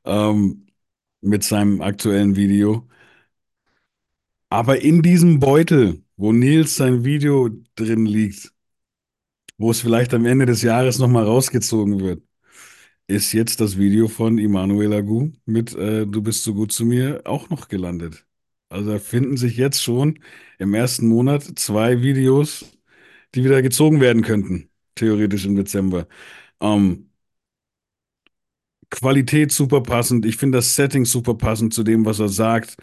ähm, 0.06 0.68
mit 1.22 1.44
seinem 1.44 1.82
aktuellen 1.82 2.36
Video. 2.36 2.88
Aber 4.50 4.82
in 4.82 5.02
diesem 5.02 5.40
Beutel, 5.40 6.03
wo 6.18 6.32
Nils 6.34 6.76
sein 6.76 7.04
Video 7.06 7.50
drin 7.76 8.06
liegt, 8.06 8.54
wo 9.58 9.72
es 9.72 9.82
vielleicht 9.82 10.14
am 10.14 10.26
Ende 10.26 10.46
des 10.46 10.62
Jahres 10.62 11.00
nochmal 11.00 11.26
rausgezogen 11.26 12.00
wird, 12.02 12.24
ist 13.08 13.34
jetzt 13.34 13.62
das 13.62 13.78
Video 13.78 14.08
von 14.08 14.38
Immanuel 14.38 14.94
Agu 14.94 15.32
mit 15.46 15.76
äh, 15.76 16.06
Du 16.08 16.22
bist 16.22 16.44
so 16.44 16.54
gut 16.54 16.72
zu 16.74 16.86
mir 16.86 17.22
auch 17.26 17.50
noch 17.50 17.68
gelandet. 17.70 18.26
Also 18.70 18.92
da 18.92 19.00
finden 19.00 19.38
sich 19.38 19.58
jetzt 19.58 19.84
schon 19.84 20.20
im 20.60 20.74
ersten 20.74 21.08
Monat 21.08 21.44
zwei 21.60 22.02
Videos, 22.02 22.66
die 23.36 23.44
wieder 23.46 23.62
gezogen 23.62 24.02
werden 24.02 24.24
könnten, 24.24 24.70
theoretisch 24.96 25.46
im 25.46 25.56
Dezember. 25.56 26.08
Ähm, 26.62 27.12
Qualität 28.90 29.52
super 29.52 29.82
passend. 29.82 30.26
Ich 30.26 30.38
finde 30.38 30.60
das 30.60 30.76
Setting 30.76 31.06
super 31.06 31.34
passend 31.36 31.74
zu 31.74 31.84
dem, 31.84 32.06
was 32.06 32.20
er 32.20 32.30
sagt. 32.30 32.78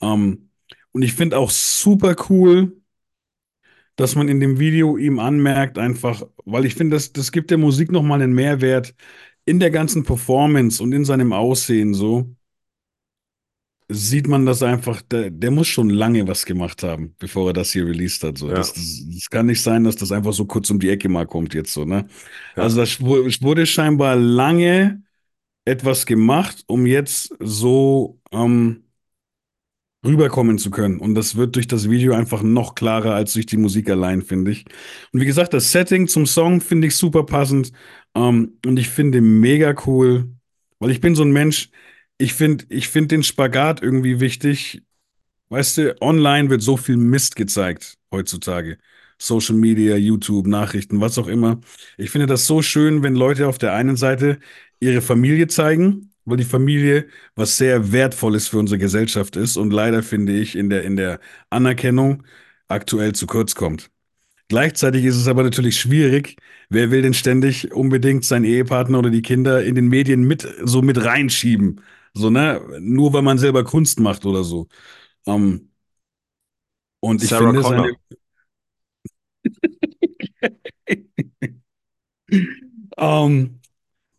Ähm, 0.00 0.50
und 0.96 1.02
ich 1.02 1.12
finde 1.12 1.36
auch 1.36 1.50
super 1.50 2.16
cool, 2.30 2.80
dass 3.96 4.14
man 4.14 4.28
in 4.28 4.40
dem 4.40 4.58
Video 4.58 4.96
ihm 4.96 5.18
anmerkt, 5.18 5.76
einfach, 5.76 6.22
weil 6.46 6.64
ich 6.64 6.74
finde, 6.74 6.96
das, 6.96 7.12
das 7.12 7.32
gibt 7.32 7.50
der 7.50 7.58
Musik 7.58 7.92
nochmal 7.92 8.22
einen 8.22 8.32
Mehrwert 8.32 8.94
in 9.44 9.60
der 9.60 9.70
ganzen 9.70 10.04
Performance 10.04 10.82
und 10.82 10.92
in 10.92 11.04
seinem 11.04 11.34
Aussehen 11.34 11.92
so. 11.92 12.34
Sieht 13.90 14.26
man 14.26 14.46
das 14.46 14.62
einfach, 14.62 15.02
der, 15.02 15.28
der 15.28 15.50
muss 15.50 15.68
schon 15.68 15.90
lange 15.90 16.26
was 16.28 16.46
gemacht 16.46 16.82
haben, 16.82 17.14
bevor 17.18 17.50
er 17.50 17.52
das 17.52 17.72
hier 17.72 17.84
released 17.84 18.22
hat. 18.22 18.38
So. 18.38 18.48
Ja. 18.48 18.54
Das, 18.54 18.72
das, 18.72 19.04
das 19.06 19.28
kann 19.28 19.44
nicht 19.44 19.60
sein, 19.60 19.84
dass 19.84 19.96
das 19.96 20.12
einfach 20.12 20.32
so 20.32 20.46
kurz 20.46 20.70
um 20.70 20.80
die 20.80 20.88
Ecke 20.88 21.10
mal 21.10 21.26
kommt 21.26 21.52
jetzt 21.52 21.74
so, 21.74 21.84
ne? 21.84 22.06
Ja. 22.56 22.62
Also 22.62 22.78
das 22.78 23.02
wurde 23.02 23.66
scheinbar 23.66 24.16
lange 24.16 25.02
etwas 25.66 26.06
gemacht, 26.06 26.64
um 26.68 26.86
jetzt 26.86 27.34
so 27.38 28.18
ähm, 28.32 28.85
rüberkommen 30.06 30.58
zu 30.58 30.70
können. 30.70 31.00
Und 31.00 31.14
das 31.14 31.36
wird 31.36 31.56
durch 31.56 31.66
das 31.66 31.90
Video 31.90 32.14
einfach 32.14 32.42
noch 32.42 32.74
klarer 32.74 33.14
als 33.14 33.32
durch 33.34 33.46
die 33.46 33.56
Musik 33.56 33.90
allein, 33.90 34.22
finde 34.22 34.52
ich. 34.52 34.64
Und 35.12 35.20
wie 35.20 35.26
gesagt, 35.26 35.54
das 35.54 35.72
Setting 35.72 36.08
zum 36.08 36.26
Song 36.26 36.60
finde 36.60 36.88
ich 36.88 36.96
super 36.96 37.24
passend. 37.24 37.72
Ähm, 38.14 38.58
und 38.64 38.78
ich 38.78 38.88
finde 38.88 39.20
mega 39.20 39.74
cool, 39.86 40.30
weil 40.78 40.90
ich 40.90 41.00
bin 41.00 41.14
so 41.14 41.22
ein 41.22 41.32
Mensch, 41.32 41.70
ich 42.18 42.34
finde, 42.34 42.64
ich 42.68 42.88
finde 42.88 43.08
den 43.08 43.22
Spagat 43.22 43.82
irgendwie 43.82 44.20
wichtig. 44.20 44.82
Weißt 45.48 45.78
du, 45.78 46.00
online 46.00 46.50
wird 46.50 46.62
so 46.62 46.76
viel 46.76 46.96
Mist 46.96 47.36
gezeigt 47.36 47.96
heutzutage. 48.10 48.78
Social 49.18 49.54
Media, 49.56 49.96
YouTube, 49.96 50.46
Nachrichten, 50.46 51.00
was 51.00 51.18
auch 51.18 51.28
immer. 51.28 51.60
Ich 51.96 52.10
finde 52.10 52.26
das 52.26 52.46
so 52.46 52.62
schön, 52.62 53.02
wenn 53.02 53.14
Leute 53.14 53.48
auf 53.48 53.58
der 53.58 53.72
einen 53.74 53.96
Seite 53.96 54.38
ihre 54.80 55.00
Familie 55.00 55.46
zeigen, 55.48 56.10
weil 56.26 56.36
die 56.38 56.44
Familie 56.44 57.08
was 57.34 57.56
sehr 57.56 57.92
Wertvolles 57.92 58.48
für 58.48 58.58
unsere 58.58 58.78
Gesellschaft 58.78 59.36
ist 59.36 59.56
und 59.56 59.72
leider 59.72 60.02
finde 60.02 60.34
ich 60.38 60.56
in 60.56 60.70
der, 60.70 60.84
in 60.84 60.96
der 60.96 61.20
Anerkennung 61.50 62.24
aktuell 62.68 63.14
zu 63.14 63.26
kurz 63.26 63.54
kommt. 63.54 63.90
Gleichzeitig 64.48 65.04
ist 65.04 65.16
es 65.16 65.28
aber 65.28 65.42
natürlich 65.42 65.78
schwierig. 65.80 66.36
Wer 66.70 66.90
will 66.92 67.02
denn 67.02 67.14
ständig 67.14 67.72
unbedingt 67.72 68.24
seinen 68.24 68.44
Ehepartner 68.44 68.98
oder 69.00 69.10
die 69.10 69.22
Kinder 69.22 69.64
in 69.64 69.74
den 69.74 69.88
Medien 69.88 70.22
mit, 70.24 70.46
so 70.64 70.82
mit 70.82 71.02
reinschieben? 71.04 71.80
So, 72.14 72.30
ne? 72.30 72.62
Nur 72.80 73.12
weil 73.12 73.22
man 73.22 73.38
selber 73.38 73.64
Kunst 73.64 73.98
macht 74.00 74.24
oder 74.24 74.44
so. 74.44 74.68
Ähm, 75.26 75.70
und 77.00 77.22
ich 77.22 77.32
Sarah 77.32 77.32
finde 77.34 77.62
Connor. 77.62 77.64
seine. 77.64 77.96
Ähm, 82.96 83.60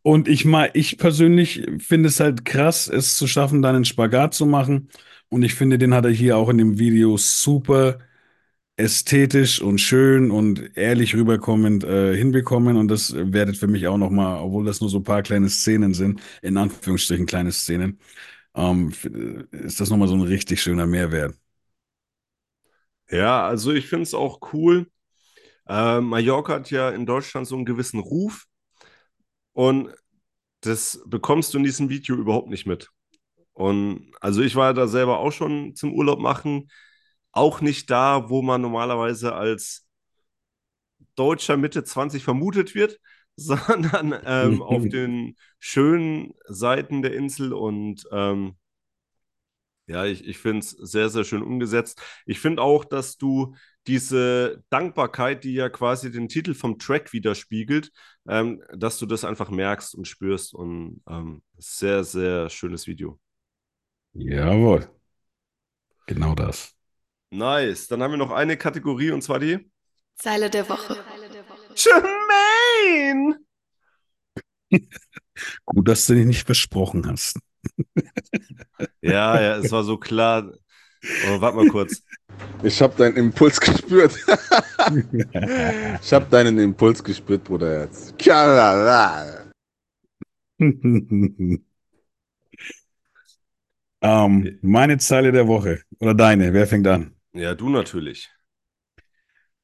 und 0.07 0.27
ich 0.27 0.45
mal, 0.45 0.69
ich 0.73 0.97
persönlich 0.97 1.65
finde 1.79 2.09
es 2.09 2.19
halt 2.19 2.45
krass, 2.45 2.87
es 2.87 3.17
zu 3.17 3.27
schaffen, 3.27 3.61
dann 3.61 3.75
einen 3.75 3.85
Spagat 3.85 4.33
zu 4.33 4.45
machen. 4.45 4.89
Und 5.29 5.43
ich 5.43 5.55
finde, 5.55 5.77
den 5.77 5.93
hat 5.93 6.05
er 6.05 6.11
hier 6.11 6.37
auch 6.37 6.49
in 6.49 6.57
dem 6.57 6.79
Video 6.79 7.17
super 7.17 7.99
ästhetisch 8.77 9.61
und 9.61 9.79
schön 9.81 10.31
und 10.31 10.77
ehrlich 10.77 11.15
rüberkommend 11.15 11.83
äh, 11.83 12.15
hinbekommen. 12.17 12.77
Und 12.77 12.89
das 12.89 13.13
wertet 13.15 13.57
für 13.57 13.67
mich 13.67 13.87
auch 13.87 13.97
nochmal, 13.97 14.39
obwohl 14.41 14.65
das 14.65 14.81
nur 14.81 14.89
so 14.89 14.99
ein 14.99 15.03
paar 15.03 15.23
kleine 15.23 15.49
Szenen 15.49 15.93
sind, 15.95 16.21
in 16.41 16.57
Anführungsstrichen 16.57 17.25
kleine 17.27 17.51
Szenen, 17.53 17.99
ähm, 18.55 18.89
f- 18.89 19.05
ist 19.51 19.79
das 19.81 19.89
nochmal 19.91 20.07
so 20.09 20.15
ein 20.15 20.21
richtig 20.23 20.61
schöner 20.61 20.87
Mehrwert. 20.87 21.35
Ja, 23.09 23.47
also 23.47 23.71
ich 23.73 23.87
finde 23.87 24.03
es 24.03 24.13
auch 24.13 24.39
cool. 24.53 24.89
Äh, 25.67 26.01
Mallorca 26.01 26.55
hat 26.55 26.71
ja 26.71 26.91
in 26.91 27.07
Deutschland 27.07 27.47
so 27.47 27.55
einen 27.57 27.65
gewissen 27.65 27.99
Ruf 28.01 28.46
und 29.57 29.91
das 30.61 31.01
bekommst 31.07 31.51
du 31.51 31.57
in 31.57 31.63
diesem 31.63 31.89
Video 31.89 32.15
überhaupt 32.15 32.47
nicht 32.47 32.67
mit. 32.67 32.91
Und 33.53 34.13
also 34.21 34.43
ich 34.43 34.55
war 34.55 34.75
da 34.75 34.85
selber 34.85 35.17
auch 35.17 35.31
schon 35.31 35.73
zum 35.73 35.95
Urlaub 35.95 36.19
machen, 36.19 36.69
auch 37.31 37.59
nicht 37.59 37.89
da, 37.89 38.29
wo 38.29 38.43
man 38.43 38.61
normalerweise 38.61 39.33
als 39.33 39.87
Deutscher 41.15 41.57
Mitte 41.57 41.83
20 41.83 42.23
vermutet 42.23 42.75
wird, 42.75 42.99
sondern 43.35 44.13
ähm, 44.25 44.61
auf 44.61 44.87
den 44.87 45.35
schönen 45.57 46.35
Seiten 46.45 47.01
der 47.01 47.15
Insel 47.15 47.51
und 47.51 48.07
ähm, 48.11 48.57
ja, 49.87 50.05
ich, 50.05 50.23
ich 50.23 50.37
finde 50.37 50.59
es 50.59 50.69
sehr, 50.69 51.09
sehr 51.09 51.23
schön 51.23 51.41
umgesetzt. 51.41 51.99
Ich 52.27 52.39
finde 52.39 52.61
auch, 52.61 52.85
dass 52.85 53.17
du 53.17 53.55
diese 53.87 54.63
Dankbarkeit, 54.69 55.43
die 55.43 55.53
ja 55.53 55.69
quasi 55.69 56.11
den 56.11 56.27
Titel 56.27 56.53
vom 56.53 56.77
Track 56.77 57.13
widerspiegelt, 57.13 57.91
ähm, 58.27 58.61
dass 58.73 58.99
du 58.99 59.05
das 59.05 59.23
einfach 59.23 59.49
merkst 59.49 59.95
und 59.95 60.07
spürst 60.07 60.53
und 60.53 61.01
ähm, 61.09 61.41
sehr, 61.57 62.03
sehr 62.03 62.49
schönes 62.49 62.85
Video. 62.87 63.19
Jawohl, 64.13 64.89
genau 66.05 66.35
das. 66.35 66.73
Nice. 67.29 67.87
Dann 67.87 68.01
haben 68.03 68.11
wir 68.11 68.17
noch 68.17 68.31
eine 68.31 68.57
Kategorie 68.57 69.11
und 69.11 69.21
zwar 69.21 69.39
die 69.39 69.69
Zeile 70.15 70.49
der 70.49 70.67
Woche. 70.67 70.97
Jermaine! 71.75 73.39
Gut, 75.65 75.87
dass 75.87 76.07
du 76.07 76.15
dich 76.15 76.25
nicht 76.25 76.45
versprochen 76.45 77.07
hast. 77.07 77.39
Ja, 79.01 79.39
ja, 79.39 79.57
es 79.57 79.71
war 79.71 79.83
so 79.83 79.97
klar. 79.97 80.51
Oh, 81.27 81.41
warte 81.41 81.57
mal 81.57 81.67
kurz. 81.67 82.01
Ich 82.63 82.81
habe 82.81 82.95
deinen 82.97 83.17
Impuls 83.17 83.59
gespürt. 83.59 84.15
ich 86.01 86.13
habe 86.13 86.25
deinen 86.29 86.57
Impuls 86.59 87.03
gespürt, 87.03 87.43
Bruderherz. 87.43 88.13
Kalala. 88.17 89.47
ähm, 90.59 91.61
meine 94.61 94.97
Zeile 94.97 95.31
der 95.31 95.47
Woche. 95.47 95.81
Oder 95.99 96.13
deine, 96.13 96.53
wer 96.53 96.67
fängt 96.67 96.87
an? 96.87 97.15
Ja, 97.33 97.53
du 97.53 97.69
natürlich. 97.69 98.29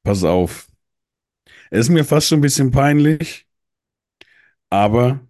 Pass 0.02 0.22
auf. 0.22 0.68
Es 1.70 1.86
ist 1.86 1.88
mir 1.88 2.04
fast 2.04 2.28
schon 2.28 2.38
ein 2.38 2.42
bisschen 2.42 2.70
peinlich, 2.70 3.46
aber 4.70 5.20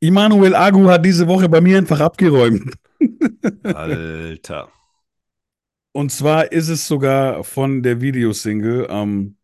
Immanuel 0.00 0.54
Agu 0.54 0.88
hat 0.88 1.04
diese 1.04 1.26
Woche 1.26 1.48
bei 1.48 1.60
mir 1.60 1.78
einfach 1.78 2.00
abgeräumt. 2.00 2.74
Alter. 3.62 4.70
Und 5.96 6.12
zwar 6.12 6.52
ist 6.52 6.68
es 6.68 6.86
sogar 6.86 7.42
von 7.42 7.82
der 7.82 8.02
Videosingle. 8.02 8.86
Ähm, 8.90 9.38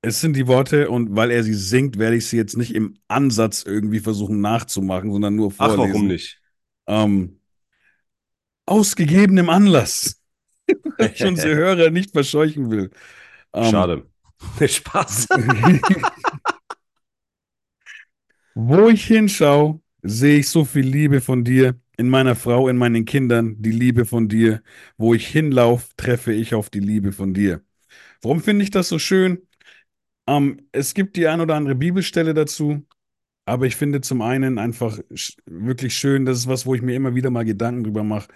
es 0.00 0.22
sind 0.22 0.36
die 0.36 0.46
Worte 0.46 0.88
und 0.88 1.14
weil 1.14 1.30
er 1.30 1.44
sie 1.44 1.52
singt, 1.52 1.98
werde 1.98 2.16
ich 2.16 2.28
sie 2.28 2.38
jetzt 2.38 2.56
nicht 2.56 2.74
im 2.74 2.96
Ansatz 3.06 3.64
irgendwie 3.64 4.00
versuchen 4.00 4.40
nachzumachen, 4.40 5.12
sondern 5.12 5.36
nur 5.36 5.52
Ach, 5.58 5.66
vorlesen. 5.66 5.92
warum 5.92 6.06
nicht? 6.06 6.40
Ähm, 6.86 7.40
aus 8.64 8.96
gegebenem 8.96 9.50
Anlass. 9.50 10.22
Weil 10.96 11.12
ich 11.12 11.22
unsere 11.22 11.54
Hörer 11.54 11.90
nicht 11.90 12.12
verscheuchen 12.12 12.70
will. 12.70 12.90
Ähm, 13.52 13.70
Schade. 13.70 14.06
Spaß. 14.66 15.28
Wo 18.54 18.88
ich 18.88 19.04
hinschaue, 19.04 19.82
sehe 20.04 20.38
ich 20.40 20.48
so 20.48 20.64
viel 20.64 20.86
Liebe 20.86 21.20
von 21.20 21.44
dir. 21.44 21.80
In 21.96 22.08
meiner 22.08 22.36
Frau, 22.36 22.68
in 22.68 22.76
meinen 22.76 23.04
Kindern, 23.04 23.56
die 23.60 23.70
Liebe 23.72 24.04
von 24.04 24.28
dir. 24.28 24.62
Wo 24.96 25.14
ich 25.14 25.26
hinlaufe, 25.28 25.88
treffe 25.96 26.32
ich 26.32 26.54
auf 26.54 26.70
die 26.70 26.80
Liebe 26.80 27.12
von 27.12 27.34
dir. 27.34 27.62
Warum 28.22 28.40
finde 28.42 28.64
ich 28.64 28.70
das 28.70 28.88
so 28.88 28.98
schön? 28.98 29.40
Ähm, 30.26 30.68
es 30.72 30.94
gibt 30.94 31.16
die 31.16 31.28
ein 31.28 31.40
oder 31.40 31.54
andere 31.56 31.74
Bibelstelle 31.74 32.34
dazu, 32.34 32.86
aber 33.46 33.66
ich 33.66 33.76
finde 33.76 34.00
zum 34.00 34.22
einen 34.22 34.58
einfach 34.58 34.98
wirklich 35.46 35.94
schön, 35.96 36.24
das 36.26 36.38
ist 36.40 36.48
was, 36.48 36.66
wo 36.66 36.74
ich 36.74 36.82
mir 36.82 36.96
immer 36.96 37.14
wieder 37.14 37.30
mal 37.30 37.44
Gedanken 37.44 37.84
drüber 37.84 38.04
mache. 38.04 38.28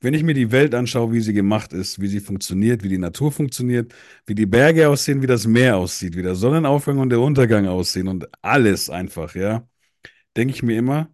Wenn 0.00 0.14
ich 0.14 0.22
mir 0.22 0.34
die 0.34 0.52
Welt 0.52 0.74
anschaue, 0.74 1.12
wie 1.12 1.20
sie 1.20 1.34
gemacht 1.34 1.72
ist, 1.72 2.00
wie 2.00 2.08
sie 2.08 2.20
funktioniert, 2.20 2.82
wie 2.84 2.88
die 2.90 2.98
Natur 2.98 3.32
funktioniert, 3.32 3.94
wie 4.26 4.34
die 4.34 4.46
Berge 4.46 4.88
aussehen, 4.88 5.22
wie 5.22 5.26
das 5.26 5.46
Meer 5.46 5.76
aussieht, 5.78 6.16
wie 6.16 6.22
der 6.22 6.34
Sonnenaufgang 6.34 6.98
und 6.98 7.10
der 7.10 7.20
Untergang 7.20 7.66
aussehen 7.66 8.08
und 8.08 8.28
alles 8.42 8.90
einfach, 8.90 9.34
ja, 9.34 9.66
denke 10.36 10.54
ich 10.54 10.62
mir 10.62 10.78
immer, 10.78 11.13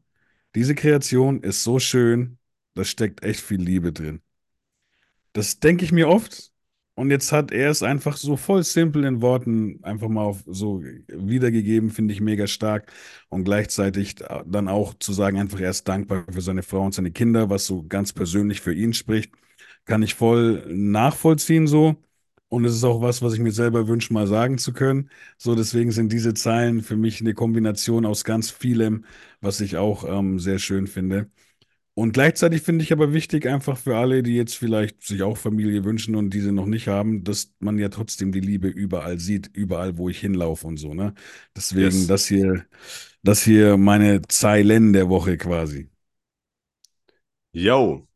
diese 0.55 0.75
Kreation 0.75 1.43
ist 1.43 1.65
so 1.65 1.79
schön, 1.79 2.39
da 2.75 2.85
steckt 2.85 3.25
echt 3.25 3.41
viel 3.41 3.61
Liebe 3.61 3.93
drin. 3.93 4.23
Das 5.33 5.61
denke 5.61 5.85
ich 5.85 5.93
mir 5.93 6.09
oft. 6.09 6.51
Und 6.95 7.11
jetzt 7.11 7.33
hat 7.33 7.51
er 7.51 7.71
es 7.71 7.83
einfach 7.83 8.17
so 8.17 8.37
voll 8.37 8.63
simpel 8.63 9.05
in 9.05 9.23
Worten 9.23 9.83
einfach 9.85 10.09
mal 10.09 10.23
auf 10.25 10.43
so 10.47 10.83
wiedergegeben, 11.09 11.91
finde 11.91 12.13
ich 12.13 12.21
mega 12.21 12.47
stark. 12.47 12.93
Und 13.31 13.45
gleichzeitig 13.45 14.17
dann 14.45 14.69
auch 14.69 14.93
zu 14.95 15.13
sagen, 15.15 15.39
einfach 15.39 15.61
er 15.61 15.71
ist 15.71 15.89
dankbar 15.89 16.25
für 16.31 16.43
seine 16.43 16.63
Frau 16.63 16.83
und 16.85 16.93
seine 16.95 17.11
Kinder, 17.11 17.49
was 17.49 17.65
so 17.67 17.85
ganz 17.87 18.13
persönlich 18.13 18.61
für 18.61 18.75
ihn 18.75 18.93
spricht, 18.93 19.33
kann 19.87 20.03
ich 20.03 20.15
voll 20.15 20.65
nachvollziehen 20.69 21.67
so. 21.67 21.97
Und 22.51 22.67
es 22.67 22.75
ist 22.77 22.85
auch 22.85 23.03
was, 23.03 23.23
was 23.23 23.35
ich 23.35 23.41
mir 23.41 23.53
selber 23.53 23.89
wünsche, 23.89 24.13
mal 24.15 24.29
sagen 24.29 24.59
zu 24.59 24.75
können. 24.75 25.11
So, 25.39 25.57
deswegen 25.57 25.93
sind 25.93 26.13
diese 26.13 26.35
Zeilen 26.35 26.83
für 26.83 26.97
mich 26.99 27.23
eine 27.23 27.35
Kombination 27.35 28.07
aus 28.07 28.25
ganz 28.25 28.51
vielem, 28.53 29.07
was 29.43 29.61
ich 29.63 29.79
auch 29.79 30.05
ähm, 30.05 30.41
sehr 30.41 30.61
schön 30.61 30.89
finde. 30.89 31.31
Und 31.95 32.13
gleichzeitig 32.13 32.63
finde 32.63 32.85
ich 32.85 32.93
aber 32.93 33.13
wichtig, 33.13 33.47
einfach 33.47 33.77
für 33.79 33.97
alle, 33.99 34.23
die 34.23 34.35
jetzt 34.37 34.57
vielleicht 34.57 35.03
sich 35.03 35.23
auch 35.23 35.37
Familie 35.37 35.85
wünschen 35.85 36.15
und 36.17 36.31
diese 36.33 36.53
noch 36.53 36.67
nicht 36.67 36.89
haben, 36.89 37.25
dass 37.25 37.53
man 37.59 37.79
ja 37.79 37.89
trotzdem 37.91 38.33
die 38.33 38.41
Liebe 38.41 38.69
überall 38.69 39.19
sieht, 39.19 39.49
überall, 39.55 39.99
wo 39.99 40.09
ich 40.09 40.21
hinlaufe 40.21 40.67
und 40.67 40.79
so, 40.79 40.95
ne? 40.95 41.15
Deswegen 41.57 42.07
Yes. 42.07 42.09
das 42.09 42.27
hier, 42.27 42.65
das 43.23 43.43
hier 43.45 43.77
meine 43.77 44.23
Zeilen 44.23 44.93
der 44.95 45.09
Woche 45.11 45.37
quasi. 45.39 45.91
Yo, 47.53 48.09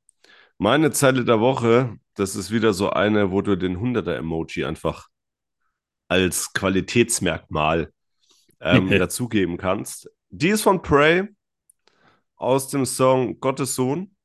meine 0.59 0.93
Zeile 0.93 1.25
der 1.25 1.41
Woche, 1.41 1.99
das 2.15 2.37
ist 2.37 2.51
wieder 2.51 2.73
so 2.73 2.91
eine, 2.91 3.31
wo 3.31 3.43
du 3.43 3.57
den 3.57 3.79
100er-Emoji 3.79 4.65
einfach 4.65 5.09
als 6.09 6.53
Qualitätsmerkmal 6.53 7.93
ähm, 8.61 8.89
dazugeben 8.99 9.57
kannst. 9.57 10.11
Die 10.31 10.49
ist 10.49 10.63
von 10.63 10.83
Prey 10.83 11.29
aus 12.37 12.69
dem 12.69 12.87
Song 12.87 13.41
Gottes 13.41 13.75
Sohn. 13.75 14.17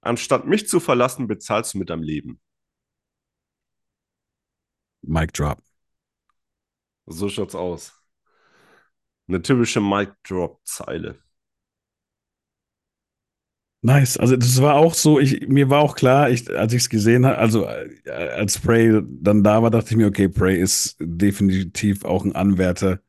Anstatt 0.00 0.46
mich 0.46 0.68
zu 0.68 0.80
verlassen, 0.80 1.26
bezahlst 1.26 1.74
du 1.74 1.78
mit 1.78 1.90
deinem 1.90 2.02
Leben. 2.02 2.40
Mic 5.02 5.32
drop. 5.32 5.62
So 7.06 7.28
schaut's 7.28 7.54
aus. 7.54 7.92
Eine 9.28 9.40
typische 9.40 9.80
Mic-Drop-Zeile. 9.80 11.23
Nice. 13.84 14.16
Also 14.16 14.36
das 14.36 14.62
war 14.62 14.76
auch 14.76 14.94
so, 14.94 15.20
ich, 15.20 15.46
mir 15.46 15.68
war 15.68 15.80
auch 15.80 15.94
klar, 15.94 16.30
ich, 16.30 16.48
als 16.56 16.72
ich 16.72 16.84
es 16.84 16.88
gesehen 16.88 17.26
habe, 17.26 17.36
also 17.36 17.66
äh, 17.66 17.90
als 18.34 18.58
Prey 18.58 19.02
dann 19.20 19.44
da 19.44 19.62
war, 19.62 19.70
dachte 19.70 19.90
ich 19.90 19.96
mir, 19.96 20.06
okay, 20.06 20.26
Prey 20.30 20.58
ist 20.58 20.96
definitiv 21.00 22.02
auch 22.06 22.24
ein 22.24 22.34
Anwärter 22.34 23.00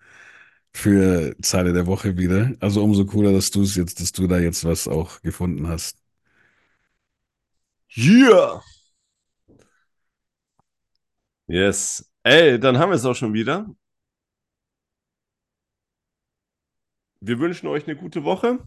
für 0.73 1.35
Zeile 1.41 1.73
der 1.73 1.87
Woche 1.87 2.17
wieder. 2.17 2.53
Also 2.61 2.83
umso 2.83 3.05
cooler, 3.05 3.33
dass 3.33 3.51
du 3.51 3.63
es 3.63 3.75
jetzt, 3.75 4.01
dass 4.01 4.11
du 4.13 4.27
da 4.27 4.39
jetzt 4.39 4.65
was 4.65 4.87
auch 4.87 5.21
gefunden 5.21 5.67
hast. 5.67 5.97
Yeah! 7.97 8.61
Yes. 11.47 12.03
Ey, 12.23 12.59
dann 12.59 12.77
haben 12.79 12.89
wir 12.89 12.95
es 12.95 13.05
auch 13.05 13.15
schon 13.15 13.33
wieder. 13.33 13.67
Wir 17.19 17.39
wünschen 17.39 17.67
euch 17.67 17.85
eine 17.87 17.97
gute 17.97 18.23
Woche. 18.23 18.59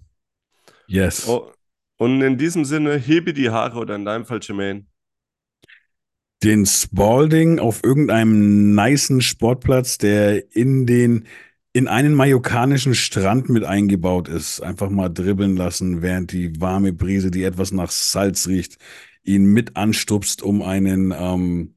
Yes. 0.89 1.29
Oh, 1.29 1.53
und 1.99 2.23
in 2.23 2.39
diesem 2.39 2.65
Sinne, 2.65 2.97
hebe 2.97 3.35
die 3.35 3.51
Haare 3.51 3.79
oder 3.79 3.97
in 3.97 4.05
deinem 4.05 4.25
Fall, 4.25 4.41
Jermaine. 4.43 4.87
Den 6.43 6.67
Spalding 6.67 7.59
auf 7.59 7.83
irgendeinem 7.83 8.75
nicen 8.75 9.21
Sportplatz, 9.21 9.99
der 9.99 10.55
in 10.55 10.87
den 10.87 11.27
in 11.73 11.87
einen 11.87 12.15
mallorcanischen 12.15 12.95
Strand 12.95 13.49
mit 13.49 13.65
eingebaut 13.65 14.29
ist. 14.29 14.61
Einfach 14.61 14.89
mal 14.89 15.09
dribbeln 15.09 15.57
lassen, 15.57 16.03
während 16.03 16.33
die 16.33 16.61
warme 16.61 16.93
Brise, 16.93 17.31
die 17.31 17.45
etwas 17.45 17.73
nach 17.73 17.91
Salz 17.91 18.49
riecht, 18.49 18.79
ihn 19.23 19.45
mit 19.45 19.77
anstupst, 19.77 20.43
um 20.43 20.63
einen 20.63 21.13
ähm, 21.17 21.77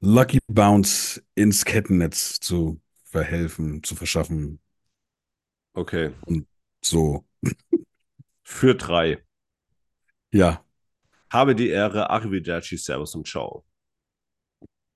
Lucky 0.00 0.38
Bounce 0.48 1.22
ins 1.34 1.64
Kettennetz 1.64 2.40
zu 2.40 2.80
verhelfen, 3.04 3.82
zu 3.82 3.94
verschaffen. 3.94 4.58
Okay. 5.74 6.12
Und 6.24 6.46
so. 6.82 7.24
Für 8.42 8.74
drei. 8.74 9.25
Ja. 10.32 10.64
Habe 11.30 11.54
die 11.56 11.68
Ehre, 11.70 12.10
Arrivederci, 12.10 12.76
Servus 12.78 13.14
und 13.14 13.28
Ciao. 13.28 13.64